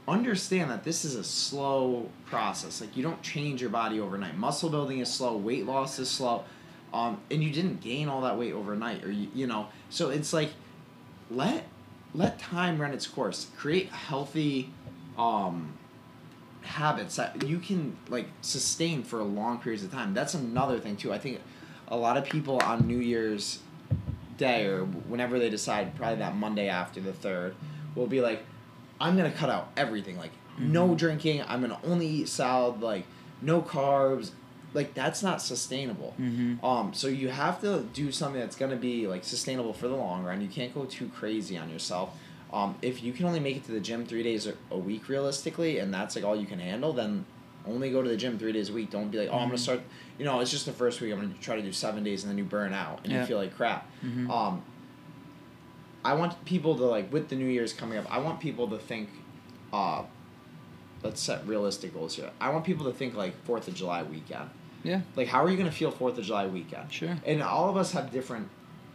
understand 0.07 0.70
that 0.70 0.85
this 0.85 1.05
is 1.05 1.14
a 1.14 1.24
slow 1.24 2.09
process. 2.27 2.81
Like 2.81 2.96
you 2.96 3.03
don't 3.03 3.22
change 3.22 3.61
your 3.61 3.70
body 3.70 4.00
overnight. 4.00 4.37
Muscle 4.37 4.68
building 4.68 4.98
is 4.98 5.11
slow. 5.12 5.37
Weight 5.37 5.66
loss 5.66 5.98
is 5.98 6.11
slow. 6.11 6.44
Um, 6.92 7.18
and 7.31 7.42
you 7.42 7.50
didn't 7.50 7.81
gain 7.81 8.09
all 8.09 8.20
that 8.20 8.38
weight 8.38 8.53
overnight, 8.53 9.03
or 9.05 9.11
you, 9.11 9.29
you 9.35 9.46
know. 9.46 9.68
So 9.90 10.11
it's 10.11 10.33
like, 10.33 10.50
let 11.31 11.66
let 12.14 12.38
time 12.38 12.81
run 12.81 12.92
its 12.92 13.07
course. 13.07 13.48
Create 13.57 13.88
healthy, 13.88 14.70
um, 15.18 15.72
habits 16.64 17.16
that 17.16 17.46
you 17.46 17.59
can 17.59 17.96
like 18.09 18.27
sustain 18.40 19.03
for 19.03 19.22
long 19.22 19.59
periods 19.59 19.85
of 19.85 19.92
time. 19.92 20.14
That's 20.14 20.35
another 20.35 20.79
thing 20.79 20.96
too. 20.96 21.12
I 21.12 21.18
think 21.18 21.40
a 21.88 21.96
lot 21.96 22.16
of 22.16 22.24
people 22.24 22.59
on 22.59 22.87
New 22.87 22.98
Year's 22.98 23.61
Day 24.37 24.66
or 24.66 24.85
whenever 24.85 25.38
they 25.38 25.50
decide, 25.50 25.94
probably 25.94 26.16
that 26.18 26.35
Monday 26.35 26.68
after 26.68 27.00
the 27.00 27.12
third, 27.12 27.55
will 27.94 28.07
be 28.07 28.20
like, 28.20 28.44
I'm 29.00 29.16
gonna 29.16 29.31
cut 29.31 29.50
out 29.50 29.70
everything. 29.77 30.18
Like 30.18 30.33
no 30.59 30.94
drinking. 30.94 31.42
I'm 31.46 31.61
gonna 31.61 31.81
only 31.85 32.07
eat 32.07 32.29
salad. 32.29 32.81
Like 32.81 33.05
no 33.42 33.62
carbs. 33.62 34.31
Like 34.72 34.94
that's 34.94 35.22
not 35.22 35.40
sustainable. 35.40 36.14
Mm-hmm. 36.20 36.64
Um, 36.64 36.94
so 36.94 37.07
you 37.07 37.29
have 37.29 37.61
to 37.61 37.87
do 37.92 38.11
something 38.11 38.40
that's 38.40 38.57
gonna 38.57 38.77
be 38.77 39.07
like 39.07 39.24
sustainable 39.24 39.72
for 39.72 39.88
the 39.88 39.94
long 39.94 40.24
run. 40.24 40.40
You 40.40 40.48
can't 40.48 40.74
go 40.74 40.85
too 40.85 41.09
crazy 41.14 41.57
on 41.57 41.70
yourself. 41.70 42.16
Um, 42.55 42.77
if 42.83 43.03
you 43.03 43.12
can 43.12 43.27
only 43.27 43.40
make 43.40 43.57
it 43.57 43.64
to 43.64 43.73
the 43.73 43.81
gym 43.81 44.07
three 44.07 44.23
days 44.23 44.47
a- 44.71 44.79
week 44.79 45.09
realistically, 45.09 45.79
and 45.81 45.93
that's 45.93 46.14
like 46.14 46.25
all 46.25 46.37
you 46.37 46.47
can 46.47 46.61
handle, 46.61 46.93
then 46.93 47.25
only 47.67 47.90
go 47.90 48.01
to 48.01 48.09
the 48.09 48.17
gym 48.17 48.38
three 48.38 48.53
days 48.53 48.71
a 48.71 48.73
week. 48.73 48.90
Don't 48.90 49.09
be 49.11 49.19
like, 49.19 49.29
oh, 49.31 49.35
I'm 49.38 49.49
gonna 49.49 49.55
Mhm. 49.55 49.59
start. 49.59 49.81
You 50.19 50.25
know, 50.25 50.38
it's 50.40 50.51
just 50.53 50.64
the 50.64 50.73
first 50.73 51.01
week. 51.01 51.12
I'm 51.12 51.21
gonna 51.21 51.35
try 51.40 51.57
to 51.57 51.62
do 51.62 51.73
seven 51.73 52.05
days, 52.05 52.23
and 52.23 52.31
then 52.31 52.38
you 52.38 52.45
burn 52.45 52.73
out 52.73 53.01
and 53.03 53.12
Yeah. 53.12 53.21
you 53.23 53.27
feel 53.27 53.38
like 53.38 53.57
crap. 53.57 53.90
Mhm. 54.05 54.31
Um, 54.31 54.62
I 56.05 56.14
want 56.14 56.45
people 56.45 56.77
to 56.77 56.85
like 56.85 57.12
with 57.12 57.29
the 57.29 57.37
New 57.37 57.47
Year's 57.49 57.73
coming 57.73 57.99
up. 57.99 58.07
I 58.11 58.19
want 58.19 58.40
people 58.40 58.69
to 58.69 58.79
think. 58.79 59.09
Uh, 59.73 60.03
let's 61.03 61.21
set 61.21 61.47
realistic 61.47 61.93
goals 61.93 62.14
here. 62.17 62.31
I 62.40 62.51
want 62.51 62.64
people 62.64 62.87
to 62.87 62.93
think 62.93 63.14
like 63.17 63.35
Fourth 63.45 63.67
of 63.67 63.75
July 63.75 64.03
weekend. 64.05 64.51
Yeah. 64.85 65.01
Like, 65.17 65.29
how 65.29 65.43
are 65.45 65.51
you 65.51 65.57
gonna 65.57 65.73
feel 65.73 65.90
Fourth 65.90 66.19
of 66.19 66.25
July 66.25 66.47
weekend? 66.47 66.93
Sure. 66.93 67.17
And 67.27 67.43
all 67.43 67.69
of 67.69 67.77
us 67.77 67.93
have 67.93 68.12
different 68.12 68.49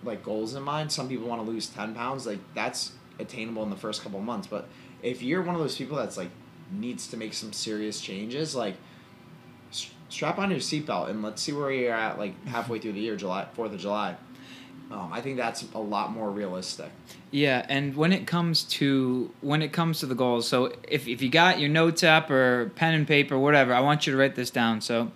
like 0.03 0.23
goals 0.23 0.55
in 0.55 0.63
mind. 0.63 0.91
Some 0.91 1.09
people 1.09 1.27
want 1.27 1.43
to 1.43 1.49
lose 1.51 1.67
ten 1.67 1.93
pounds. 1.95 2.25
Like 2.25 2.39
that's 2.53 2.93
attainable 3.19 3.63
in 3.63 3.69
the 3.69 3.75
first 3.75 4.03
couple 4.03 4.19
months. 4.19 4.47
But 4.47 4.67
if 5.01 5.21
you're 5.21 5.41
one 5.41 5.55
of 5.55 5.61
those 5.61 5.77
people 5.77 5.97
that's 5.97 6.17
like 6.17 6.29
needs 6.71 7.07
to 7.07 7.17
make 7.17 7.33
some 7.33 7.53
serious 7.53 8.01
changes, 8.01 8.55
like 8.55 8.75
strap 10.09 10.39
on 10.39 10.49
your 10.49 10.59
seatbelt 10.59 11.09
and 11.09 11.21
let's 11.21 11.41
see 11.41 11.51
where 11.51 11.71
you're 11.71 11.93
at 11.93 12.17
like 12.17 12.45
halfway 12.47 12.79
through 12.79 12.93
the 12.93 13.01
year, 13.01 13.15
July 13.15 13.45
Fourth 13.53 13.73
of 13.73 13.79
July. 13.79 14.15
Um, 14.91 15.11
I 15.13 15.21
think 15.21 15.37
that's 15.37 15.63
a 15.75 15.79
lot 15.79 16.11
more 16.11 16.31
realistic. 16.31 16.89
Yeah, 17.29 17.63
and 17.69 17.95
when 17.95 18.11
it 18.11 18.25
comes 18.25 18.63
to 18.63 19.31
when 19.41 19.61
it 19.61 19.71
comes 19.71 19.99
to 19.99 20.07
the 20.07 20.15
goals, 20.15 20.47
so 20.47 20.73
if, 20.87 21.07
if 21.07 21.21
you 21.21 21.29
got 21.29 21.59
your 21.59 21.69
notes 21.69 22.03
app 22.03 22.31
or 22.31 22.71
pen 22.75 22.95
and 22.95 23.07
paper, 23.07 23.37
whatever, 23.37 23.71
I 23.71 23.81
want 23.81 24.07
you 24.07 24.13
to 24.13 24.17
write 24.17 24.33
this 24.33 24.49
down. 24.49 24.81
So 24.81 25.11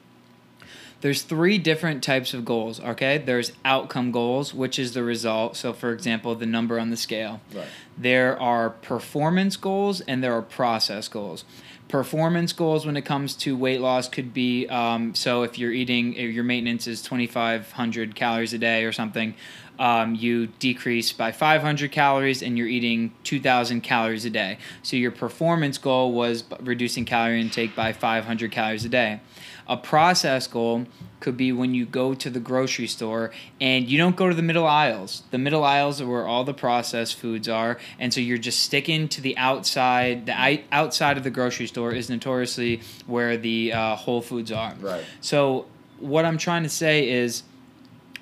there's 1.04 1.22
three 1.22 1.58
different 1.58 2.02
types 2.02 2.34
of 2.34 2.46
goals, 2.46 2.80
okay? 2.80 3.18
There's 3.18 3.52
outcome 3.66 4.14
goals, 4.14 4.54
which 4.54 4.80
is 4.80 4.94
the 4.94 5.04
result. 5.04 5.58
So 5.58 5.74
for 5.74 5.92
example, 5.92 6.34
the 6.34 6.46
number 6.46 6.80
on 6.80 6.92
the 6.92 6.98
scale. 6.98 7.42
Right. 7.54 7.68
There 7.98 8.42
are 8.42 8.70
performance 8.70 9.58
goals 9.58 10.00
and 10.00 10.24
there 10.24 10.32
are 10.32 10.42
process 10.42 11.10
goals. 11.10 11.44
Performance 11.90 12.54
goals 12.54 12.86
when 12.86 12.96
it 12.96 13.02
comes 13.02 13.36
to 13.36 13.58
weight 13.58 13.82
loss 13.82 14.08
could 14.08 14.34
be 14.34 14.66
um, 14.70 15.14
so 15.14 15.44
if 15.44 15.60
you're 15.60 15.74
eating, 15.74 16.14
if 16.14 16.34
your 16.34 16.46
maintenance 16.46 16.88
is 16.88 17.02
2,500 17.02 18.16
calories 18.16 18.54
a 18.54 18.58
day 18.58 18.86
or 18.86 18.94
something, 18.94 19.36
um, 19.80 20.16
you 20.16 20.48
decrease 20.48 21.12
by 21.12 21.34
500 21.34 21.92
calories 21.92 22.42
and 22.42 22.58
you're 22.58 22.68
eating 22.68 23.12
2,000 23.26 23.82
calories 23.82 24.24
a 24.24 24.30
day. 24.30 24.58
So 24.84 24.96
your 24.96 25.12
performance 25.12 25.78
goal 25.78 26.14
was 26.14 26.46
reducing 26.62 27.04
calorie 27.04 27.42
intake 27.42 27.76
by 27.76 27.92
500 27.92 28.54
calories 28.54 28.86
a 28.86 28.90
day. 28.90 29.20
A 29.68 29.78
process 29.78 30.48
goal 30.48 30.86
could 31.20 31.38
be 31.38 31.52
when 31.54 31.74
you 31.74 31.86
go 31.86 32.14
to 32.14 32.30
the 32.30 32.40
grocery 32.40 32.88
store 32.88 33.32
and 33.62 33.88
you 33.88 33.98
don't 33.98 34.16
go 34.16 34.28
to 34.28 34.36
the 34.36 34.42
middle 34.42 34.68
aisles. 34.68 35.24
The 35.32 35.38
middle 35.38 35.64
aisles 35.64 36.02
are 36.02 36.08
where 36.08 36.28
all 36.28 36.44
the 36.44 36.54
processed 36.54 37.16
foods 37.16 37.48
are, 37.48 37.78
and 37.98 38.14
so 38.14 38.20
you're 38.20 38.38
just 38.38 38.60
sticking 38.60 39.08
to 39.10 39.22
the 39.22 39.38
outside. 39.38 40.26
The 40.26 40.62
outside 40.72 41.18
of 41.18 41.24
the 41.24 41.32
grocery 41.32 41.68
store 41.68 41.94
is 41.94 42.10
notoriously 42.10 42.82
where 43.08 43.38
the 43.38 43.74
uh, 43.74 43.96
Whole 43.96 44.22
Foods 44.22 44.52
are. 44.52 44.76
Right. 44.80 45.04
So 45.22 45.68
what 46.00 46.26
I'm 46.26 46.38
trying 46.38 46.64
to 46.64 46.70
say 46.70 47.10
is 47.10 47.44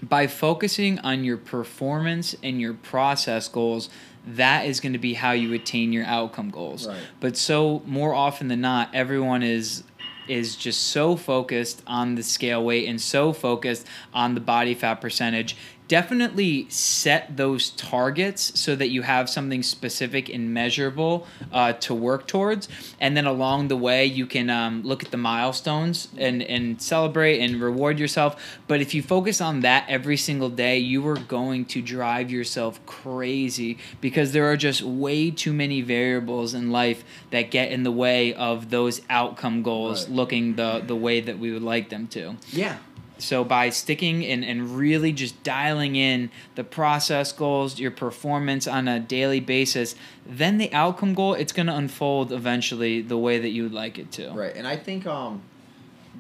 by 0.02 0.28
focusing 0.28 1.00
on 1.00 1.24
your 1.24 1.38
performance 1.38 2.36
and 2.44 2.60
your 2.60 2.74
process 2.74 3.48
goals, 3.48 3.90
that 4.26 4.66
is 4.66 4.80
going 4.80 4.94
to 4.94 5.00
be 5.00 5.16
how 5.16 5.32
you 5.32 5.54
attain 5.54 5.92
your 5.94 6.06
outcome 6.06 6.50
goals. 6.50 6.88
Right. 6.88 6.98
But 7.20 7.38
so 7.38 7.82
more 7.86 8.14
often 8.14 8.48
than 8.48 8.62
not, 8.62 8.94
everyone 8.94 9.44
is 9.44 9.84
is 10.28 10.56
just 10.56 10.84
so 10.84 11.16
focused 11.16 11.82
on 11.88 12.16
the 12.16 12.24
scale 12.24 12.64
weight 12.64 12.88
and 12.88 13.00
so 13.00 13.34
focused 13.34 13.86
on 14.14 14.36
the 14.36 14.42
body 14.42 14.74
fat 14.74 14.96
percentage. 14.96 15.56
Definitely 15.92 16.68
set 16.70 17.36
those 17.36 17.72
targets 17.72 18.58
so 18.58 18.78
that 18.78 18.88
you 18.88 19.02
have 19.02 19.30
something 19.30 19.62
specific 19.62 20.30
and 20.30 20.54
measurable 20.54 21.28
uh, 21.52 21.74
to 21.74 21.94
work 21.94 22.28
towards, 22.28 22.70
and 23.02 23.18
then 23.18 23.26
along 23.26 23.68
the 23.68 23.76
way 23.76 24.06
you 24.06 24.26
can 24.26 24.50
um, 24.50 24.84
look 24.84 25.04
at 25.04 25.12
the 25.12 25.18
milestones 25.18 26.08
and 26.18 26.42
and 26.44 26.82
celebrate 26.82 27.42
and 27.42 27.60
reward 27.62 28.00
yourself. 28.00 28.42
But 28.70 28.80
if 28.80 28.94
you 28.94 29.04
focus 29.04 29.42
on 29.42 29.60
that 29.68 29.84
every 29.90 30.16
single 30.16 30.48
day, 30.50 30.78
you 30.78 31.06
are 31.10 31.20
going 31.20 31.66
to 31.66 31.82
drive 31.82 32.32
yourself 32.32 32.80
crazy 32.86 33.78
because 34.00 34.32
there 34.32 34.50
are 34.50 34.56
just 34.56 34.82
way 34.82 35.30
too 35.30 35.52
many 35.52 35.82
variables 35.82 36.54
in 36.54 36.72
life 36.72 37.04
that 37.32 37.52
get 37.52 37.70
in 37.70 37.84
the 37.84 37.92
way 37.92 38.34
of 38.34 38.70
those 38.70 39.02
outcome 39.10 39.62
goals 39.62 40.06
Right. 40.06 40.16
looking 40.16 40.56
the 40.56 40.82
the 40.88 40.96
way 40.96 41.20
that 41.20 41.38
we 41.38 41.52
would 41.52 41.64
like 41.64 41.90
them 41.90 42.08
to. 42.16 42.38
Yeah. 42.54 42.78
So 43.22 43.44
by 43.44 43.70
sticking 43.70 44.26
and, 44.26 44.44
and 44.44 44.76
really 44.78 45.12
just 45.12 45.42
dialing 45.44 45.96
in 45.96 46.32
the 46.56 46.64
process 46.64 47.32
goals, 47.32 47.80
your 47.80 47.92
performance 47.92 48.68
on 48.68 48.88
a 48.88 49.00
daily 49.00 49.40
basis, 49.40 49.96
then 50.26 50.58
the 50.58 50.74
outcome 50.74 51.14
goal, 51.14 51.34
it's 51.36 51.54
gonna 51.54 51.76
unfold 51.76 52.32
eventually 52.32 53.02
the 53.02 53.18
way 53.18 53.38
that 53.40 53.50
you 53.50 53.64
would 53.64 53.74
like 53.74 54.00
it 54.00 54.12
to. 54.14 54.32
Right. 54.32 54.56
And 54.56 54.68
I 54.68 54.76
think 54.76 55.06
um, 55.06 55.44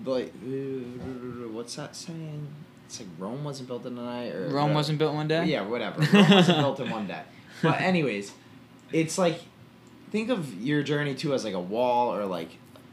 like 0.05 0.31
what's 1.51 1.75
that 1.75 1.95
saying? 1.95 2.47
It's 2.85 2.99
like 2.99 3.09
Rome 3.17 3.43
wasn't 3.43 3.69
built 3.69 3.85
in 3.85 3.97
a 3.97 4.01
night, 4.01 4.33
or 4.33 4.41
Rome 4.41 4.53
whatever. 4.53 4.73
wasn't 4.73 4.99
built 4.99 5.13
one 5.13 5.27
day? 5.27 5.45
Yeah, 5.45 5.61
whatever. 5.61 6.01
Rome 6.01 6.29
wasn't 6.29 6.57
built 6.59 6.79
in 6.79 6.89
one 6.89 7.07
day. 7.07 7.21
But 7.61 7.79
anyways, 7.79 8.31
it's 8.91 9.19
like 9.19 9.39
think 10.11 10.29
of 10.29 10.59
your 10.61 10.81
journey 10.81 11.13
too 11.13 11.33
as 11.33 11.45
like 11.45 11.53
a 11.53 11.59
wall 11.59 12.13
or 12.13 12.25
like 12.25 12.49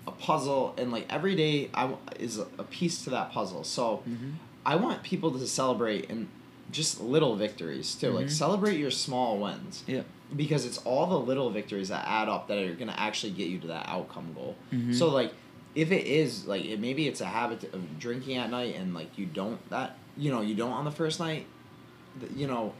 a 0.08 0.12
puzzle, 0.12 0.74
and 0.78 0.90
like 0.90 1.06
every 1.10 1.34
day 1.36 1.70
I 1.74 1.82
w- 1.82 1.98
is 2.18 2.38
a 2.38 2.64
piece 2.64 3.04
to 3.04 3.10
that 3.10 3.30
puzzle. 3.32 3.62
So 3.64 4.02
Mhm. 4.08 4.32
I 4.66 4.74
want 4.76 5.02
people 5.02 5.30
to 5.32 5.46
celebrate 5.46 6.10
and 6.10 6.28
just 6.70 7.00
little 7.00 7.34
victories 7.36 7.94
too. 7.94 8.10
Like 8.10 8.26
Mhm. 8.26 8.30
celebrate 8.44 8.78
your 8.78 8.90
small 8.90 9.38
wins. 9.38 9.84
Yeah. 9.86 10.02
Because 10.36 10.66
it's 10.66 10.78
all 10.78 11.06
the 11.06 11.18
little 11.18 11.48
victories 11.50 11.88
that 11.88 12.04
add 12.06 12.28
up 12.28 12.48
that 12.48 12.58
are 12.58 12.74
gonna 12.74 12.94
actually 13.08 13.32
get 13.32 13.48
you 13.48 13.58
to 13.60 13.66
that 13.68 13.88
outcome 13.88 14.32
goal. 14.34 14.56
Mhm. 14.72 14.94
So 14.94 15.08
like, 15.08 15.32
if 15.74 15.90
it 15.92 16.06
is 16.06 16.46
like 16.46 16.64
it, 16.64 16.78
maybe 16.80 17.06
it's 17.08 17.20
a 17.20 17.26
habit 17.26 17.64
of 17.72 17.98
drinking 17.98 18.36
at 18.36 18.50
night 18.50 18.74
and 18.76 18.92
like 18.94 19.16
you 19.18 19.26
don't 19.26 19.60
that 19.70 19.96
you 20.16 20.30
know 20.30 20.40
you 20.42 20.54
don't 20.54 20.72
on 20.72 20.84
the 20.84 20.90
first 20.90 21.20
night, 21.20 21.46
you 22.36 22.46
know, 22.46 22.72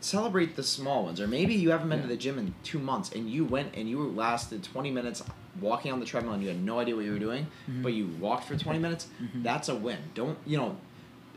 celebrate 0.00 0.56
the 0.56 0.62
small 0.62 1.04
ones. 1.04 1.20
Or 1.20 1.26
maybe 1.26 1.54
you 1.54 1.70
haven't 1.70 1.88
been 1.90 2.00
to 2.02 2.08
the 2.08 2.16
gym 2.16 2.38
in 2.38 2.54
two 2.62 2.78
months 2.78 3.10
and 3.12 3.28
you 3.28 3.44
went 3.44 3.74
and 3.74 3.88
you 3.88 3.98
lasted 4.02 4.62
twenty 4.62 4.90
minutes 4.90 5.22
walking 5.60 5.90
on 5.92 5.98
the 6.00 6.06
treadmill 6.06 6.34
and 6.34 6.42
you 6.42 6.48
had 6.48 6.62
no 6.62 6.78
idea 6.78 6.94
what 6.94 7.04
you 7.04 7.12
were 7.12 7.18
doing, 7.18 7.46
Mhm. 7.68 7.82
but 7.82 7.92
you 7.92 8.06
walked 8.20 8.44
for 8.44 8.56
twenty 8.56 8.78
minutes. 8.78 9.08
Mhm. 9.20 9.42
That's 9.42 9.68
a 9.68 9.74
win. 9.74 9.98
Don't 10.14 10.38
you 10.46 10.56
know? 10.56 10.76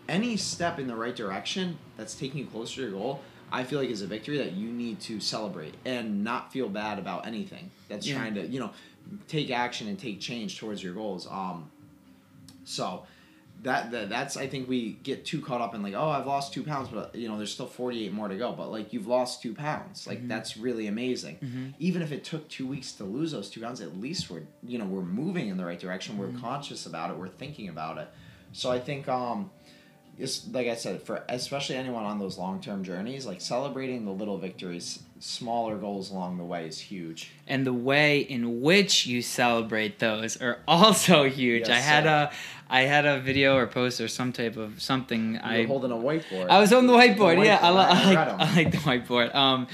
Any 0.10 0.36
step 0.38 0.80
in 0.80 0.88
the 0.88 0.96
right 0.96 1.16
direction 1.16 1.78
that's 1.98 2.14
taking 2.14 2.40
you 2.40 2.46
closer 2.46 2.76
to 2.76 2.82
your 2.82 2.92
goal. 2.92 3.22
I 3.52 3.64
feel 3.64 3.80
like 3.80 3.90
is 3.90 4.02
a 4.02 4.08
victory 4.08 4.38
that 4.38 4.54
you 4.54 4.70
need 4.72 5.00
to 5.02 5.20
celebrate 5.20 5.76
and 5.86 6.24
not 6.24 6.52
feel 6.52 6.68
bad 6.70 7.00
about 7.00 7.26
anything 7.28 7.70
that's 7.88 8.06
Yeah. 8.08 8.18
trying 8.18 8.34
to 8.36 8.46
you 8.48 8.60
know 8.60 8.72
take 9.28 9.50
action 9.52 9.88
and 9.88 9.98
take 10.00 10.20
change 10.20 10.58
towards 10.58 10.84
your 10.84 10.94
goals. 10.94 11.28
Um, 11.30 11.70
so 12.66 13.04
that, 13.64 13.92
that 13.92 14.10
that's 14.10 14.38
I 14.38 14.48
think 14.48 14.68
we 14.70 14.94
get 15.04 15.26
too 15.26 15.42
caught 15.42 15.62
up 15.62 15.74
in 15.76 15.82
like 15.84 15.94
oh 15.94 16.10
I've 16.10 16.28
lost 16.28 16.54
two 16.54 16.64
pounds 16.64 16.90
but 16.90 17.16
you 17.16 17.28
know 17.28 17.38
there's 17.38 17.52
still 17.54 17.68
forty 17.68 18.06
eight 18.06 18.14
more 18.14 18.28
to 18.28 18.36
go 18.36 18.52
but 18.52 18.72
like 18.72 18.94
you've 18.94 19.08
lost 19.08 19.42
two 19.42 19.54
pounds 19.54 20.06
like 20.08 20.22
Mhm. 20.22 20.28
that's 20.28 20.58
really 20.58 20.88
amazing. 20.88 21.38
Mhm. 21.42 21.74
Even 21.80 22.02
if 22.02 22.12
it 22.12 22.24
took 22.24 22.48
two 22.50 22.68
weeks 22.68 22.92
to 22.94 23.04
lose 23.04 23.32
those 23.32 23.50
two 23.50 23.62
pounds, 23.62 23.82
at 23.82 23.98
least 23.98 24.30
we're 24.30 24.44
you 24.64 24.78
know 24.78 24.86
we're 24.86 25.02
moving 25.02 25.48
in 25.50 25.58
the 25.58 25.66
right 25.66 25.80
direction. 25.80 26.18
We're 26.18 26.28
Mhm. 26.28 26.42
conscious 26.42 26.86
about 26.86 27.10
it. 27.12 27.18
We're 27.18 27.28
thinking 27.30 27.70
about 27.70 27.98
it. 27.98 28.08
So 28.52 28.70
I 28.72 28.80
think 28.80 29.08
um, 29.10 29.50
it's 30.18 30.48
like 30.50 30.68
I 30.68 30.76
said 30.76 31.02
for 31.02 31.24
especially 31.30 31.76
anyone 31.76 32.04
on 32.04 32.20
those 32.20 32.38
long 32.38 32.62
term 32.62 32.84
journeys, 32.84 33.26
like 33.26 33.42
celebrating 33.42 34.06
the 34.06 34.12
little 34.12 34.38
victories, 34.38 35.00
smaller 35.24 35.78
goals 35.78 36.12
along 36.12 36.38
the 36.38 36.44
way 36.44 36.68
is 36.68 36.78
huge. 36.80 37.32
and 37.48 37.66
the 37.66 37.72
way 37.74 38.20
in 38.20 38.62
which 38.62 39.06
you 39.06 39.22
celebrate 39.22 40.00
those 40.00 40.36
are 40.42 40.60
also 40.68 41.24
huge. 41.30 41.68
Yes, 41.68 41.78
I 41.78 41.80
had 41.80 42.04
sir. 42.04 42.10
a 42.10 42.32
I 42.70 42.82
had 42.82 43.06
a 43.06 43.20
video 43.22 43.56
or 43.56 43.68
post 43.68 44.02
or 44.02 44.08
some 44.08 44.34
type 44.34 44.58
of 44.58 44.82
something 44.82 45.34
You're 45.36 45.44
I 45.44 45.66
holding 45.66 45.92
a 45.92 45.96
whiteboard. 45.96 46.50
I 46.50 46.60
was 46.60 46.74
on 46.74 46.88
the 46.88 46.94
whiteboard. 46.94 47.38
The 47.40 47.46
yeah, 47.46 47.60
I, 47.62 47.70
li- 47.72 47.78
I, 47.78 48.02
I 48.02 48.14
like. 48.14 48.18
I 48.40 48.56
like 48.56 48.72
the 48.72 48.78
whiteboard. 48.80 49.34
Um, 49.36 49.68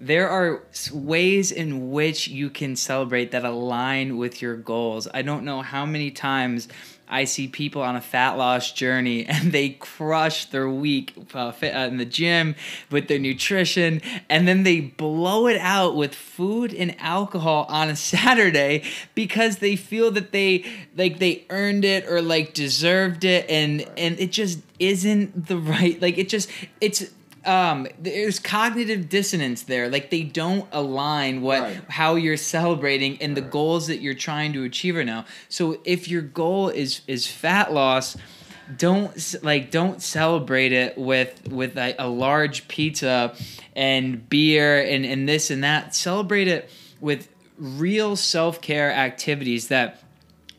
there 0.00 0.28
are 0.28 0.62
ways 0.92 1.52
in 1.52 1.90
which 1.90 2.26
you 2.28 2.50
can 2.50 2.74
celebrate 2.74 3.30
that 3.32 3.44
align 3.44 4.16
with 4.16 4.40
your 4.42 4.56
goals. 4.56 5.06
I 5.14 5.22
don't 5.22 5.44
know 5.44 5.60
how 5.62 5.84
many 5.86 6.10
times 6.10 6.68
I 7.10 7.24
see 7.24 7.48
people 7.48 7.82
on 7.82 7.96
a 7.96 8.00
fat 8.00 8.38
loss 8.38 8.72
journey 8.72 9.26
and 9.28 9.52
they 9.52 9.70
crush 9.70 10.46
their 10.46 10.68
week 10.70 11.14
uh, 11.34 11.52
uh, 11.62 11.66
in 11.66 11.96
the 11.96 12.04
gym 12.04 12.54
with 12.90 13.08
their 13.08 13.18
nutrition 13.18 14.00
and 14.28 14.46
then 14.46 14.62
they 14.62 14.80
blow 14.80 15.48
it 15.48 15.58
out 15.60 15.96
with 15.96 16.14
food 16.14 16.72
and 16.72 16.98
alcohol 17.00 17.66
on 17.68 17.90
a 17.90 17.96
Saturday 18.10 18.84
because 19.14 19.58
they 19.58 19.76
feel 19.76 20.10
that 20.12 20.32
they 20.32 20.64
like 20.96 21.18
they 21.18 21.44
earned 21.50 21.84
it 21.84 22.06
or 22.08 22.22
like 22.22 22.54
deserved 22.54 23.24
it 23.24 23.48
and 23.50 23.82
and 23.96 24.18
it 24.18 24.32
just 24.32 24.60
isn't 24.78 25.46
the 25.46 25.58
right 25.58 26.00
like 26.00 26.16
it 26.16 26.28
just 26.28 26.48
it's 26.80 27.10
um 27.46 27.86
there's 27.98 28.38
cognitive 28.38 29.08
dissonance 29.08 29.62
there. 29.62 29.88
Like 29.88 30.10
they 30.10 30.22
don't 30.22 30.68
align 30.72 31.42
what 31.42 31.62
Right. 31.62 31.80
how 31.88 32.16
you're 32.16 32.36
celebrating 32.36 33.16
and 33.20 33.36
the 33.36 33.40
goals 33.40 33.86
that 33.86 34.00
you're 34.00 34.14
trying 34.14 34.52
to 34.54 34.64
achieve 34.64 34.96
right 34.96 35.06
now. 35.06 35.24
So 35.48 35.80
if 35.84 36.08
your 36.08 36.22
goal 36.22 36.68
is 36.68 37.00
is 37.06 37.26
fat 37.26 37.72
loss 37.72 38.16
don't 38.76 39.42
like 39.42 39.70
don't 39.72 40.00
celebrate 40.00 40.72
it 40.72 40.96
with 40.96 41.48
with 41.50 41.76
a, 41.76 41.94
a 41.98 42.06
large 42.08 42.68
pizza 42.68 43.34
and 43.74 44.28
beer 44.28 44.80
and 44.80 45.04
and 45.04 45.28
this 45.28 45.50
and 45.50 45.64
that. 45.64 45.94
Celebrate 45.94 46.46
it 46.46 46.70
with 47.00 47.28
real 47.58 48.14
self-care 48.16 48.92
activities 48.92 49.68
that 49.68 50.02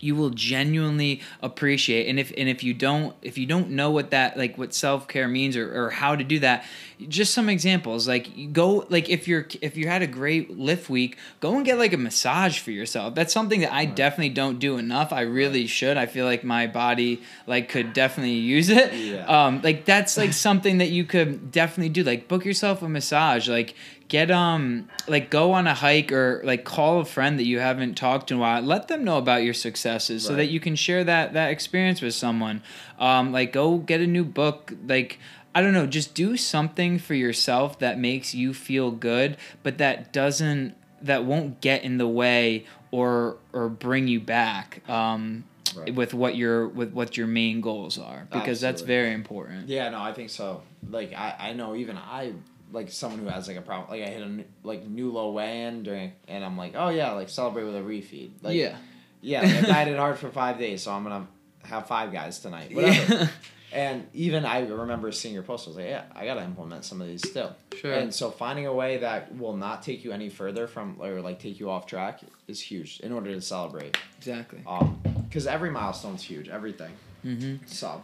you 0.03 0.15
will 0.15 0.29
genuinely 0.29 1.21
appreciate. 1.41 2.07
And 2.07 2.19
if 2.19 2.31
and 2.37 2.49
if 2.49 2.63
you 2.63 2.73
don't 2.73 3.15
if 3.21 3.37
you 3.37 3.45
don't 3.45 3.69
know 3.71 3.91
what 3.91 4.11
that 4.11 4.37
like 4.37 4.57
what 4.57 4.73
self-care 4.73 5.27
means 5.27 5.55
or, 5.55 5.85
or 5.85 5.89
how 5.89 6.15
to 6.15 6.23
do 6.23 6.39
that 6.39 6.65
just 7.07 7.33
some 7.33 7.49
examples 7.49 8.07
like 8.07 8.53
go 8.53 8.85
like 8.89 9.09
if 9.09 9.27
you're 9.27 9.47
if 9.61 9.75
you 9.75 9.87
had 9.87 10.03
a 10.03 10.07
great 10.07 10.55
lift 10.57 10.87
week 10.89 11.17
go 11.39 11.55
and 11.55 11.65
get 11.65 11.77
like 11.77 11.93
a 11.93 11.97
massage 11.97 12.59
for 12.59 12.71
yourself. 12.71 13.15
That's 13.15 13.33
something 13.33 13.61
that 13.61 13.73
i 13.73 13.85
definitely 13.85 14.29
don't 14.29 14.59
do 14.59 14.77
enough. 14.77 15.11
I 15.13 15.21
really 15.21 15.67
should. 15.67 15.97
I 15.97 16.05
feel 16.05 16.25
like 16.25 16.43
my 16.43 16.67
body 16.67 17.21
like 17.47 17.69
could 17.69 17.93
definitely 17.93 18.33
use 18.33 18.69
it. 18.69 18.93
Yeah. 18.93 19.25
um 19.25 19.61
like 19.61 19.85
that's 19.85 20.17
like 20.17 20.33
something 20.33 20.77
that 20.79 20.89
you 20.89 21.03
could 21.05 21.51
definitely 21.51 21.89
do. 21.89 22.03
Like 22.03 22.27
book 22.27 22.45
yourself 22.45 22.81
a 22.81 22.89
massage. 22.89 23.49
Like 23.49 23.75
get 24.11 24.29
um 24.29 24.89
like 25.07 25.29
go 25.29 25.53
on 25.53 25.67
a 25.67 25.73
hike 25.73 26.11
or 26.11 26.41
like 26.43 26.65
call 26.65 26.99
a 26.99 27.05
friend 27.05 27.39
that 27.39 27.45
you 27.45 27.59
haven't 27.59 27.95
talked 27.95 28.27
to 28.27 28.33
in 28.33 28.39
a 28.39 28.41
while. 28.41 28.61
Let 28.61 28.89
them 28.89 29.05
know 29.05 29.17
about 29.17 29.43
your 29.43 29.53
successes 29.53 30.25
so 30.25 30.35
that 30.35 30.47
you 30.47 30.59
can 30.59 30.75
share 30.75 31.05
that 31.05 31.31
that 31.31 31.49
experience 31.49 32.01
with 32.01 32.13
someone. 32.13 32.61
Um 32.99 33.31
like 33.31 33.53
go 33.53 33.77
get 33.77 34.01
a 34.01 34.07
new 34.07 34.25
book. 34.25 34.73
Like 34.85 35.17
i 35.53 35.61
don't 35.61 35.73
know 35.73 35.85
just 35.85 36.13
do 36.13 36.37
something 36.37 36.97
for 36.97 37.13
yourself 37.13 37.77
that 37.79 37.99
makes 37.99 38.33
you 38.33 38.53
feel 38.53 38.89
good 38.89 39.35
but 39.63 39.79
that 39.79 40.13
doesn't 40.13 40.73
that 41.01 41.25
won't 41.25 41.59
get 41.59 41.83
in 41.83 41.97
the 41.97 42.07
way 42.07 42.65
or 42.89 43.35
or 43.51 43.67
bring 43.67 44.07
you 44.07 44.19
back 44.19 44.87
um 44.89 45.43
Right. 45.75 45.95
with 45.95 46.13
what 46.13 46.35
your 46.35 46.67
with 46.67 46.91
what 46.91 47.15
your 47.15 47.27
main 47.27 47.61
goals 47.61 47.97
are 47.97 48.27
because 48.31 48.59
that's 48.59 48.81
very 48.81 49.13
important. 49.13 49.69
Yeah, 49.69 49.87
no, 49.89 50.01
I 50.01 50.11
think 50.11 50.29
so. 50.29 50.63
Like 50.89 51.13
I, 51.13 51.35
I 51.39 51.53
know 51.53 51.75
even 51.75 51.97
I 51.97 52.33
like 52.71 52.91
someone 52.91 53.19
who 53.19 53.27
has 53.27 53.47
like 53.47 53.57
a 53.57 53.61
problem. 53.61 53.89
Like 53.89 54.07
I 54.07 54.11
hit 54.11 54.21
a 54.21 54.29
new, 54.29 54.45
like 54.63 54.87
new 54.87 55.11
low 55.11 55.31
weigh 55.31 55.63
in 55.63 55.83
during, 55.83 56.13
and 56.27 56.43
I'm 56.43 56.57
like, 56.57 56.73
oh 56.75 56.89
yeah, 56.89 57.11
like 57.11 57.29
celebrate 57.29 57.63
with 57.63 57.75
a 57.75 57.81
refeed. 57.81 58.31
Like 58.41 58.55
yeah 58.55 58.77
yeah, 59.21 59.41
like, 59.41 59.55
I 59.57 59.61
dieted 59.61 59.97
hard 59.97 60.17
for 60.17 60.29
five 60.29 60.57
days, 60.57 60.83
so 60.83 60.91
I'm 60.91 61.03
gonna 61.03 61.27
have 61.63 61.87
five 61.87 62.11
guys 62.11 62.39
tonight. 62.39 62.75
Whatever. 62.75 63.13
yeah 63.15 63.27
And 63.73 64.05
even 64.13 64.43
I 64.43 64.67
remember 64.67 65.13
seeing 65.13 65.33
your 65.33 65.43
post. 65.43 65.65
I 65.65 65.69
was 65.69 65.77
like, 65.77 65.85
yeah, 65.85 66.03
I 66.13 66.25
gotta 66.25 66.43
implement 66.43 66.83
some 66.83 66.99
of 66.99 67.07
these 67.07 67.25
still. 67.25 67.55
sure 67.73 67.93
And 67.93 68.13
so 68.13 68.29
finding 68.29 68.67
a 68.67 68.73
way 68.73 68.97
that 68.97 69.33
will 69.37 69.55
not 69.55 69.81
take 69.81 70.03
you 70.03 70.11
any 70.11 70.27
further 70.27 70.67
from 70.67 70.97
or 70.99 71.21
like 71.21 71.39
take 71.39 71.57
you 71.57 71.69
off 71.69 71.85
track 71.85 72.19
is 72.49 72.59
huge 72.59 72.99
in 72.99 73.13
order 73.13 73.33
to 73.33 73.39
celebrate. 73.39 73.97
exactly 74.17 74.59
Um, 74.67 74.99
because 75.25 75.47
every 75.47 75.69
milestone's 75.69 76.21
huge, 76.21 76.49
everything. 76.49 76.91
mm-hmm. 77.25 77.65
So 77.65 78.03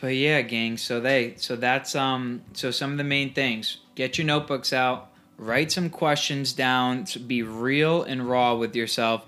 But 0.00 0.14
yeah, 0.14 0.42
gang. 0.42 0.76
So 0.76 1.00
they 1.00 1.34
so 1.36 1.56
that's 1.56 1.94
um 1.94 2.42
so 2.52 2.70
some 2.70 2.92
of 2.92 2.98
the 2.98 3.04
main 3.04 3.32
things. 3.32 3.78
Get 3.94 4.18
your 4.18 4.26
notebooks 4.26 4.72
out, 4.72 5.10
write 5.38 5.72
some 5.72 5.90
questions 5.90 6.52
down, 6.52 7.04
to 7.06 7.18
be 7.18 7.42
real 7.42 8.02
and 8.02 8.28
raw 8.28 8.54
with 8.54 8.74
yourself 8.76 9.24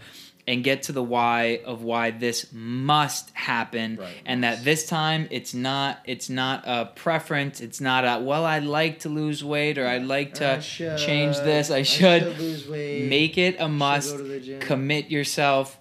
and 0.48 0.62
get 0.62 0.84
to 0.84 0.92
the 0.92 1.02
why 1.02 1.60
of 1.64 1.82
why 1.82 2.12
this 2.12 2.46
must 2.52 3.30
happen 3.34 3.96
Right, 3.96 4.14
and 4.24 4.44
that 4.44 4.62
this 4.62 4.86
time 4.86 5.26
it's 5.30 5.52
not 5.54 5.98
it's 6.04 6.30
not 6.30 6.62
a 6.66 6.86
preference, 6.94 7.60
it's 7.60 7.80
not 7.80 8.04
a 8.04 8.22
well 8.22 8.44
I'd 8.44 8.64
like 8.64 9.00
to 9.00 9.08
lose 9.08 9.42
weight 9.42 9.76
or 9.78 9.86
I'd 9.86 10.04
like 10.04 10.34
to 10.34 10.60
change 10.60 11.36
this, 11.38 11.70
I 11.70 11.82
should 11.82 12.38
lose 12.38 12.68
weight. 12.68 13.08
make 13.08 13.38
it 13.38 13.56
a 13.58 13.68
must 13.68 14.12
go 14.12 14.18
to 14.18 14.22
the 14.24 14.40
gym. 14.40 14.60
commit 14.60 15.10
yourself 15.10 15.78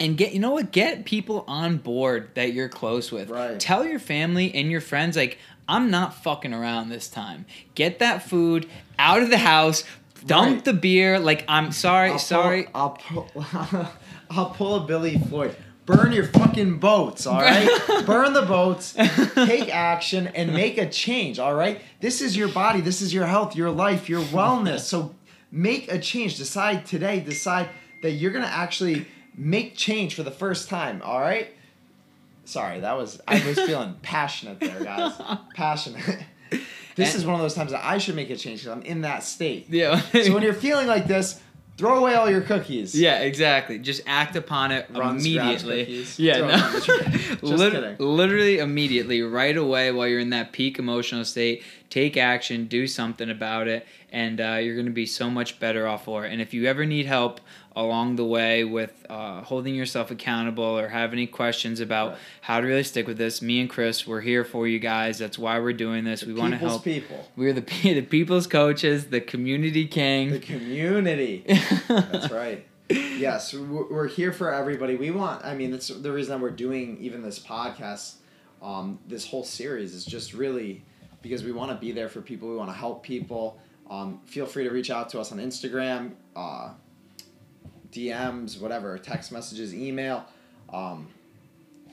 and 0.00 0.16
get 0.16 0.32
you 0.32 0.40
know 0.40 0.50
what 0.50 0.72
get 0.72 1.04
people 1.04 1.44
on 1.46 1.76
board 1.76 2.30
that 2.34 2.52
you're 2.52 2.68
close 2.68 3.12
with 3.12 3.30
Right. 3.30 3.60
tell 3.60 3.84
your 3.86 3.98
family 4.00 4.52
and 4.54 4.70
your 4.70 4.80
friends 4.80 5.16
like 5.16 5.38
i'm 5.68 5.90
not 5.90 6.14
fucking 6.24 6.52
around 6.52 6.88
this 6.88 7.08
time 7.08 7.46
get 7.76 8.00
that 8.00 8.22
food 8.22 8.66
out 8.98 9.22
of 9.22 9.30
the 9.30 9.38
house 9.38 9.84
dump 10.26 10.54
Right. 10.56 10.64
the 10.64 10.72
beer 10.72 11.18
like 11.20 11.44
i'm 11.46 11.70
sorry 11.70 12.10
I'll 12.10 12.18
sorry 12.18 12.64
Pull, 12.64 12.72
I'll 12.74 12.90
pull. 12.90 13.30
I'll 14.30 14.50
pull 14.50 14.76
a 14.76 14.86
Billy 14.86 15.18
Floyd. 15.18 15.56
Burn 15.86 16.12
your 16.12 16.22
fucking 16.28 16.78
boats, 16.78 17.26
all 17.26 17.40
right? 17.40 17.68
Burn 18.06 18.32
the 18.32 18.42
boats. 18.42 18.92
Take 19.34 19.74
action 19.74 20.28
and 20.28 20.52
make 20.54 20.78
a 20.78 20.88
change, 20.88 21.40
all 21.40 21.52
right? 21.52 21.80
This 22.00 22.20
is 22.20 22.36
your 22.36 22.46
body. 22.46 22.80
This 22.80 23.02
is 23.02 23.12
your 23.12 23.26
health, 23.26 23.56
your 23.56 23.72
life, 23.72 24.08
your 24.08 24.20
wellness. 24.20 24.80
So 24.82 25.16
make 25.50 25.90
a 25.90 25.98
change. 25.98 26.36
Decide 26.36 26.86
today. 26.86 27.18
Decide 27.18 27.70
that 28.02 28.12
you're 28.12 28.30
gonna 28.30 28.46
actually 28.46 29.04
make 29.36 29.76
change 29.76 30.14
for 30.14 30.22
the 30.22 30.30
first 30.30 30.68
time, 30.68 31.00
all 31.04 31.20
right? 31.20 31.48
Sorry, 32.44 32.80
that 32.80 32.96
was 32.96 33.20
I 33.28 33.44
was 33.46 33.58
feeling 33.66 33.94
passionate 34.02 34.60
there, 34.60 34.82
guys. 34.82 35.12
Passionate. 35.54 36.24
This 36.96 37.14
is 37.14 37.24
one 37.24 37.36
of 37.36 37.40
those 37.40 37.54
times 37.54 37.70
that 37.70 37.82
I 37.82 37.96
should 37.96 38.14
make 38.16 38.28
a 38.28 38.36
change 38.36 38.60
because 38.62 38.76
I'm 38.76 38.82
in 38.82 39.02
that 39.02 39.22
state. 39.22 39.66
yeah 39.70 40.00
So 40.12 40.34
when 40.34 40.42
you're 40.42 40.52
feeling 40.52 40.86
like 40.86 41.06
this, 41.06 41.40
throw 41.78 41.96
away 41.96 42.14
all 42.14 42.28
your 42.28 42.42
cookies. 42.42 42.94
yeah 42.98 43.20
exactly 43.20 43.78
just 43.78 44.02
act 44.06 44.36
upon 44.36 44.70
it 44.70 44.86
Runs, 44.90 45.24
immediately 45.24 46.04
yeah 46.18 46.38
no. 46.38 46.48
them 46.48 46.66
in 46.66 46.72
the 46.74 46.80
trash. 46.82 47.28
Just 47.40 47.42
Lit- 47.42 47.72
kidding. 47.72 47.96
literally 47.98 48.58
immediately 48.58 49.22
right 49.22 49.56
away 49.56 49.90
while 49.92 50.06
you're 50.06 50.20
in 50.20 50.28
that 50.30 50.52
peak 50.52 50.78
emotional 50.78 51.24
state 51.24 51.62
take 51.88 52.18
action 52.18 52.66
do 52.66 52.86
something 52.86 53.30
about 53.30 53.66
it 53.66 53.86
and 54.12 54.38
uh, 54.38 54.54
you're 54.60 54.74
going 54.74 54.84
to 54.84 54.92
be 54.92 55.06
so 55.06 55.30
much 55.30 55.58
better 55.58 55.86
off 55.88 56.04
for 56.04 56.26
it 56.26 56.32
and 56.32 56.42
if 56.42 56.52
you 56.52 56.66
ever 56.66 56.84
need 56.84 57.06
help 57.06 57.40
along 57.80 58.16
the 58.16 58.24
way 58.24 58.64
with 58.64 58.92
uh, 59.08 59.42
holding 59.42 59.74
yourself 59.74 60.10
accountable 60.10 60.64
or 60.78 60.88
have 60.88 61.12
any 61.12 61.26
questions 61.26 61.80
about 61.80 62.10
Right. 62.10 62.18
how 62.42 62.60
to 62.60 62.66
really 62.66 62.82
stick 62.82 63.06
with 63.06 63.18
this 63.18 63.40
me 63.42 63.60
and 63.60 63.68
chris 63.70 64.06
we're 64.06 64.20
here 64.20 64.44
for 64.44 64.66
you 64.68 64.78
guys 64.78 65.18
that's 65.18 65.38
why 65.38 65.58
we're 65.58 65.72
doing 65.72 66.04
this 66.04 66.24
we 66.24 66.32
want 66.34 66.52
to 66.52 66.58
help 66.58 66.84
people. 66.84 67.28
we're 67.36 67.52
the, 67.52 67.60
the 67.82 68.02
people's 68.02 68.46
coaches 68.46 69.06
the 69.06 69.20
community 69.20 69.86
king 69.86 70.30
The 70.30 70.38
community. 70.38 71.44
That's 71.88 72.30
right. 72.30 72.66
Yes, 72.88 73.54
we're 73.54 73.88
we're 73.88 74.08
here 74.08 74.32
for 74.32 74.52
everybody. 74.52 74.96
We 74.96 75.10
want. 75.12 75.44
I 75.44 75.54
mean, 75.54 75.70
that's 75.70 75.88
the 75.88 76.10
reason 76.10 76.30
that 76.32 76.42
we're 76.42 76.50
doing 76.50 76.98
even 77.00 77.22
this 77.22 77.38
podcast. 77.38 78.14
Um, 78.60 78.98
this 79.06 79.24
whole 79.26 79.44
series 79.44 79.94
is 79.94 80.04
just 80.04 80.34
really 80.34 80.82
because 81.22 81.44
we 81.44 81.52
want 81.52 81.70
to 81.70 81.76
be 81.76 81.92
there 81.92 82.08
for 82.08 82.20
people. 82.20 82.48
We 82.50 82.56
want 82.56 82.70
to 82.70 82.76
help 82.76 83.04
people. 83.04 83.60
Um, 83.88 84.20
feel 84.24 84.44
free 84.46 84.64
to 84.64 84.70
reach 84.70 84.90
out 84.90 85.08
to 85.10 85.20
us 85.20 85.30
on 85.30 85.38
Instagram, 85.38 86.12
uh, 86.34 86.70
DMs, 87.92 88.60
whatever, 88.60 88.98
text 88.98 89.32
messages, 89.32 89.74
email, 89.74 90.24
um, 90.72 91.08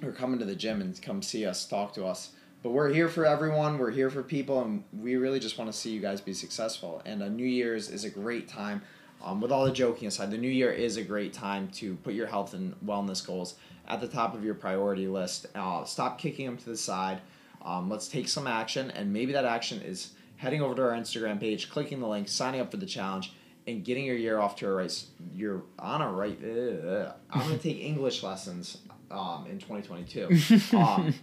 or 0.03 0.11
come 0.11 0.33
into 0.33 0.45
the 0.45 0.55
gym 0.55 0.81
and 0.81 0.99
come 1.01 1.21
see 1.21 1.45
us, 1.45 1.65
talk 1.65 1.93
to 1.93 2.05
us. 2.05 2.31
But 2.63 2.71
we're 2.71 2.89
here 2.89 3.07
for 3.07 3.25
everyone. 3.25 3.77
We're 3.77 3.91
here 3.91 4.09
for 4.09 4.23
people, 4.23 4.61
and 4.61 4.83
we 4.91 5.15
really 5.15 5.39
just 5.39 5.57
want 5.57 5.71
to 5.71 5.77
see 5.77 5.91
you 5.91 6.01
guys 6.01 6.21
be 6.21 6.33
successful. 6.33 7.01
And 7.05 7.21
uh, 7.21 7.29
New 7.29 7.45
Year's 7.45 7.89
is 7.89 8.03
a 8.03 8.09
great 8.09 8.47
time. 8.47 8.81
Um, 9.23 9.41
with 9.41 9.51
all 9.51 9.65
the 9.65 9.71
joking 9.71 10.07
aside, 10.07 10.31
the 10.31 10.37
New 10.37 10.49
Year 10.49 10.71
is 10.71 10.97
a 10.97 11.03
great 11.03 11.33
time 11.33 11.69
to 11.69 11.95
put 11.97 12.13
your 12.13 12.27
health 12.27 12.53
and 12.53 12.75
wellness 12.85 13.25
goals 13.25 13.55
at 13.87 14.01
the 14.01 14.07
top 14.07 14.35
of 14.35 14.43
your 14.43 14.53
priority 14.53 15.07
list. 15.07 15.47
Uh, 15.55 15.83
stop 15.85 16.19
kicking 16.19 16.45
them 16.45 16.57
to 16.57 16.69
the 16.69 16.77
side. 16.77 17.21
Um, 17.63 17.89
let's 17.89 18.07
take 18.07 18.27
some 18.27 18.47
action, 18.47 18.91
and 18.91 19.11
maybe 19.11 19.33
that 19.33 19.45
action 19.45 19.81
is 19.81 20.11
heading 20.37 20.61
over 20.61 20.75
to 20.75 20.83
our 20.83 20.91
Instagram 20.91 21.39
page, 21.39 21.69
clicking 21.69 21.99
the 21.99 22.07
link, 22.07 22.27
signing 22.27 22.61
up 22.61 22.71
for 22.71 22.77
the 22.77 22.85
challenge, 22.85 23.33
and 23.67 23.83
getting 23.83 24.05
your 24.05 24.15
year 24.15 24.39
off 24.39 24.55
to 24.57 24.67
a 24.67 24.71
right. 24.71 25.03
You're 25.35 25.63
on 25.77 26.01
a 26.01 26.11
right. 26.11 26.39
ugh. 26.41 27.13
I'm 27.29 27.41
gonna 27.41 27.57
take 27.57 27.79
English 27.79 28.23
lessons 28.23 28.79
um, 29.11 29.45
in 29.49 29.59
2022. 29.59 30.57
Um, 30.77 31.13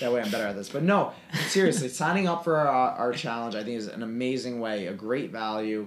that 0.00 0.12
way 0.12 0.20
I'm 0.20 0.30
better 0.30 0.46
at 0.46 0.56
this. 0.56 0.68
But 0.68 0.82
no, 0.82 1.12
seriously, 1.48 1.88
signing 1.88 2.26
up 2.26 2.42
for 2.42 2.56
our, 2.56 2.92
our 2.92 3.12
challenge 3.12 3.54
I 3.54 3.62
think 3.62 3.78
is 3.78 3.86
an 3.86 4.02
amazing 4.02 4.58
way, 4.58 4.86
a 4.86 4.92
great 4.92 5.30
value 5.30 5.86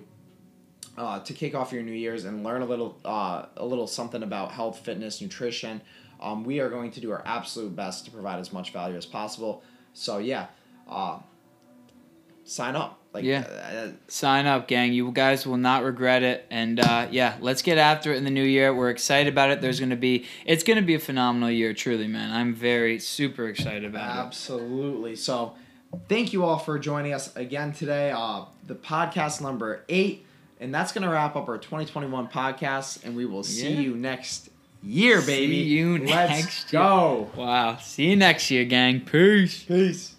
uh, 0.97 1.19
to 1.21 1.33
kick 1.33 1.55
off 1.55 1.71
your 1.73 1.83
New 1.83 1.93
Year's 1.93 2.25
and 2.25 2.43
learn 2.43 2.61
a 2.61 2.65
little 2.65 2.97
uh, 3.03 3.45
a 3.57 3.65
little 3.65 3.87
something 3.87 4.23
about 4.23 4.51
health, 4.51 4.79
fitness, 4.79 5.21
nutrition. 5.21 5.81
Um, 6.21 6.43
we 6.43 6.59
are 6.59 6.69
going 6.69 6.91
to 6.91 6.99
do 6.99 7.11
our 7.11 7.23
absolute 7.25 7.75
best 7.75 8.05
to 8.05 8.11
provide 8.11 8.39
as 8.39 8.51
much 8.51 8.73
value 8.73 8.97
as 8.97 9.05
possible. 9.05 9.63
So 9.93 10.17
yeah, 10.17 10.47
uh, 10.87 11.19
sign 12.43 12.75
up. 12.75 12.98
Like, 13.11 13.23
Yeah. 13.23 13.39
uh, 13.39 13.87
Sign 14.07 14.45
up, 14.45 14.67
gang. 14.67 14.93
You 14.93 15.11
guys 15.11 15.45
will 15.47 15.57
not 15.57 15.83
regret 15.83 16.21
it. 16.21 16.45
And 16.51 16.79
uh, 16.79 17.07
yeah, 17.09 17.37
let's 17.41 17.61
get 17.63 17.77
after 17.79 18.13
it 18.13 18.17
in 18.17 18.23
the 18.23 18.29
new 18.29 18.43
year. 18.43 18.73
We're 18.73 18.91
excited 18.91 19.31
about 19.33 19.49
it. 19.49 19.61
There's 19.61 19.79
gonna 19.79 19.95
be 19.95 20.25
it's 20.45 20.63
gonna 20.63 20.83
be 20.83 20.93
a 20.95 20.99
phenomenal 20.99 21.49
year, 21.49 21.73
truly, 21.73 22.07
man. 22.07 22.31
I'm 22.31 22.53
very 22.53 22.99
super 22.99 23.47
excited 23.47 23.83
about 23.85 24.15
it. 24.15 24.19
Absolutely. 24.27 25.15
So, 25.15 25.55
thank 26.07 26.33
you 26.33 26.43
all 26.45 26.59
for 26.59 26.77
joining 26.77 27.13
us 27.13 27.35
again 27.35 27.73
today. 27.73 28.11
Uh, 28.15 28.43
the 28.67 28.75
podcast 28.75 29.41
number 29.41 29.83
eight, 29.89 30.25
and 30.59 30.71
that's 30.73 30.91
gonna 30.91 31.09
wrap 31.09 31.35
up 31.35 31.49
our 31.49 31.57
2021 31.57 32.27
podcast. 32.27 33.03
And 33.03 33.15
we 33.15 33.25
will 33.25 33.43
see 33.43 33.73
Yeah. 33.73 33.79
you 33.79 33.95
next 33.95 34.49
year, 34.83 35.19
baby. 35.21 35.63
See 35.63 35.69
you 35.69 35.97
Let's 35.97 36.11
next 36.31 36.71
year. 36.73 36.81
go. 36.83 37.29
Wow. 37.35 37.77
See 37.77 38.09
you 38.11 38.15
next 38.15 38.51
year, 38.51 38.65
gang. 38.65 39.01
Peace. 39.01 39.63
Peace. 39.63 40.13